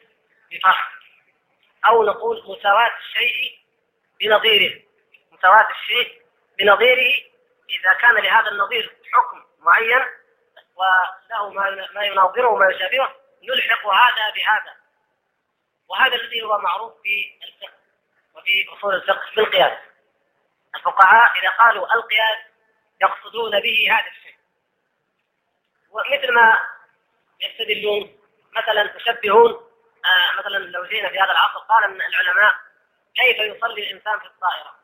بفرع 0.51 0.89
أو 1.87 2.05
نقول 2.05 2.43
مساواة 2.49 2.91
الشيء 2.99 3.59
بنظيره 4.21 4.83
مساواة 5.33 5.69
الشيء 5.71 6.23
بنظيره 6.59 7.32
إذا 7.81 7.93
كان 7.93 8.15
لهذا 8.15 8.49
النظير 8.51 8.97
حكم 9.13 9.45
معين 9.59 10.07
وله 10.77 11.51
ما 11.95 12.05
يناظره 12.05 12.49
وما 12.49 12.71
يشابهه 12.71 13.15
نلحق 13.43 13.87
هذا 13.87 14.31
بهذا. 14.35 14.77
وهذا 15.89 16.15
الذي 16.15 16.43
هو 16.43 16.59
معروف 16.59 16.93
في 17.03 17.39
الفقه 17.45 17.79
وفي 18.35 18.69
أصول 18.79 18.95
الفقه 18.95 19.23
بالقياس 19.37 19.79
الفقهاء 20.75 21.39
إذا 21.41 21.51
قالوا 21.51 21.95
القياس 21.95 22.39
يقصدون 23.03 23.61
به 23.61 23.89
هذا 23.91 24.11
الشيء. 24.11 24.37
ومثل 25.91 26.33
ما 26.33 26.69
يستدلون 27.41 28.19
مثلا 28.57 28.97
يشبهون 28.97 29.53
آه 30.05 30.39
مثلا 30.39 30.59
لو 30.59 30.85
جينا 30.85 31.09
في 31.09 31.19
هذا 31.19 31.31
العصر 31.31 31.59
قال 31.59 31.85
العلماء 31.85 32.55
كيف 33.15 33.39
يصلي 33.39 33.83
الإنسان 33.83 34.19
في 34.19 34.27
الطائرة؟ 34.27 34.77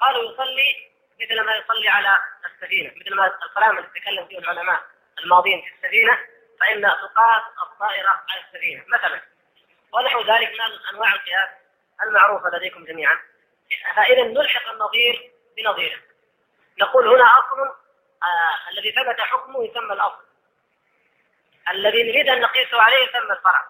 قالوا 0.00 0.32
يصلي 0.32 0.91
مثل 1.22 1.40
ما 1.40 1.56
يصلي 1.56 1.88
على 1.88 2.18
السفينة 2.44 2.92
مثل 2.96 3.14
ما 3.14 3.38
الكلام 3.46 3.78
الذي 3.78 4.00
تكلم 4.00 4.26
فيه 4.26 4.38
العلماء 4.38 4.82
الماضيين 5.18 5.62
في 5.62 5.74
السفينة 5.74 6.18
فإن 6.60 6.82
تقاس 6.82 7.42
الطائرة 7.62 8.08
على 8.08 8.40
السفينة. 8.46 8.84
مثلا 8.88 9.20
ونحو 9.92 10.20
ذلك 10.20 10.50
من 10.52 10.86
أنواع 10.92 11.14
القياس 11.14 11.48
المعروفة 12.02 12.50
لديكم 12.56 12.84
جميعا. 12.84 13.18
فإذا 13.96 14.22
نلحق 14.22 14.70
النظير 14.70 15.32
بنظيره. 15.56 16.00
نقول 16.78 17.08
هنا 17.08 17.24
أصل 17.24 17.60
آه 18.22 18.70
الذي 18.70 18.92
ثبت 18.92 19.20
حكمه 19.20 19.64
يسمى 19.64 19.92
الأصل. 19.92 20.24
الذي 21.68 22.02
نريد 22.02 22.28
أن 22.28 22.40
نقيسه 22.40 22.82
عليه 22.82 23.08
يسمى 23.08 23.32
الفرع. 23.32 23.68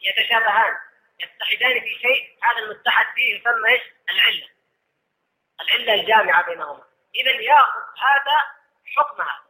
يتشابهان 0.00 0.78
يتحدان 1.20 1.80
في 1.80 1.94
شيء 2.02 2.38
هذا 2.42 2.58
المتحد 2.58 3.06
فيه 3.14 3.40
يسمى 3.40 3.72
إيش؟ 3.72 3.82
العلة. 4.10 4.48
العلة 5.60 5.94
الجامعة 5.94 6.46
بينهما. 6.46 6.84
إذا 7.14 7.30
يأخذ 7.30 7.80
هذا 7.98 8.36
حكم 8.96 9.22
هذا. 9.22 9.44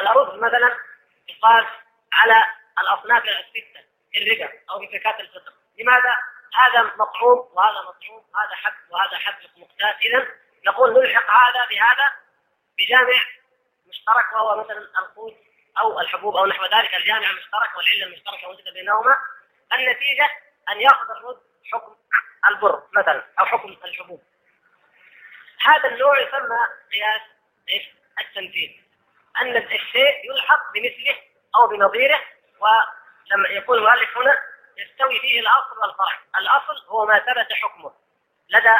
الأرز 0.00 0.38
مثلا 0.38 0.78
يقاس 1.28 1.66
على 2.12 2.44
الأصناف 2.78 3.24
الستة 3.24 3.80
في 4.12 4.18
الربا 4.18 4.52
أو 4.70 4.80
في 4.80 4.98
زكاة 4.98 5.20
الفطر. 5.20 5.52
لماذا؟ 5.78 6.16
هذا 6.54 6.82
مطعوم 6.82 7.48
وهذا 7.52 7.80
مطعوم 7.80 8.24
هذا 8.36 8.54
حب 8.54 8.74
وهذا 8.90 9.16
حب 9.16 9.34
مقتات 9.56 9.96
إذا 10.04 10.26
نقول 10.66 10.92
نلحق 10.92 11.30
هذا 11.30 11.66
بهذا 11.70 12.12
بجامع 12.78 13.22
مشترك 13.86 14.32
وهو 14.32 14.64
مثلا 14.64 14.78
القوت 14.78 15.36
أو 15.78 16.00
الحبوب 16.00 16.36
أو 16.36 16.46
نحو 16.46 16.64
ذلك 16.64 16.94
الجامع 16.94 17.30
المشترك 17.30 17.76
والعلة 17.76 18.04
المشتركة 18.06 18.48
وجد 18.48 18.64
بينهما. 18.74 19.16
النتيجة 19.72 20.28
أن 20.70 20.80
يأخذ 20.80 21.10
الرز 21.10 21.36
حكم 21.72 21.96
البر 22.48 22.82
مثلا 22.92 23.24
أو 23.40 23.46
حكم 23.46 23.76
الحبوب. 23.84 24.22
هذا 25.62 25.88
النوع 25.88 26.20
يسمى 26.20 26.58
قياس 26.92 27.22
إيش؟ 27.68 27.82
التمثيل 28.20 28.84
أن 29.40 29.56
الشيء 29.56 30.30
يلحق 30.30 30.72
بمثله 30.72 31.22
أو 31.56 31.66
بنظيره 31.66 32.20
ولما 32.58 33.48
يقول 33.48 33.78
المؤلف 33.78 34.18
هنا 34.18 34.38
يستوي 34.76 35.20
فيه 35.20 35.40
الأصل 35.40 35.78
والفرع، 35.78 36.18
الأصل 36.36 36.86
هو 36.88 37.06
ما 37.06 37.18
ثبت 37.18 37.52
حكمه 37.52 37.92
لدى 38.48 38.76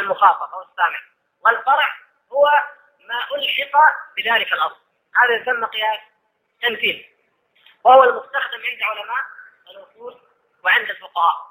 المخاطب 0.00 0.52
أو 0.52 0.62
السامع، 0.62 1.00
والفرع 1.40 1.88
هو 2.32 2.50
ما 3.00 3.36
ألحق 3.36 3.78
بذلك 4.16 4.52
الأصل، 4.52 4.80
هذا 5.16 5.42
يسمى 5.42 5.66
قياس 5.66 6.00
تمثيل 6.62 7.10
وهو 7.84 8.04
المستخدم 8.04 8.60
عند 8.64 8.82
علماء 8.82 9.24
الأصول 9.70 10.20
وعند 10.64 10.90
الفقهاء. 10.90 11.50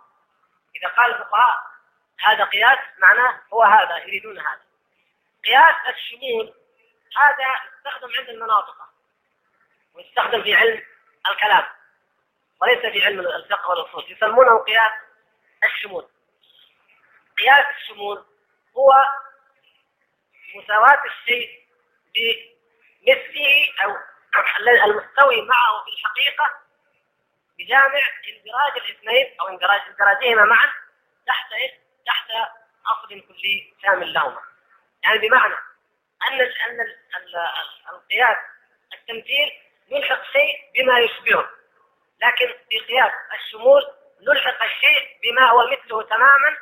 إذا 0.76 0.88
قال 0.88 1.12
الفقهاء 1.12 1.69
هذا 2.20 2.44
قياس 2.44 2.80
معناه 2.98 3.42
هو 3.54 3.64
هذا 3.64 3.98
يريدون 3.98 4.40
هذا. 4.40 4.62
قياس 5.46 5.76
الشمول 5.96 6.54
هذا 7.18 7.56
يستخدم 7.78 8.10
عند 8.20 8.30
المناطق 8.30 8.76
ويستخدم 9.94 10.44
في 10.44 10.56
علم 10.56 10.84
الكلام 11.28 11.66
وليس 12.62 12.80
في 12.80 13.06
علم 13.06 13.20
الفقه 13.20 13.70
والأصول. 13.70 14.12
يسمونه 14.12 14.64
قياس 14.64 14.92
الشمول. 15.64 16.08
قياس 17.38 17.66
الشمول 17.78 18.26
هو 18.78 18.94
مساواة 20.56 21.04
الشيء 21.06 21.60
بمثله 22.16 23.74
أو 23.84 23.98
المستوي 24.86 25.42
معه 25.42 25.84
في 25.86 25.92
الحقيقة 25.94 26.60
بجامع 27.60 28.02
إندراج 28.30 28.78
الاثنين 28.78 29.40
أو 29.42 29.48
اندراج 29.48 29.82
إندراجهما 29.90 30.46
معا 30.46 30.68
تحت 31.28 31.54
إيش؟ 31.54 31.72
تحت 32.10 32.30
اصل 32.86 33.08
كلي 33.08 33.74
شامل 33.84 34.14
لهما 34.14 34.42
يعني 35.04 35.18
بمعنى 35.18 35.56
أن 36.28 36.42
أن 36.42 36.86
القياس 37.90 38.38
التمثيل 38.94 39.52
يلحق 39.90 40.24
شيء 40.24 40.56
بما 40.76 41.00
يشبهه. 41.00 41.50
لكن 42.22 42.48
في 42.70 42.80
قياس 42.80 43.12
الشمول 43.34 43.82
نلحق 44.22 44.64
الشيء 44.64 45.20
بما 45.24 45.50
هو 45.50 45.68
مثله 45.68 46.04
تماما 46.04 46.58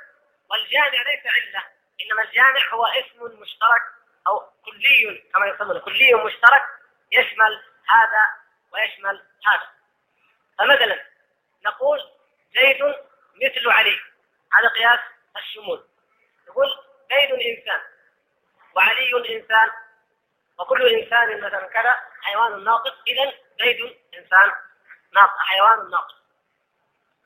والجامع 0.49 0.87
ليس 0.87 1.25
عله 1.25 1.63
إنما 2.01 2.23
الجامع 2.23 2.73
هو 2.73 2.85
اسم 2.85 3.39
مشترك 3.41 3.81
أو 4.27 4.39
كلي 4.65 5.23
كما 5.33 5.47
يسمونه 5.47 5.79
كلي 5.79 6.13
مشترك 6.13 6.63
يشمل 7.11 7.63
هذا 7.89 8.23
ويشمل 8.73 9.23
هذا. 9.47 9.69
فمثلا 10.59 11.05
نقول 11.65 11.99
زيد 12.55 12.83
مثل 13.43 13.69
علي. 13.69 13.99
هذا 14.53 14.67
قياس 14.67 14.99
الشمول. 15.37 15.83
يقول 16.47 16.67
زيد 17.11 17.31
إنسان 17.31 17.81
وعلي 18.75 19.35
إنسان 19.35 19.71
وكل 20.59 20.95
إنسان 20.95 21.41
مثلا 21.41 21.67
كذا 21.67 21.97
حيوان 22.21 22.63
ناقص. 22.63 22.93
إذا 23.07 23.33
زيد 23.59 23.97
إنسان 24.17 24.51
ناقص 25.13 25.39
حيوان 25.39 25.89
ناقص. 25.89 26.15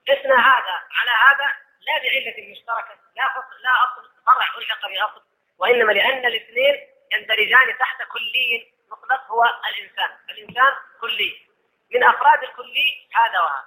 قسنا 0.08 0.36
هذا 0.36 0.84
على 0.92 1.12
هذا 1.12 1.56
لا 1.82 1.98
بعلة 2.04 2.52
مشتركة 2.52 2.96
لا 3.16 3.30
فصل 3.30 3.62
لا 3.64 3.70
أصل 3.70 4.10
فرع 4.26 4.58
ألحق 4.58 4.88
بأصل 4.88 5.24
وإنما 5.58 5.92
لأن 5.92 6.26
الاثنين 6.26 6.88
يندرجان 7.12 7.78
تحت 7.80 8.04
كلي 8.12 8.74
مطلق 8.92 9.32
هو 9.32 9.44
الإنسان. 9.70 10.18
الإنسان 10.30 10.74
كلي. 11.02 11.48
من 11.94 12.04
أفراد 12.04 12.44
الكلي 12.44 13.08
هذا 13.14 13.40
وهذا. 13.40 13.66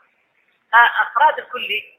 أفراد 0.75 1.39
الكلي 1.39 1.99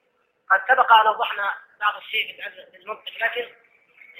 قد 0.51 0.61
سبق 0.67 0.93
أن 0.93 1.07
وضحنا 1.07 1.53
بعض 1.85 1.97
الشيء 1.97 2.37
بالمنطق 2.71 3.11
لكن 3.21 3.49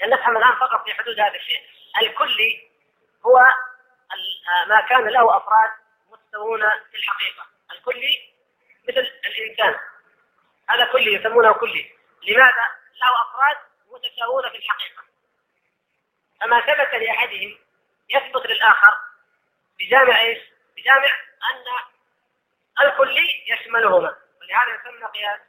نفهم 0.02 0.36
الآن 0.36 0.54
فقط 0.54 0.84
في 0.84 0.94
حدود 0.94 1.20
هذا 1.20 1.34
الشيء. 1.34 1.62
الكلي 2.02 2.68
هو 3.26 3.40
ما 4.66 4.80
كان 4.80 5.08
له 5.08 5.36
أفراد 5.36 5.70
مستوون 6.08 6.60
في 6.90 6.96
الحقيقة. 6.96 7.46
الكلي 7.72 8.32
مثل 8.88 9.00
الإنسان. 9.26 9.78
هذا 10.68 10.92
كلي 10.92 11.14
يسمونه 11.14 11.52
كلي 11.52 11.92
لماذا؟ 12.28 12.66
له 13.00 13.22
أفراد 13.22 13.56
متساوون 13.86 14.50
في 14.50 14.56
الحقيقة. 14.56 15.02
فما 16.40 16.60
ثبت 16.60 16.94
لأحدهم 16.94 17.58
يثبت 18.08 18.46
للآخر 18.46 18.98
بجامع 19.78 20.20
إيش؟ 20.20 20.38
بجامع 20.76 21.10
أن 21.50 22.86
الكلي 22.86 23.44
يشملهما. 23.46 24.16
ولهذا 24.40 24.74
يسمى 24.74 25.06
قياس 25.06 25.40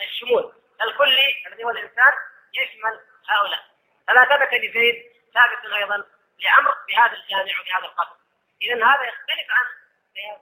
الشمول. 0.00 0.52
الكلي 0.82 1.46
الذي 1.46 1.64
هو 1.64 1.70
الإنسان 1.70 2.12
يشمل 2.54 3.00
هؤلاء. 3.28 3.64
فما 4.08 4.24
ثبت 4.24 4.54
لزيد 4.54 5.04
ثابت 5.34 5.72
أيضا 5.72 6.04
لعمر 6.38 6.74
بهذا 6.88 7.12
الجامع 7.12 7.60
وبهذا 7.60 7.84
القدر. 7.84 8.16
إذا 8.62 8.74
هذا 8.74 9.02
يختلف 9.02 9.46
عن 9.50 9.66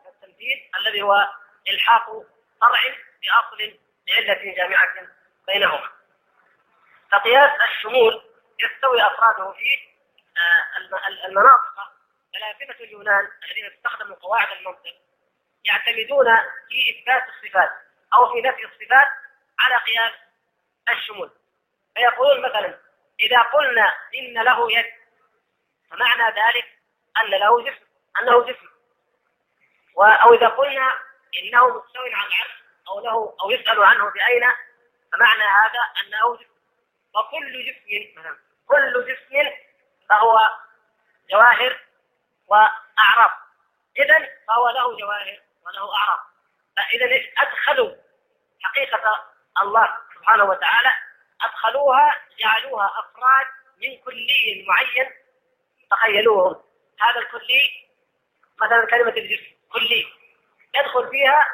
التمثيل 0.07 0.71
الذي 0.79 1.03
هو 1.03 1.29
إلحاق 1.69 2.07
فرع 2.61 2.81
بأصل 3.23 3.79
لعلة 4.09 4.55
جامعة 4.55 5.09
بينهما. 5.47 5.89
فقياس 7.13 7.51
الشمول 7.71 8.23
يستوي 8.59 9.07
أفراده 9.07 9.53
في 9.53 9.93
آه، 10.39 11.27
المناطق 11.27 11.93
فلاسفة 12.35 12.85
اليونان 12.85 13.29
الذين 13.45 13.67
استخدموا 13.67 14.17
قواعد 14.17 14.57
المنطق 14.59 14.95
يعتمدون 15.65 16.27
في 16.69 16.77
إثبات 16.91 17.23
الصفات 17.29 17.71
أو 18.15 18.33
في 18.33 18.41
نفي 18.41 18.65
الصفات 18.65 19.09
على 19.63 19.77
قياس 19.77 20.13
الشمول. 20.91 21.31
فيقولون 21.95 22.43
مثلا 22.43 22.79
إذا 23.21 23.43
قلنا 23.43 23.95
إن 24.15 24.45
له 24.45 24.73
يد 24.73 24.93
فمعنى 25.91 26.25
ذلك 26.25 26.79
أن 27.21 27.31
له 27.31 27.63
جسم 27.65 27.85
أنه 28.21 28.45
جسم. 28.45 28.69
أو 29.99 30.35
إذا 30.35 30.49
قلنا 30.49 30.93
إنه 31.43 31.69
مستوي 31.69 32.15
على 32.15 32.27
العرش 32.27 32.63
أو 32.89 33.01
له 33.01 33.37
أو 33.43 33.51
يسأل 33.51 33.83
عنه 33.83 34.11
بأين 34.11 34.53
فمعنى 35.13 35.43
هذا 35.43 35.81
أنه 36.01 36.37
جسم. 36.37 36.53
وكل 37.15 37.65
جسم 37.67 38.21
مثلا 38.21 38.37
كل 38.69 39.07
جسم 39.07 39.51
فهو 40.09 40.51
جواهر 41.31 41.81
وأعراض. 42.47 43.31
إذا 43.99 44.29
فهو 44.49 44.69
له 44.69 44.97
جواهر 44.99 45.41
وله 45.67 45.95
أعراض. 45.97 46.21
فإذا 46.77 47.31
أدخلوا 47.39 47.97
حقيقة 48.63 49.32
الله 49.59 49.89
سبحانه 50.15 50.45
وتعالى 50.45 50.93
أدخلوها 51.43 52.17
جعلوها 52.39 52.87
أفراد 52.87 53.47
من 53.83 53.99
كلي 53.99 54.65
معين 54.69 55.11
تخيلوهم 55.91 56.63
هذا 57.01 57.21
الكلي 57.21 57.89
مثلا 58.63 58.87
كلمة 58.87 59.17
الجسم 59.17 59.57
كلي 59.73 60.07
يدخل 60.75 61.11
فيها 61.11 61.47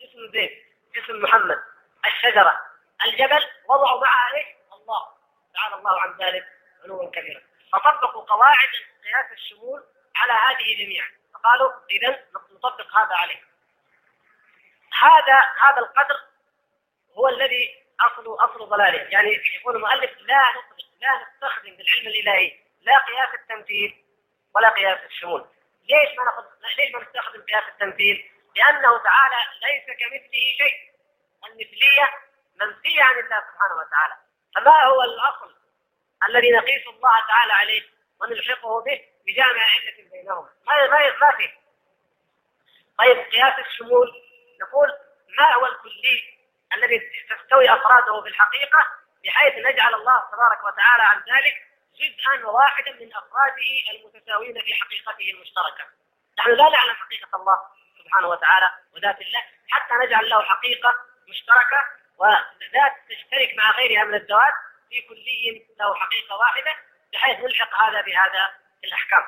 جسم 0.00 0.32
زيد 0.32 0.50
جسم 0.94 1.22
محمد 1.22 1.62
الشجرة 2.06 2.68
الجبل 3.04 3.42
وضعوا 3.68 4.00
معها 4.00 4.34
إيش؟ 4.34 4.46
الله. 4.72 5.08
تعالى 5.54 5.74
الله 5.74 6.00
عن 6.00 6.16
ذلك 6.20 6.46
علوا 6.84 7.10
كبيرا. 7.10 7.40
فطبقوا 7.72 8.24
قواعد 8.24 8.68
قياس 9.04 9.32
الشمول 9.32 9.84
على 10.16 10.32
هذه 10.32 10.84
جميعا. 10.84 11.08
فقالوا 11.34 11.72
اذا 11.90 12.24
نطبق 12.32 12.96
هذا 12.96 13.14
عليه. 13.14 13.42
هذا 14.92 15.38
هذا 15.60 15.78
القدر 15.78 16.20
هو 17.18 17.28
الذي 17.28 17.84
اصل 18.00 18.36
أصل 18.44 18.68
ضلاله. 18.68 18.98
يعني 18.98 19.40
يقول 19.60 19.76
المؤلف 19.76 20.10
لا 20.20 20.42
نطلق 20.50 20.88
لا 21.00 21.08
نستخدم 21.22 21.76
بالعلم 21.76 22.06
الإلهي. 22.06 22.58
لا 22.80 22.98
قياس 22.98 23.34
التمثيل 23.34 24.04
ولا 24.54 24.68
قياس 24.68 24.98
الشمول 25.06 25.46
ليش 25.82 26.18
ما 26.18 26.24
ناخذ 26.24 26.44
ليش 26.78 26.94
ما 26.94 27.00
نستخدم 27.02 27.42
قياس 27.42 27.64
التمثيل؟ 27.68 28.30
لأنه 28.56 28.98
تعالى 28.98 29.36
ليس 29.62 29.84
كمثله 29.98 30.56
شيء. 30.58 30.88
المثليه 31.46 32.12
منفية 32.60 33.02
عن 33.02 33.14
الله 33.18 33.40
سبحانه 33.52 33.74
وتعالى. 33.74 34.14
فما 34.54 34.84
هو 34.84 35.02
الأصل 35.02 35.54
الذي 36.28 36.50
نقيس 36.50 36.86
الله 36.86 37.26
تعالى 37.28 37.52
عليه 37.52 37.82
ونلحقه 38.20 38.80
به 38.82 39.00
بجامع 39.26 39.62
علة 39.62 40.10
بينهما 40.12 40.48
ما 40.66 40.86
ما 40.86 41.16
ما 41.20 41.36
فيه 41.36 41.54
طيب 42.98 43.16
قياس 43.18 43.66
الشمول. 43.66 44.12
نقول 44.60 44.88
ما 45.38 45.54
هو 45.54 45.66
الكلي؟ 45.66 46.37
الذي 46.74 47.00
تستوي 47.30 47.74
أفراده 47.74 48.22
في 48.22 48.28
الحقيقة 48.28 48.86
بحيث 49.24 49.54
نجعل 49.54 49.94
الله 49.94 50.22
تبارك 50.32 50.64
وتعالى 50.64 51.02
عن 51.02 51.16
ذلك 51.16 51.54
جزءا 51.94 52.46
واحدا 52.46 52.92
من 52.92 53.10
أفراده 53.16 53.70
المتساوين 53.94 54.62
في 54.62 54.74
حقيقته 54.74 55.30
المشتركة. 55.30 55.84
نحن 56.38 56.50
لا 56.50 56.68
نعلم 56.68 56.94
حقيقة 56.94 57.36
الله 57.36 57.58
سبحانه 57.98 58.28
وتعالى 58.28 58.70
وذات 58.92 59.20
الله 59.20 59.42
حتى 59.68 59.94
نجعل 59.94 60.28
له 60.28 60.42
حقيقة 60.42 60.94
مشتركة 61.28 61.86
وذات 62.18 62.92
تشترك 63.10 63.54
مع 63.56 63.70
غيرها 63.70 64.04
من 64.04 64.14
الذوات 64.14 64.54
في 64.88 65.02
كلي 65.02 65.66
له 65.78 65.94
حقيقة 65.94 66.36
واحدة 66.36 66.74
بحيث 67.12 67.40
نلحق 67.40 67.82
هذا 67.82 68.00
بهذا 68.00 68.50
الأحكام. 68.84 69.24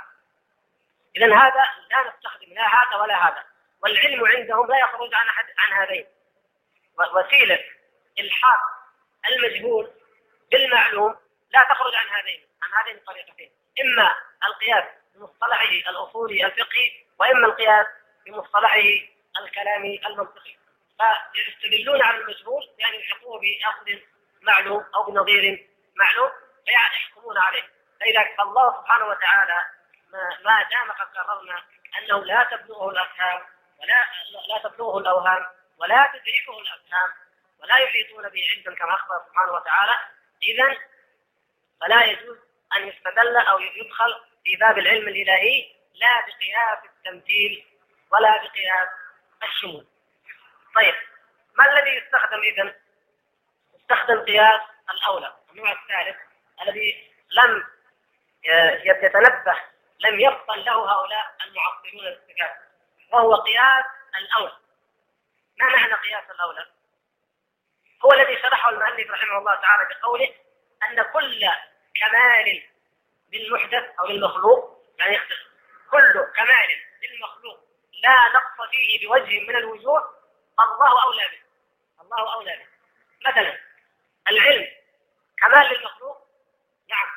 اذا 1.17 1.27
هذا 1.27 1.69
لا 1.91 2.11
نستخدم 2.11 2.53
لا 2.53 2.67
هذا 2.67 2.97
ولا 2.97 3.29
هذا 3.29 3.45
والعلم 3.83 4.27
عندهم 4.27 4.67
لا 4.67 4.79
يخرج 4.79 5.15
عن 5.15 5.27
عن 5.59 5.73
هذين 5.73 6.07
وسيلة 7.13 7.59
إلحاق 8.19 8.61
المجهول 9.29 9.91
بالمعلوم 10.53 11.17
لا 11.51 11.63
تخرج 11.63 11.95
عن 11.95 12.09
هذين 12.09 12.47
عن 12.63 12.71
هذين 12.83 12.97
الطريقتين. 12.97 13.51
إما 13.81 14.17
القياس 14.47 14.85
بمصطلحه 15.15 15.91
الأصولي 15.91 16.47
الفقهي 16.47 16.91
وإما 17.19 17.47
القياس 17.47 17.87
بمصطلحه 18.27 18.83
الكلامي 19.39 20.01
المنطقي. 20.07 20.57
فيستدلون 21.33 22.03
على 22.03 22.17
المجهول 22.19 22.69
يعني 22.79 22.97
يلحقوه 22.97 23.41
بأخذ 23.41 24.03
معلوم 24.43 24.85
أو 24.95 25.11
بنظير 25.11 25.69
معلوم 25.97 26.31
فيحكمون 26.67 27.39
عليه. 27.39 27.63
فإذا 28.01 28.21
الله 28.41 28.81
سبحانه 28.81 29.07
وتعالى 29.07 29.65
ما, 30.45 30.63
دام 30.71 30.91
قد 30.93 31.07
قررنا 31.17 31.63
أنه 31.99 32.25
لا 32.25 32.49
تبلغه 32.51 32.91
الأفهام 32.91 33.41
ولا 33.81 34.05
لا 34.49 34.69
تبلغه 34.69 34.99
الأوهام 34.99 35.47
ولا 35.81 36.13
تدركه 36.13 36.61
الافهام 36.61 37.13
ولا 37.59 37.77
يحيطون 37.77 38.29
به 38.29 38.43
علما 38.51 38.77
كما 38.77 38.95
أخبر 38.95 39.23
سبحانه 39.29 39.53
وتعالى 39.53 39.99
اذا 40.43 40.79
فلا 41.81 42.05
يجوز 42.05 42.39
أن 42.77 42.89
يستدل 42.89 43.37
أو 43.37 43.59
يدخل 43.59 44.21
في 44.45 44.57
باب 44.57 44.79
العلم 44.79 45.09
الإلهي 45.09 45.75
لا 45.95 46.21
بقياس 46.21 46.79
التمثيل 46.85 47.67
ولا 48.13 48.37
بقياس 48.37 48.89
الشمول. 49.43 49.87
طيب 50.77 50.95
ما 51.55 51.73
الذي 51.73 51.91
يستخدم 51.91 52.41
اذا؟ 52.41 52.75
يستخدم 53.75 54.21
قياس 54.25 54.61
الأولى 54.91 55.37
النوع 55.51 55.73
الثالث 55.73 56.17
الذي 56.63 57.11
لم 57.31 57.65
يتنبه 58.85 59.57
لم 60.01 60.21
يفطن 60.21 60.59
له 60.59 60.93
هؤلاء 60.93 61.37
المعطلون 61.47 62.05
للصفات 62.05 62.57
وهو 63.13 63.35
قياس 63.35 63.85
الأولى. 64.17 64.57
ما 65.61 65.77
معنى 65.77 65.95
قياس 65.95 66.31
الأولى؟ 66.31 66.67
هو 68.05 68.13
الذي 68.13 68.43
شرحه 68.43 68.71
المؤلف 68.71 69.11
رحمه 69.11 69.39
الله 69.39 69.55
تعالى 69.55 69.89
بقوله 69.95 70.35
أن 70.89 71.03
كل 71.03 71.49
كمال 72.01 72.63
للمحدث 73.33 73.99
أو 74.01 74.07
للمخلوق 74.07 74.85
يعني 74.99 75.19
كل 75.91 76.13
كمال 76.37 76.81
للمخلوق 77.03 77.61
لا 78.03 78.29
نقص 78.35 78.71
فيه 78.71 79.09
بوجه 79.09 79.41
من 79.41 79.57
الوجوه 79.57 80.21
الله 80.61 81.03
أولى 81.03 81.29
به. 81.29 81.43
الله 82.03 82.35
أولى 82.35 82.57
به. 82.57 82.67
مثلا 83.31 83.59
العلم 84.31 84.69
كمال 85.39 85.75
للمخلوق؟ 85.75 86.27
نعم. 86.91 87.09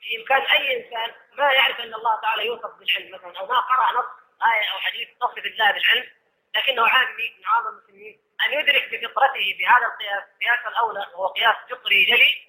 في 0.00 0.16
امكان 0.20 0.42
أي 0.42 0.76
إنسان 0.76 1.14
ما 1.32 1.52
يعرف 1.52 1.80
أن 1.80 1.94
الله 1.94 2.20
تعالى 2.20 2.46
يوصف 2.46 2.70
بالعلم 2.78 3.14
مثلا 3.14 3.38
أو 3.38 3.46
ما 3.46 3.60
قرأ 3.60 3.92
نص 3.92 4.06
آية 4.42 4.72
أو 4.72 4.78
حديث 4.78 5.08
تصف 5.20 5.38
الله 5.38 5.72
بالعلم 5.72 6.10
لكنه 6.56 6.88
عامي 6.88 7.34
من 7.38 7.46
عام 7.46 7.66
المسلمين 7.66 8.20
أن 8.46 8.52
يدرك 8.52 8.94
بفطرته 8.94 9.56
بهذا 9.58 9.86
القياس 9.86 10.22
قياس 10.40 10.66
الأولى 10.66 11.00
وهو 11.00 11.26
قياس 11.26 11.56
فطري 11.70 12.04
جلي 12.04 12.48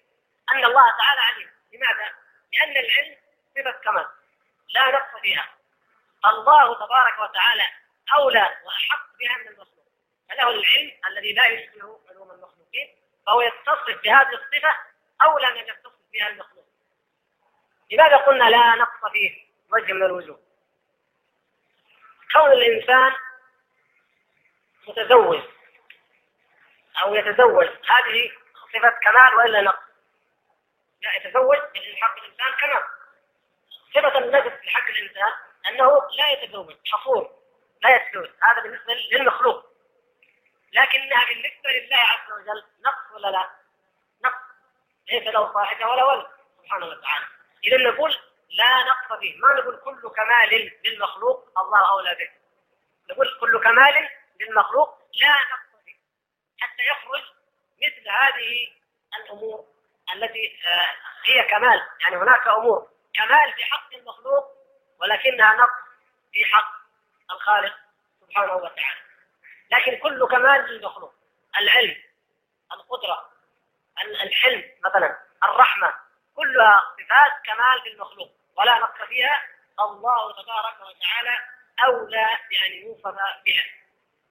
أن 0.51 0.65
الله 0.65 0.91
تعالى 0.97 1.21
عليم. 1.21 1.49
لماذا؟ 1.73 2.13
لأن 2.53 2.85
العلم 2.85 3.17
صفة 3.55 3.71
كمال 3.71 4.07
لا 4.69 4.91
نقص 4.91 5.21
فيها. 5.21 5.49
الله 6.25 6.75
تبارك 6.75 7.19
وتعالى 7.19 7.67
أولى 8.13 8.57
وأحق 8.65 9.17
بها 9.19 9.37
من 9.37 9.47
المخلوق. 9.47 9.85
فله 10.29 10.49
العلم 10.49 10.91
الذي 11.07 11.33
لا 11.33 11.47
يشبه 11.47 11.99
علوم 12.09 12.31
المخلوقين 12.31 12.95
فهو 13.25 13.41
يتصف 13.41 14.01
بهذه 14.03 14.29
الصفة 14.33 14.77
أولى 15.21 15.51
من 15.51 15.57
يتصف 15.57 15.93
بها 16.13 16.27
المخلوق. 16.27 16.65
لماذا 17.91 18.17
قلنا 18.17 18.49
لا 18.49 18.75
نقص 18.75 19.11
فيه؟ 19.11 19.45
وجه 19.71 19.93
من 19.93 20.03
الوجوه. 20.03 20.39
كون 22.31 22.51
الإنسان 22.51 23.11
متزوج 24.87 25.41
أو 27.01 27.15
يتزوج. 27.15 27.67
هذه 27.67 28.31
صفة 28.73 28.89
كمال 28.89 29.35
وإلا 29.35 29.61
نقص. 29.61 29.85
لا 31.01 31.15
يتزوج 31.15 31.57
حق 32.01 32.17
الإنسان 32.17 32.53
كمال. 32.61 32.83
صفة 33.95 34.17
النقص 34.17 34.61
في 34.61 34.69
حق 34.69 34.89
الإنسان 34.89 35.31
أنه 35.67 36.09
لا 36.17 36.31
يتزوج 36.31 36.75
حصور 36.91 37.31
لا 37.83 37.95
يتزوج 37.95 38.29
هذا 38.43 38.61
بالنسبة 38.61 38.93
للمخلوق. 38.93 39.65
لكنها 40.73 41.25
بالنسبة 41.25 41.69
لله 41.69 41.97
عز 41.97 42.31
وجل 42.31 42.63
نقص 42.85 43.11
ولا 43.13 43.27
لا؟ 43.27 43.49
نقص. 44.23 44.43
ليس 45.11 45.23
له 45.23 45.53
صاحبة 45.53 45.87
ولا 45.87 46.03
ولد 46.03 46.27
سبحانه 46.63 46.85
وتعالى. 46.85 47.25
إذا 47.63 47.77
نقول 47.77 48.17
لا 48.49 48.83
نقص 48.83 49.19
فيه 49.19 49.37
ما 49.37 49.53
نقول 49.53 49.77
كل 49.77 50.09
كمال 50.09 50.71
للمخلوق 50.83 51.59
الله 51.59 51.89
أولى 51.91 52.15
به. 52.15 52.29
نقول 53.09 53.37
كل 53.41 53.59
كمال 53.63 54.09
للمخلوق 54.41 54.89
لا 55.21 55.35
فيه 55.85 55.95
حتى 56.59 56.83
يخرج 56.83 57.23
مثل 57.83 58.09
هذه 58.09 58.67
الأمور 59.17 59.65
التي 60.13 60.59
آه، 60.67 60.95
هي 61.25 61.43
كمال. 61.43 61.81
يعني 62.01 62.15
هناك 62.17 62.47
أمور. 62.47 62.89
كمال 63.13 63.53
في 63.53 63.63
حق 63.63 63.93
المخلوق 63.93 64.45
ولكنها 64.99 65.53
نقص 65.53 65.85
في 66.33 66.45
حق 66.45 66.71
الخالق 67.31 67.75
سبحانه 68.21 68.53
وتعالى. 68.55 69.01
لكن 69.71 69.97
كل 69.97 70.27
كمال 70.27 70.61
للمخلوق 70.61 71.13
العلم 71.61 71.95
القدرة 72.71 73.29
الحلم 74.03 74.63
مثلا 74.85 75.19
الرحمة 75.43 75.93
كلها 76.35 76.81
صفات 76.97 77.31
كمال 77.45 77.81
في 77.83 77.89
المخلوق 77.89 78.31
ولا 78.57 78.79
نقص 78.79 79.07
فيها. 79.07 79.41
الله 79.79 80.31
تبارك 80.43 80.75
وتعالى 80.79 81.39
أولى 81.85 82.39
بأن 82.49 82.71
يوصف 82.71 83.07
بها. 83.45 83.63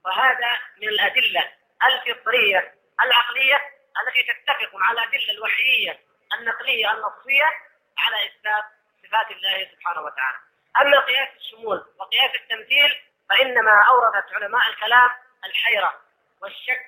وهذا 0.07 0.59
من 0.77 0.89
الأدلة 0.89 1.53
الفطرية 1.85 2.75
العقلية 3.01 3.61
التي 4.03 4.23
تتفق 4.23 4.75
مع 4.75 4.91
الأدلة 4.91 5.31
الوحيية 5.31 6.01
النقلية 6.39 6.93
النصية 6.93 7.51
على 7.99 8.27
إثبات 8.27 8.65
صفات 9.03 9.31
الله 9.31 9.71
سبحانه 9.73 10.01
وتعالى 10.01 10.39
أما 10.81 11.01
قياس 11.01 11.29
الشمول 11.37 11.87
وقياس 11.99 12.31
التمثيل 12.35 13.03
فإنما 13.29 13.85
أوردت 13.89 14.33
علماء 14.35 14.71
الكلام 14.71 15.11
الحيرة 15.45 16.01
والشك 16.41 16.87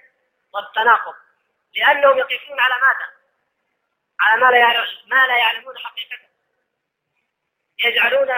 والتناقض 0.53 1.15
لأنهم 1.75 2.19
يقيسون 2.19 2.61
على 2.61 2.75
ماذا؟ 2.75 3.13
على 4.21 4.41
ما 4.41 4.51
لا 4.51 4.87
ما 5.07 5.27
لا 5.27 5.37
يعلمون 5.37 5.79
حقيقته 5.79 6.27
يجعلون 7.79 8.31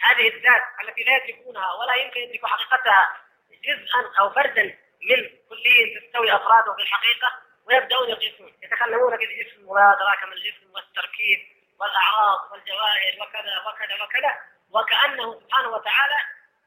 هذه 0.00 0.28
الذات 0.28 0.62
التي 0.82 1.02
لا 1.02 1.16
يدركونها 1.16 1.72
ولا 1.72 1.94
يمكن 1.94 2.20
يدرك 2.20 2.46
حقيقتها 2.46 3.23
جزءا 3.66 4.12
أو 4.20 4.30
فردا 4.30 4.62
من 5.02 5.30
كلية 5.48 6.00
تستوي 6.00 6.36
أفراده 6.36 6.74
في 6.74 6.82
الحقيقة 6.82 7.32
ويبدأون 7.66 8.08
يقيسون 8.08 8.52
يتكلمون 8.62 9.16
في 9.16 9.24
الجسم 9.24 9.68
وما 9.68 9.92
ادراك 9.92 10.24
ما 10.24 10.32
الجسم 10.32 10.70
والتركيب 10.74 11.38
والأعراض 11.80 12.52
والجواهر 12.52 13.12
وكذا 13.20 13.62
وكذا 13.66 14.02
وكذا. 14.02 14.38
وكأنه 14.70 15.40
سبحانه 15.40 15.68
وتعالى 15.68 16.16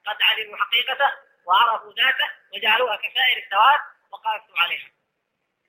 قد 0.06 0.22
علموا 0.22 0.58
حقيقته 0.58 1.12
وعرفوا 1.46 1.94
ذاته 1.94 2.30
وجعلوها 2.54 2.96
كسائر 2.96 3.44
الذوات 3.46 3.80
وقاسوا 4.12 4.62
عليها. 4.62 4.88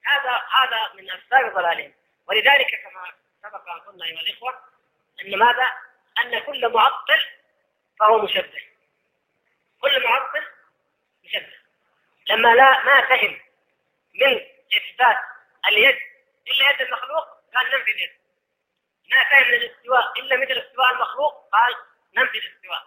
هذا 0.04 0.42
هذا 0.58 0.92
من 0.94 1.10
أسباب 1.10 1.54
ضلالهم 1.54 1.94
ولذلك 2.26 2.82
كما 2.82 3.12
سبق 3.42 3.68
أن 3.68 3.80
قلنا 3.80 4.04
أيها 4.04 4.20
الإخوة 4.20 4.54
أن 5.22 5.38
ماذا؟ 5.38 5.72
أن 6.18 6.38
كل 6.38 6.72
معطل 6.72 7.20
فهو 8.00 8.18
مشبه. 8.18 8.62
كل 9.80 10.04
معطل 10.04 10.46
مشبه 11.28 11.52
لما 12.28 12.54
لا 12.54 12.84
ما 12.84 13.00
فهم 13.00 13.40
من 14.14 14.40
إثبات 14.76 15.16
اليد 15.68 15.98
إلا 16.48 16.70
يد 16.70 16.80
المخلوق 16.80 17.24
قال 17.54 17.66
ننفي 17.66 17.90
اليد 17.90 18.10
ما 19.10 19.24
فهم 19.30 19.48
من 19.48 19.54
الاستواء 19.54 20.20
إلا 20.20 20.36
مثل 20.36 20.52
استواء 20.52 20.92
المخلوق 20.92 21.48
قال 21.52 21.74
ننفي 22.16 22.38
الاستواء. 22.38 22.86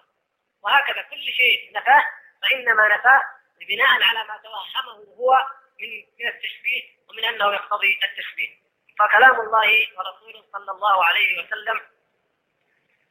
وهكذا 0.61 1.01
كل 1.01 1.33
شيء 1.33 1.71
نفاه 1.75 2.07
فإنما 2.41 2.87
نفاه 2.87 3.21
بناء 3.67 4.03
على 4.03 4.23
ما 4.27 4.37
توهمه 4.43 5.15
هو 5.17 5.47
من 5.79 6.05
من 6.19 6.27
التشبيه 6.27 6.83
ومن 7.09 7.25
أنه 7.25 7.53
يقتضي 7.53 7.99
التشبيه. 8.03 8.61
فكلام 8.99 9.39
الله 9.41 9.87
ورسوله 9.97 10.45
صلى 10.53 10.71
الله 10.71 11.05
عليه 11.05 11.43
وسلم 11.43 11.81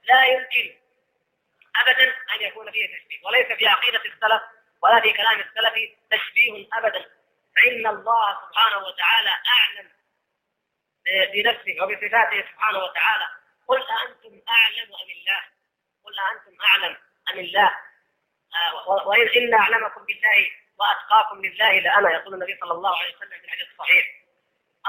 لا 0.04 0.24
يمكن 0.24 0.76
ابدا 1.76 2.14
أن 2.34 2.40
يكون 2.40 2.70
فيه 2.72 2.98
تشبيه 2.98 3.26
وليس 3.26 3.46
في 3.46 3.66
عقيدة 3.66 4.04
السلف 4.04 4.42
ولا 4.82 5.00
في 5.00 5.12
كلام 5.12 5.40
السلف 5.40 5.74
تشبيه 6.10 6.68
ابدا. 6.72 7.10
فإن 7.56 7.86
الله 7.86 8.38
سبحانه 8.48 8.78
وتعالى 8.78 9.30
أعلم 9.30 9.90
بنفسه 11.32 11.82
وبصفاته 11.82 12.52
سبحانه 12.52 12.78
وتعالى. 12.78 13.26
قل 13.68 13.82
أأنتم 13.82 14.42
أعلم 14.48 14.94
أم 14.94 15.10
الله؟ 15.10 15.42
قل 16.04 16.18
أأنتم 16.18 16.62
أعلم 16.64 16.96
أم 17.30 17.38
الله؟ 17.38 17.78
آه 18.56 18.88
وإن 19.06 19.28
إن 19.28 19.54
أعلمكم 19.54 20.04
بالله 20.04 20.50
وأتقاكم 20.78 21.44
لله 21.44 21.78
لأنا 21.78 22.10
يقول 22.12 22.34
النبي 22.34 22.58
صلى 22.60 22.72
الله 22.72 22.98
عليه 22.98 23.16
وسلم 23.16 23.30
في 23.30 23.44
الحديث 23.44 23.68
الصحيح. 23.70 24.06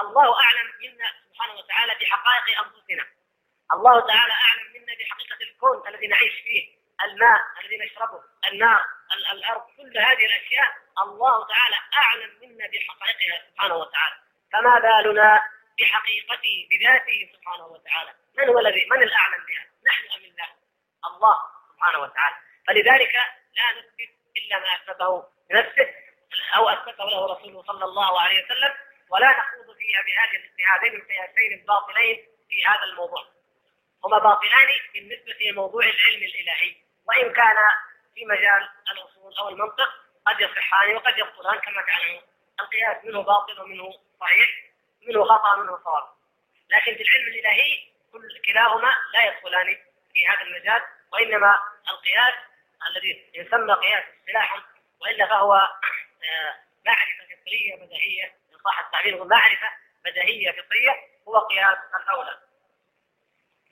الله 0.00 0.40
أعلم 0.42 0.72
منا 0.82 1.12
سبحانه 1.28 1.54
وتعالى 1.54 1.94
بحقائق 2.00 2.58
أنفسنا. 2.58 3.06
الله 3.72 4.06
تعالى 4.06 4.32
أعلم 4.32 4.72
منا 4.74 4.94
بحقيقة 5.00 5.42
الكون 5.42 5.88
الذي 5.88 6.06
نعيش 6.06 6.34
فيه. 6.44 6.81
الماء 7.04 7.40
الذي 7.60 7.78
نشربه. 7.78 8.22
النار 8.52 8.84
الأرض 9.32 9.62
كل 9.76 9.98
هذه 9.98 10.26
الأشياء 10.26 10.68
الله 11.02 11.46
تعالى 11.46 11.76
أعلم 11.96 12.38
منا 12.42 12.66
بحقائقها 12.72 13.50
سبحانه 13.50 13.74
وتعالى. 13.76 14.16
فما 14.52 14.78
بالنا 14.78 15.42
بحقيقته 15.78 16.68
بذاته 16.70 17.30
سبحانه 17.34 17.66
وتعالى. 17.66 18.14
من 18.38 18.48
هو 18.48 18.58
الذي 18.58 18.86
من 18.90 19.02
الأعلم 19.02 19.44
بها؟ 19.46 19.66
نحن 19.86 20.04
أم 20.16 20.24
الله؟ 20.24 20.48
الله 21.06 21.36
سبحانه 21.74 21.98
وتعالى. 21.98 22.36
فلذلك 22.66 23.14
لا 23.56 23.72
نثبت 23.72 24.10
إلا 24.36 24.58
ما 24.58 24.66
أثبته 24.76 25.24
بنفسه 25.50 25.94
أو 26.56 26.68
أثبته 26.68 27.04
له 27.04 27.34
رسوله 27.34 27.62
صلى 27.62 27.84
الله 27.84 28.20
عليه 28.20 28.44
وسلم 28.44 28.72
ولا 29.10 29.30
نخوض 29.30 29.76
فيها 29.76 30.02
بهذه 30.02 30.42
بهذين 30.58 31.00
القياسين 31.00 31.60
الباطلين 31.60 32.28
في 32.48 32.66
هذا 32.66 32.82
الموضوع. 32.82 33.31
هما 34.04 34.18
باطلان 34.18 34.68
بالنسبة 34.94 35.36
لموضوع 35.40 35.84
العلم 35.84 36.22
الإلهي 36.22 36.76
وإن 37.08 37.32
كان 37.32 37.56
في 38.14 38.24
مجال 38.24 38.68
الأصول 38.92 39.36
أو 39.38 39.48
المنطق 39.48 39.88
قد 40.26 40.40
يصحان 40.40 40.96
وقد 40.96 41.18
يبطلان 41.18 41.58
كما 41.58 41.82
تعلمون. 41.82 42.22
القياس 42.60 43.04
منه 43.04 43.22
باطل 43.22 43.60
ومنه 43.60 43.94
صحيح 44.20 44.48
منه 45.02 45.24
خطأ 45.24 45.54
ومنه 45.54 45.78
صواب. 45.84 46.08
لكن 46.70 46.94
في 46.96 47.02
العلم 47.02 47.26
الإلهي 47.28 47.92
كل 48.12 48.40
كلاهما 48.44 48.94
لا 49.12 49.24
يدخلان 49.24 49.76
في 50.14 50.28
هذا 50.28 50.42
المجال 50.42 50.82
وإنما 51.12 51.58
القياس 51.90 52.34
الذي 52.90 53.30
يسمى 53.34 53.74
قياس 53.74 54.04
اصطلاحا 54.20 54.62
وإلا 55.00 55.26
فهو 55.26 55.52
آه، 55.54 56.56
معرفة 56.86 57.24
فطرية 57.24 57.76
بديهية 57.76 58.24
إن 58.24 58.58
صح 58.64 58.80
التعبير 58.80 59.24
معرفة 59.24 59.68
بديهية 60.04 60.50
فطرية 60.50 60.96
هو 61.28 61.38
قياس 61.38 61.78
الأولى. 62.00 62.38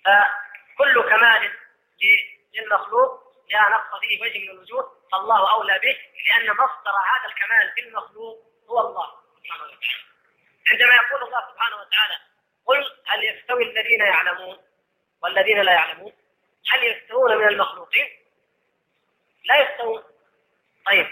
فكل 0.05 1.03
كمال 1.03 1.53
للمخلوق 2.55 3.31
لا 3.51 3.69
نقص 3.69 4.01
فيه 4.01 4.23
وجه 4.23 4.39
من 4.39 4.51
الوجوه 4.51 4.97
فالله 5.13 5.53
أولى 5.53 5.79
به 5.79 5.99
لأن 6.29 6.51
مصدر 6.51 6.91
هذا 6.91 7.27
الكمال 7.27 7.73
في 7.75 7.81
المخلوق 7.81 8.39
هو 8.69 8.81
الله 8.81 9.07
سبحانه 9.37 9.65
وتعالى. 9.65 10.05
عندما 10.71 10.95
يقول 10.95 11.23
الله 11.23 11.53
سبحانه 11.53 11.77
وتعالى 11.77 12.15
قل 12.67 12.97
هل 13.07 13.25
يستوي 13.25 13.63
الذين 13.63 14.01
يعلمون؟ 14.01 14.59
والذين 15.23 15.61
لا 15.61 15.73
يعلمون 15.73 16.13
هل 16.71 16.85
يستوون 16.85 17.37
من 17.37 17.49
المخلوقين؟ 17.49 18.09
لا 19.45 19.61
يستوون. 19.61 20.03
طيب 20.87 21.11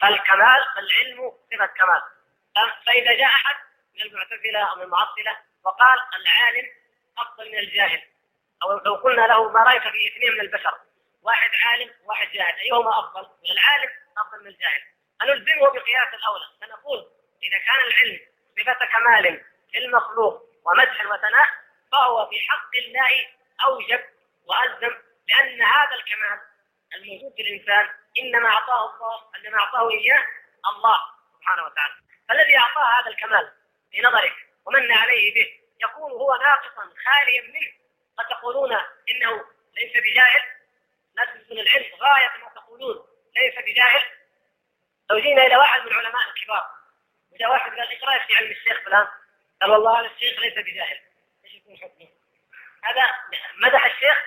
فالكمال 0.00 0.66
فالعلم 0.74 1.32
صفة 1.52 1.66
كمال. 1.66 2.02
فإذا 2.86 3.12
جاء 3.12 3.28
أحد 3.28 3.56
من 3.94 4.02
المعتزلة 4.02 4.70
أو 4.70 4.76
من 4.76 4.82
المعطلة 4.82 5.36
وقال 5.64 5.98
العالم 6.20 6.68
أفضل 7.18 7.52
من 7.52 7.58
الجاهل. 7.58 8.02
أو 8.62 8.78
لو 8.78 8.94
قلنا 8.94 9.26
له 9.26 9.50
ما 9.50 9.62
رأيك 9.62 9.82
في 9.82 10.08
اثنين 10.08 10.32
من 10.32 10.40
البشر؟ 10.40 10.78
واحد 11.22 11.50
عالم 11.64 11.90
وواحد 12.04 12.28
جاهل. 12.32 12.54
أيهما 12.54 12.98
أفضل؟ 12.98 13.28
العالم 13.50 13.90
أفضل 14.18 14.40
من 14.40 14.46
الجاهل؟ 14.46 14.82
فنلزمه 15.20 15.68
بقياس 15.68 16.14
الأولى؟ 16.14 16.44
فنقول 16.60 16.98
إذا 17.42 17.58
كان 17.58 17.80
العلم 17.86 18.20
صفه 18.58 18.86
كمال 18.86 19.44
للمخلوق 19.74 20.42
ومدح 20.64 21.06
وثناء 21.06 21.48
فهو 21.92 22.26
في 22.30 22.36
حق 22.40 22.76
الله 22.76 23.26
أوجب 23.64 24.04
وألزم 24.46 24.96
لأن 25.28 25.62
هذا 25.62 25.94
الكمال 25.94 26.40
الموجود 26.94 27.32
في 27.36 27.42
الإنسان 27.42 27.88
إنما 28.18 28.48
أعطاه 28.48 28.94
الله 28.94 29.22
إنما 29.36 29.58
أعطاه 29.58 29.90
إياه 29.90 30.26
الله 30.66 30.98
سبحانه 31.38 31.64
وتعالى. 31.64 31.94
فالذي 32.28 32.58
أعطاه 32.58 33.00
هذا 33.00 33.10
الكمال 33.10 33.52
في 33.92 34.02
نظرك 34.02 34.34
ومن 34.66 34.92
عليه 34.92 35.34
به 35.34 35.48
يكون 35.84 36.12
هو 36.12 36.34
ناقصا 36.34 36.92
خاليا 37.04 37.42
منه 37.42 37.72
فتقولون 38.18 38.72
إنه 39.10 39.44
ليس 39.74 39.92
بجاهل 40.02 40.42
ناس 41.16 41.28
من 41.50 41.58
العلم 41.58 41.86
غاية 42.00 42.44
ما 42.44 42.50
تقولون 42.54 43.06
ليس 43.36 43.54
بجاهل 43.58 44.04
لو 45.10 45.18
جينا 45.18 45.46
إلى 45.46 45.56
واحد 45.56 45.80
من 45.80 45.86
العلماء 45.86 46.28
الكبار 46.28 46.70
وجاء 47.32 47.50
واحد 47.50 47.70
قال 47.70 47.88
إيش 47.88 48.04
رأيك 48.04 48.22
في 48.22 48.36
علم 48.36 48.50
الشيخ 48.50 48.84
فلان؟ 48.84 49.08
قال 49.62 49.70
والله 49.70 50.00
هذا 50.00 50.06
الشيخ 50.06 50.40
ليس 50.40 50.54
بجاهل 50.54 51.00
إيش 51.44 51.54
يكون 51.54 51.76
حكمه؟ 51.76 52.08
هذا 52.84 53.10
مدح 53.56 53.84
الشيخ؟ 53.84 54.18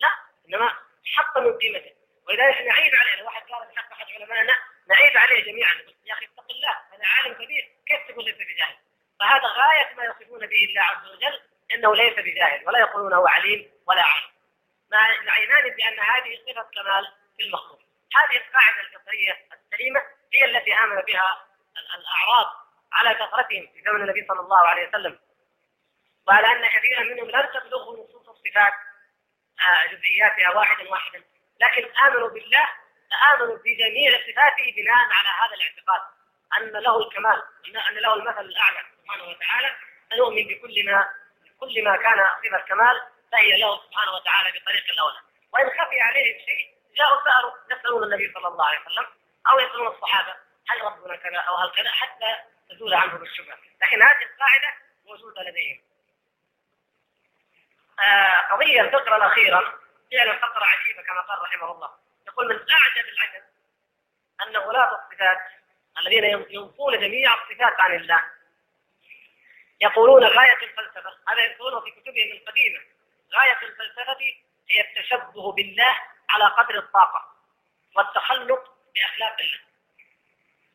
لا 0.00 0.08
إنما 0.48 0.78
حط 1.04 1.38
من 1.38 1.58
قيمته 1.58 1.94
ولذلك 2.28 2.60
نعيب 2.60 2.94
عليه 2.94 3.16
لو 3.20 3.26
واحد 3.26 3.42
قال 3.42 3.68
بحق 3.68 3.92
أحد 3.92 4.06
علمائنا 4.12 4.54
نعيب 4.86 5.16
عليه 5.16 5.44
جميعا 5.44 5.74
يا 6.04 6.14
أخي 6.14 6.24
اتق 6.24 6.50
الله 6.50 6.72
هذا 6.92 7.06
عالم 7.06 7.34
كبير 7.34 7.72
كيف 7.86 8.08
تقول 8.08 8.24
ليس 8.24 8.36
بجاهل؟ 8.36 8.76
فهذا 9.20 9.46
غاية 9.46 9.94
ما 9.94 10.04
يصفون 10.04 10.46
به 10.46 10.64
الله 10.64 10.82
عز 10.82 11.06
وجل 11.06 11.40
إنه 11.74 11.96
ليس 11.96 12.14
بجاهل 12.14 12.66
ولا 12.66 12.78
يقولون 12.78 13.12
هو 13.12 13.26
عليم 13.26 13.70
ولا 13.86 14.02
عالم. 14.02 14.34
مع 15.26 15.36
ايمان 15.36 15.62
بأن 15.62 16.00
هذه 16.00 16.38
صفة 16.46 16.62
كمال 16.62 17.12
في 17.36 17.42
المخلوق. 17.42 17.80
هذه 18.16 18.36
القاعدة 18.36 18.80
الفطرية 18.80 19.32
السليمة 19.52 20.00
هي 20.34 20.44
التي 20.44 20.74
آمن 20.74 21.00
بها 21.00 21.46
الأعراب 21.98 22.46
على 22.92 23.14
كثرتهم 23.14 23.66
في 23.74 23.82
زمن 23.86 24.02
النبي 24.02 24.26
صلى 24.28 24.40
الله 24.40 24.68
عليه 24.68 24.88
وسلم. 24.88 25.18
وعلى 26.28 26.46
أن 26.46 26.78
كثيرا 26.78 27.02
منهم 27.02 27.30
لم 27.30 27.46
تبلغه 27.54 28.04
نصوص 28.04 28.28
الصفات 28.28 28.72
آه، 29.60 29.86
جزئياتها 29.86 30.50
واحدا 30.56 30.90
واحدا 30.90 31.22
لكن 31.60 31.98
آمنوا 31.98 32.28
بالله 32.28 32.68
فامنوا 33.10 33.56
بجميع 33.56 34.12
صفاته 34.18 34.72
بناء 34.76 35.04
على 35.12 35.28
هذا 35.28 35.54
الاعتقاد 35.54 36.02
أن 36.56 36.82
له 36.82 37.06
الكمال 37.06 37.42
أن 37.90 37.94
له 37.94 38.14
المثل 38.14 38.40
الأعلى 38.40 38.78
سبحانه 39.02 39.24
وتعالى 39.24 39.76
فنؤمن 40.10 40.44
بكل 40.44 40.86
ما 40.86 41.08
كل 41.64 41.84
ما 41.84 41.96
كان 41.96 42.28
صفه 42.44 42.58
كمال 42.58 43.02
فهي 43.32 43.60
له 43.60 43.80
سبحانه 43.86 44.12
وتعالى 44.12 44.58
بطريق 44.58 44.84
الأولى. 44.90 45.18
وإن 45.52 45.70
خفي 45.70 46.00
عليهم 46.00 46.38
شيء 46.38 46.74
جاءوا 46.96 47.24
سالوا 47.24 47.52
يسألون 47.70 48.04
النبي 48.04 48.32
صلى 48.34 48.48
الله 48.48 48.66
عليه 48.66 48.80
وسلم 48.80 49.06
أو 49.50 49.58
يسألون 49.58 49.86
الصحابة 49.86 50.36
هل 50.68 50.82
ربنا 50.82 51.16
كذا 51.16 51.38
أو 51.38 51.56
هل 51.56 51.70
كذا 51.70 51.90
حتى 51.90 52.36
تزول 52.70 52.94
عنهم 52.94 53.22
الشبهة. 53.22 53.58
لكن 53.82 54.02
هذه 54.02 54.22
القاعدة 54.22 54.74
موجودة 55.06 55.42
لديهم. 55.42 55.82
آه 58.00 58.40
قضية 58.40 58.80
الفقرة 58.80 59.16
الأخيرة 59.16 59.80
فعلا 60.12 60.38
فقرة 60.38 60.64
عجيبة 60.64 61.02
كما 61.02 61.20
قال 61.20 61.42
رحمه 61.42 61.72
الله. 61.72 61.90
يقول 62.26 62.48
من 62.48 62.54
أعجب 62.54 63.08
العجب 63.08 63.44
ان 64.42 64.56
غلاة 64.56 65.00
الصفات 65.02 65.38
الذين 65.98 66.24
ينفون 66.50 67.00
جميع 67.00 67.34
الصفات 67.34 67.80
عن 67.80 67.94
الله. 67.94 68.24
يقولون 69.84 70.24
غاية 70.24 70.58
الفلسفة 70.62 71.14
هذا 71.28 71.40
يقولونه 71.40 71.80
في 71.80 71.90
كتبهم 71.90 72.32
القديمة. 72.32 72.80
غاية 73.34 73.58
الفلسفة 73.62 74.16
هي 74.70 74.80
التشبه 74.80 75.52
بالله 75.52 75.96
على 76.30 76.44
قدر 76.44 76.78
الطاقة 76.78 77.28
والتخلق 77.96 78.74
بأخلاق 78.94 79.36
الله. 79.40 79.60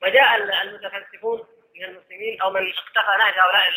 وجاء 0.01 0.36
المتفلسفون 0.62 1.47
من 1.76 1.84
المسلمين 1.84 2.41
أو 2.41 2.49
من 2.49 2.74
اقتفى 2.74 3.18
نهج 3.20 3.34
هؤلاء 3.39 3.70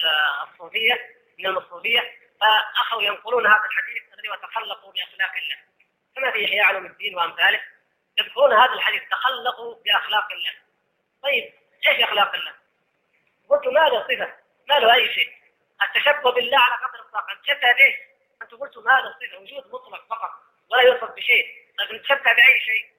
الصوفية 0.43 1.17
من 1.39 1.47
المصوفية 1.47 2.19
فأخذوا 2.41 3.03
ينقلون 3.03 3.47
هذا 3.47 3.65
الحديث 3.65 4.15
الذي 4.15 4.29
وتخلقوا 4.29 4.93
بأخلاق 4.93 5.33
الله. 5.37 5.57
كما 6.17 6.31
في 6.31 6.45
إحياء 6.45 6.67
علوم 6.67 6.87
الدين 6.87 7.17
وأمثاله؟ 7.17 7.63
يذكرون 8.19 8.53
هذا 8.53 8.73
الحديث 8.73 9.03
تخلقوا 9.11 9.75
بأخلاق 9.85 10.33
الله. 10.33 10.53
طيب 11.23 11.53
إيش 11.87 12.03
أخلاق 12.03 12.35
الله؟ 12.35 12.53
قلت 13.51 13.67
ماذا 13.67 14.07
صفة؟ 14.09 14.42
له 14.79 14.95
أي 14.95 15.15
شيء؟ 15.15 15.33
التشبه 15.83 16.33
بالله 16.33 16.59
على 16.59 16.75
قدر 16.75 17.01
الطاقة. 17.01 17.35
تشبه 17.43 17.73
ليش؟ 17.73 17.97
أنتم 18.43 18.57
قلتم 18.57 18.89
هذا 18.89 19.09
الصفة 19.09 19.39
وجود 19.39 19.67
مطلق 19.67 20.07
فقط 20.11 20.31
ولا 20.71 20.83
يوصف 20.83 21.11
بشيء. 21.11 21.47
لكن 21.79 22.03
تشبه 22.03 22.33
بأي 22.33 22.61
شيء؟ 22.61 22.91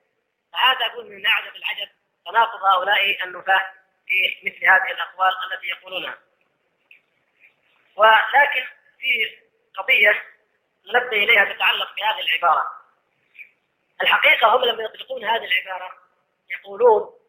فهذا 0.53 0.85
أقول 0.85 1.09
من 1.09 1.25
أعجب 1.25 1.55
العجب 1.55 1.89
تناقض 2.25 2.63
هؤلاء 2.63 3.23
النفاة 3.23 3.73
في 4.07 4.37
مثل 4.43 4.65
هذه 4.65 4.91
الأقوال 4.91 5.31
التي 5.51 5.67
يقولونها. 5.67 6.17
ولكن 7.95 8.65
في 8.99 9.37
قضية 9.77 10.23
ننبه 10.85 11.17
إليها 11.17 11.53
تتعلق 11.53 11.95
بهذه 11.95 12.19
العبارة. 12.19 12.83
الحقيقة 14.01 14.55
هم 14.55 14.65
لما 14.65 14.83
يطلقون 14.83 15.25
هذه 15.25 15.45
العبارة 15.45 15.91
يقولون 16.49 17.19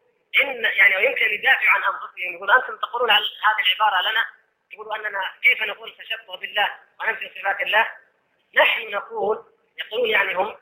إن 0.41 0.65
يعني 0.65 0.95
ويمكن 0.95 1.25
يدافعوا 1.25 1.69
عن 1.69 1.83
أنفسهم 1.83 2.35
يقول 2.35 2.51
أنتم 2.51 2.77
تقولون 2.77 3.11
هذه 3.11 3.23
العبارة 3.59 4.11
لنا؟ 4.11 4.25
يقولوا 4.73 4.95
أننا 4.95 5.21
كيف 5.41 5.63
نقول 5.63 5.95
تشبه 5.97 6.37
بالله 6.37 6.79
وننفي 6.99 7.29
صفات 7.39 7.61
الله؟ 7.61 7.91
نحن 8.55 8.89
نقول 8.89 9.45
يقولون 9.77 10.09
يعني 10.09 10.33
هم 10.33 10.57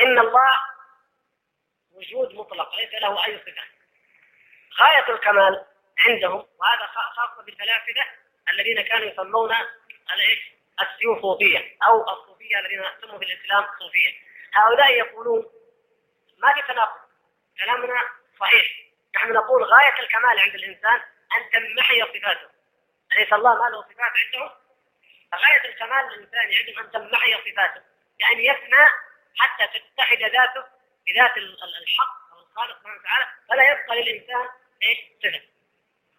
إن 0.00 0.18
الله 0.18 0.58
وجود 1.92 2.34
مطلق 2.34 2.74
ليس 2.74 3.02
له 3.02 3.26
أي 3.26 3.38
صفة. 3.38 3.62
غاية 4.80 5.14
الكمال 5.14 5.66
عندهم 5.98 6.46
وهذا 6.58 6.86
خاصة 6.86 7.42
بالفلاسفة 7.42 8.04
الذين 8.50 8.82
كانوا 8.82 9.06
يسمون 9.06 9.54
السيوفوفية 10.80 11.76
أو 11.86 12.10
الصوفية 12.10 12.58
الذين 12.58 12.84
سموا 13.00 13.18
في 13.18 13.24
الإسلام 13.24 13.66
صوفية. 13.78 14.12
هؤلاء 14.54 14.92
يقولون 14.92 15.46
ما 16.38 16.54
في 16.54 16.62
تناقض 16.62 17.00
كلامنا 17.58 18.10
صحيح. 18.40 18.64
نحن 19.14 19.32
نقول 19.32 19.64
غاية 19.64 20.00
الكمال 20.00 20.38
عند 20.38 20.54
الإنسان 20.54 21.00
أن 21.36 21.50
تمحي 21.52 22.00
صفاته. 22.00 22.51
أليس 23.16 23.32
الله 23.32 23.54
ما 23.54 23.68
له 23.70 23.82
صفات 23.82 24.12
عنده. 24.24 24.62
غاية 25.34 25.64
الكمال 25.64 26.04
للإنسان 26.06 26.52
عندهم 26.54 26.84
أن 26.84 26.90
تمحي 26.90 27.34
صفاته 27.34 27.82
يعني 28.18 28.46
يفنى 28.46 28.86
حتى 29.38 29.66
تتحد 29.66 30.18
ذاته 30.18 30.64
بذات 31.06 31.36
الحق 31.36 32.22
الخالق 32.32 32.78
سبحانه 32.78 33.00
وتعالى 33.00 33.26
فلا 33.48 33.70
يبقى 33.70 34.02
للإنسان 34.02 34.48
إيش؟ 34.82 34.98
صفة 35.22 35.42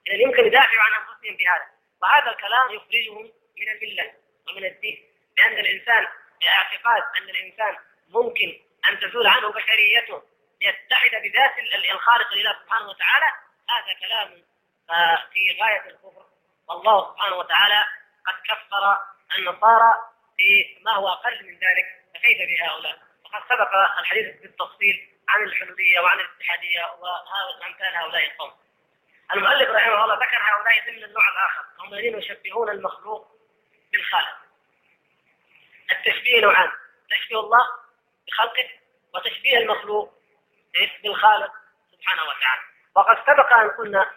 إذا 0.07 0.15
يمكن 0.15 0.45
يدافعوا 0.45 0.81
عن 0.81 0.91
أنفسهم 0.93 1.37
بهذا. 1.37 1.67
وهذا 2.01 2.31
الكلام 2.31 2.71
يخرجهم 2.71 3.31
من 3.57 3.69
الملة 3.69 4.13
ومن 4.47 4.65
الدين. 4.65 5.09
لأن 5.37 5.57
الإنسان 5.57 6.07
باعتقاد 6.41 7.03
أن 7.17 7.29
الإنسان 7.29 7.77
ممكن 8.07 8.59
أن 8.89 8.99
تزول 8.99 9.27
عنه 9.27 9.51
بشريته 9.51 10.23
ليتحد 10.61 11.11
بذات 11.23 11.51
الخالق 11.91 12.33
لله 12.33 12.59
سبحانه 12.63 12.89
وتعالى 12.89 13.25
هذا 13.69 13.99
كلام 13.99 14.43
آه، 14.89 15.29
في 15.33 15.57
غاية 15.61 15.89
الكفر. 15.89 16.25
والله 16.69 17.11
سبحانه 17.13 17.35
وتعالى 17.35 17.85
قد 18.27 18.33
كفر 18.43 18.97
النصارى 19.37 19.93
في 20.37 20.77
ما 20.85 20.91
هو 20.91 21.09
أقل 21.09 21.45
من 21.47 21.53
ذلك 21.53 21.85
فكيف 22.15 22.37
بهؤلاء؟ 22.49 22.99
وقد 23.25 23.41
سبق 23.49 23.73
الحديث 23.99 24.41
بالتفصيل 24.41 25.09
عن 25.29 25.43
الحلولية 25.43 25.99
وعن 25.99 26.19
الاتحادية 26.19 26.81
وأمثال 26.99 27.95
هؤلاء 27.95 28.25
القوم. 28.25 28.53
المؤلف 29.33 29.69
رحمه 29.69 30.03
الله 30.03 30.15
ذكر 30.15 30.37
هؤلاء 30.41 30.85
ضمن 30.87 31.03
النوع 31.03 31.29
الآخر 31.29 31.65
هم 31.79 31.93
الذين 31.93 32.17
يشبهون 32.17 32.69
المخلوق 32.69 33.27
بالخالق. 33.91 34.37
التشبيه 35.91 36.41
نوعان 36.41 36.71
تشبيه 37.09 37.39
الله 37.39 37.67
بخلقه 38.27 38.69
وتشبيه 39.15 39.57
المخلوق 39.57 40.13
بالخالق 41.03 41.51
سبحانه 41.91 42.23
وتعالى. 42.23 42.61
وقد 42.95 43.17
سبق 43.17 43.53
أن 43.53 43.69
قلنا 43.69 44.11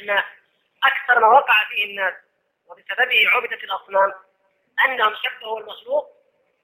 أن 0.00 0.22
أكثر 0.84 1.20
ما 1.20 1.28
وقع 1.28 1.68
فيه 1.68 1.84
الناس 1.84 2.14
وبسببه 2.66 3.28
عبدت 3.28 3.64
الأصنام 3.64 4.12
أنهم 4.84 5.14
شبهوا 5.14 5.60
المخلوق 5.60 6.06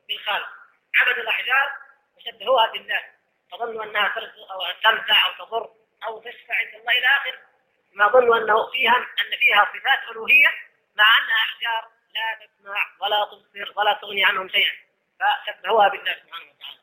بالخالق. 0.09 0.49
عبدوا 1.01 1.23
الأحجار 1.23 1.73
وشبهوها 2.17 2.67
بالله. 2.73 3.01
فظنوا 3.53 3.85
أنها 3.85 4.15
تنفع 4.83 5.27
أو 5.27 5.47
تضر 5.47 5.71
أو 6.07 6.21
تشفع 6.21 6.55
عند 6.55 6.75
الله 6.75 6.93
إلى 6.93 7.07
آخر 7.07 7.39
ما 7.93 8.09
ظنوا 8.09 8.37
أنه 8.37 8.71
فيها 8.71 8.97
أن 8.97 9.37
فيها 9.39 9.65
صفات 9.65 10.11
ألوهية 10.11 10.49
مع 10.97 11.19
أنها 11.19 11.37
أحجار 11.37 11.91
لا 12.15 12.47
تسمع 12.47 12.87
ولا 13.01 13.25
تبصر 13.25 13.73
ولا 13.79 13.93
تغني 13.93 14.25
عنهم 14.25 14.49
شيئا. 14.49 14.73
فشبهوها 15.21 15.89
بالله 15.89 16.13
سبحانه 16.13 16.53
وتعالى. 16.53 16.79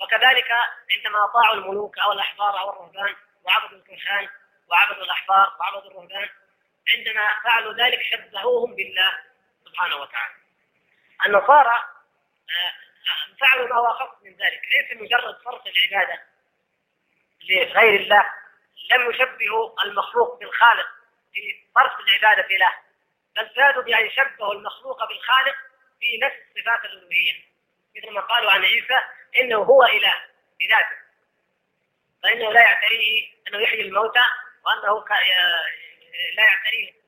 وكذلك 0.00 0.50
عندما 0.92 1.24
أطاعوا 1.24 1.54
الملوك 1.54 1.98
أو 1.98 2.12
الأحبار 2.12 2.60
أو 2.60 2.70
الرهبان 2.70 3.16
وعبدوا 3.44 3.78
الكهان 3.78 4.28
وعبدوا 4.68 5.04
الأحبار 5.04 5.56
وعبدوا 5.60 5.90
الرهبان 5.90 6.28
عندما 6.88 7.28
فعلوا 7.44 7.72
ذلك 7.72 8.02
شبهوهم 8.02 8.74
بالله 8.74 9.12
سبحانه 9.64 9.96
وتعالى. 9.96 10.34
النصارى 11.26 11.74
آه، 12.50 12.72
فعلوا 13.40 13.68
ما 13.68 13.76
هو 13.76 13.86
أخص 13.86 14.22
من 14.22 14.30
ذلك. 14.30 14.60
ليس 14.72 15.00
مجرد 15.00 15.36
صرف 15.44 15.62
العبادة 15.66 16.22
لغير 17.50 18.00
الله. 18.00 18.32
لم 18.90 19.10
يشبهوا 19.10 19.82
المخلوق 19.84 20.38
بالخالق 20.38 20.86
في 21.32 21.64
صرف 21.74 21.92
العبادة 22.00 22.56
له 22.56 22.72
بل 23.36 23.50
زادوا 23.56 23.82
بأن 23.82 24.10
شبهوا 24.10 24.54
المخلوق 24.54 25.08
بالخالق 25.08 25.56
في 26.00 26.18
نفس 26.22 26.36
صفات 26.54 26.84
الألوهية. 26.84 27.52
مثل 27.96 28.10
ما 28.10 28.20
قالوا 28.20 28.50
عن 28.50 28.64
عيسى 28.64 29.00
إنه 29.40 29.56
هو 29.56 29.84
إله 29.84 30.14
بذاته 30.60 31.02
فإنه 32.22 32.52
لا 32.52 32.60
يعتريه 32.60 33.28
أنه 33.48 33.58
يحيي 33.58 33.80
الموتى 33.80 34.24
وأنه 34.64 35.00
لا 36.36 36.42
يعتريه 36.42 37.02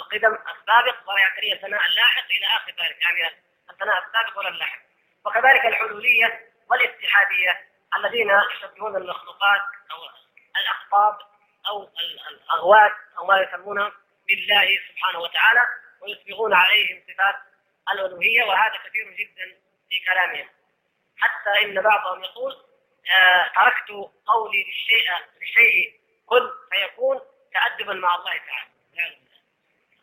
القدم 0.00 0.34
السابق 0.34 1.08
ولا 1.08 1.20
يعتريه 1.20 1.52
الثناء 1.52 1.86
اللاحق 1.86 2.24
إلى 2.30 2.46
آخر 2.46 2.70
ذلك 2.82 3.02
يعني 3.02 3.36
الثناء 3.70 4.06
السابق 4.06 4.38
ولا 4.38 4.48
اللحن 4.48 4.78
وكذلك 5.24 5.66
الحلولية 5.66 6.50
والاتحادية 6.70 7.68
الذين 7.96 8.30
يشبهون 8.30 8.96
المخلوقات 8.96 9.60
أو 9.90 9.96
الأقطاب 10.56 11.18
أو 11.68 11.90
الأغوات 12.30 12.92
أو 13.18 13.26
ما 13.26 13.40
يسمونها 13.40 13.92
بالله 14.28 14.68
سبحانه 14.88 15.18
وتعالى 15.18 15.66
ويسبغون 16.00 16.54
عليهم 16.54 17.02
صفات 17.08 17.36
الألوهية 17.92 18.44
وهذا 18.44 18.76
كثير 18.86 19.10
جدا 19.10 19.56
في 19.90 19.98
كلامهم. 20.08 20.48
حتى 21.18 21.64
إن 21.64 21.82
بعضهم 21.82 22.24
يقول 22.24 22.52
آه 23.16 23.52
تركت 23.54 23.90
قولي 24.26 24.64
للشيء 24.64 25.10
للشيء 25.40 26.00
كن 26.26 26.50
فيكون 26.70 27.20
تأدبا 27.56 27.92
مع 27.94 28.16
الله 28.16 28.32
تعالى. 28.32 28.70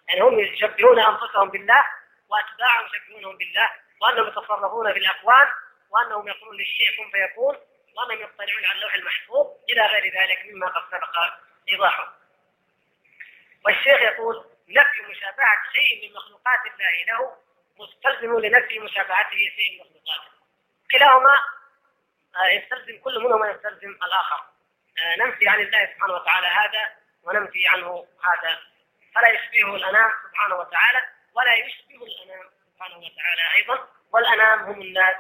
يعني 0.08 0.22
هم 0.22 0.40
يشبهون 0.40 1.00
أنفسهم 1.00 1.50
بالله 1.50 1.86
وأتباعهم 2.30 2.86
يشبهونهم 2.86 3.38
بالله 3.38 3.70
وأنهم 4.02 4.28
يتصرفون 4.28 4.94
في 4.94 5.00
الأكوان 5.00 5.48
وأنهم 5.90 6.28
يقولون 6.28 6.58
للشيء 6.58 6.98
كن 6.98 7.12
فيكون 7.12 7.56
وأنهم 7.96 8.22
يطلعون 8.22 8.66
على 8.66 8.78
اللوح 8.78 8.94
المحفوظ 8.94 9.48
إلى 9.70 9.82
غير 9.86 10.04
ذلك 10.04 10.46
مما 10.46 10.68
قد 10.68 10.84
سبق 10.92 11.18
إيضاحه. 11.72 12.14
والشيخ 13.66 14.02
يقول 14.02 14.46
نفي 14.70 15.02
مشابهة 15.10 15.58
شيء 15.74 16.10
من 16.10 16.16
مخلوقات 16.16 16.60
الله 16.66 17.06
له 17.08 17.38
مستلزم 17.80 18.40
لنفي 18.40 18.80
مشابهته 18.80 19.38
شيء 19.56 19.72
من 19.72 19.80
مخلوقاته. 19.80 20.32
كلاهما 20.92 21.38
آه، 22.36 22.48
يستلزم 22.48 23.02
كل 23.04 23.20
منهما 23.20 23.50
يستلزم 23.50 23.90
الآخر. 23.90 24.44
آه، 25.00 25.16
ننفي 25.20 25.48
عن 25.48 25.60
الله 25.60 25.86
سبحانه 25.86 26.14
وتعالى 26.14 26.48
هذا 26.48 27.03
وننفي 27.24 27.68
عنه 27.68 28.08
هذا. 28.24 28.60
فلا 29.16 29.28
يشبهه 29.28 29.76
الأنام 29.76 30.12
سبحانه 30.30 30.56
وتعالى 30.56 31.08
ولا 31.34 31.54
يشبه 31.56 32.06
الأنام 32.06 32.50
سبحانه 32.74 32.98
وتعالى 32.98 33.54
أيضا. 33.56 33.88
والأنام 34.12 34.60
هم 34.60 34.82
الناس 34.82 35.16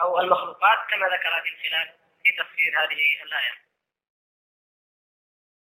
أو 0.00 0.20
المخلوقات 0.20 0.78
كما 0.90 1.06
ذكر 1.06 1.42
في 1.42 1.48
الخلاف 1.48 1.88
في 2.22 2.32
تفسير 2.32 2.84
هذه 2.84 3.22
الآية. 3.24 3.67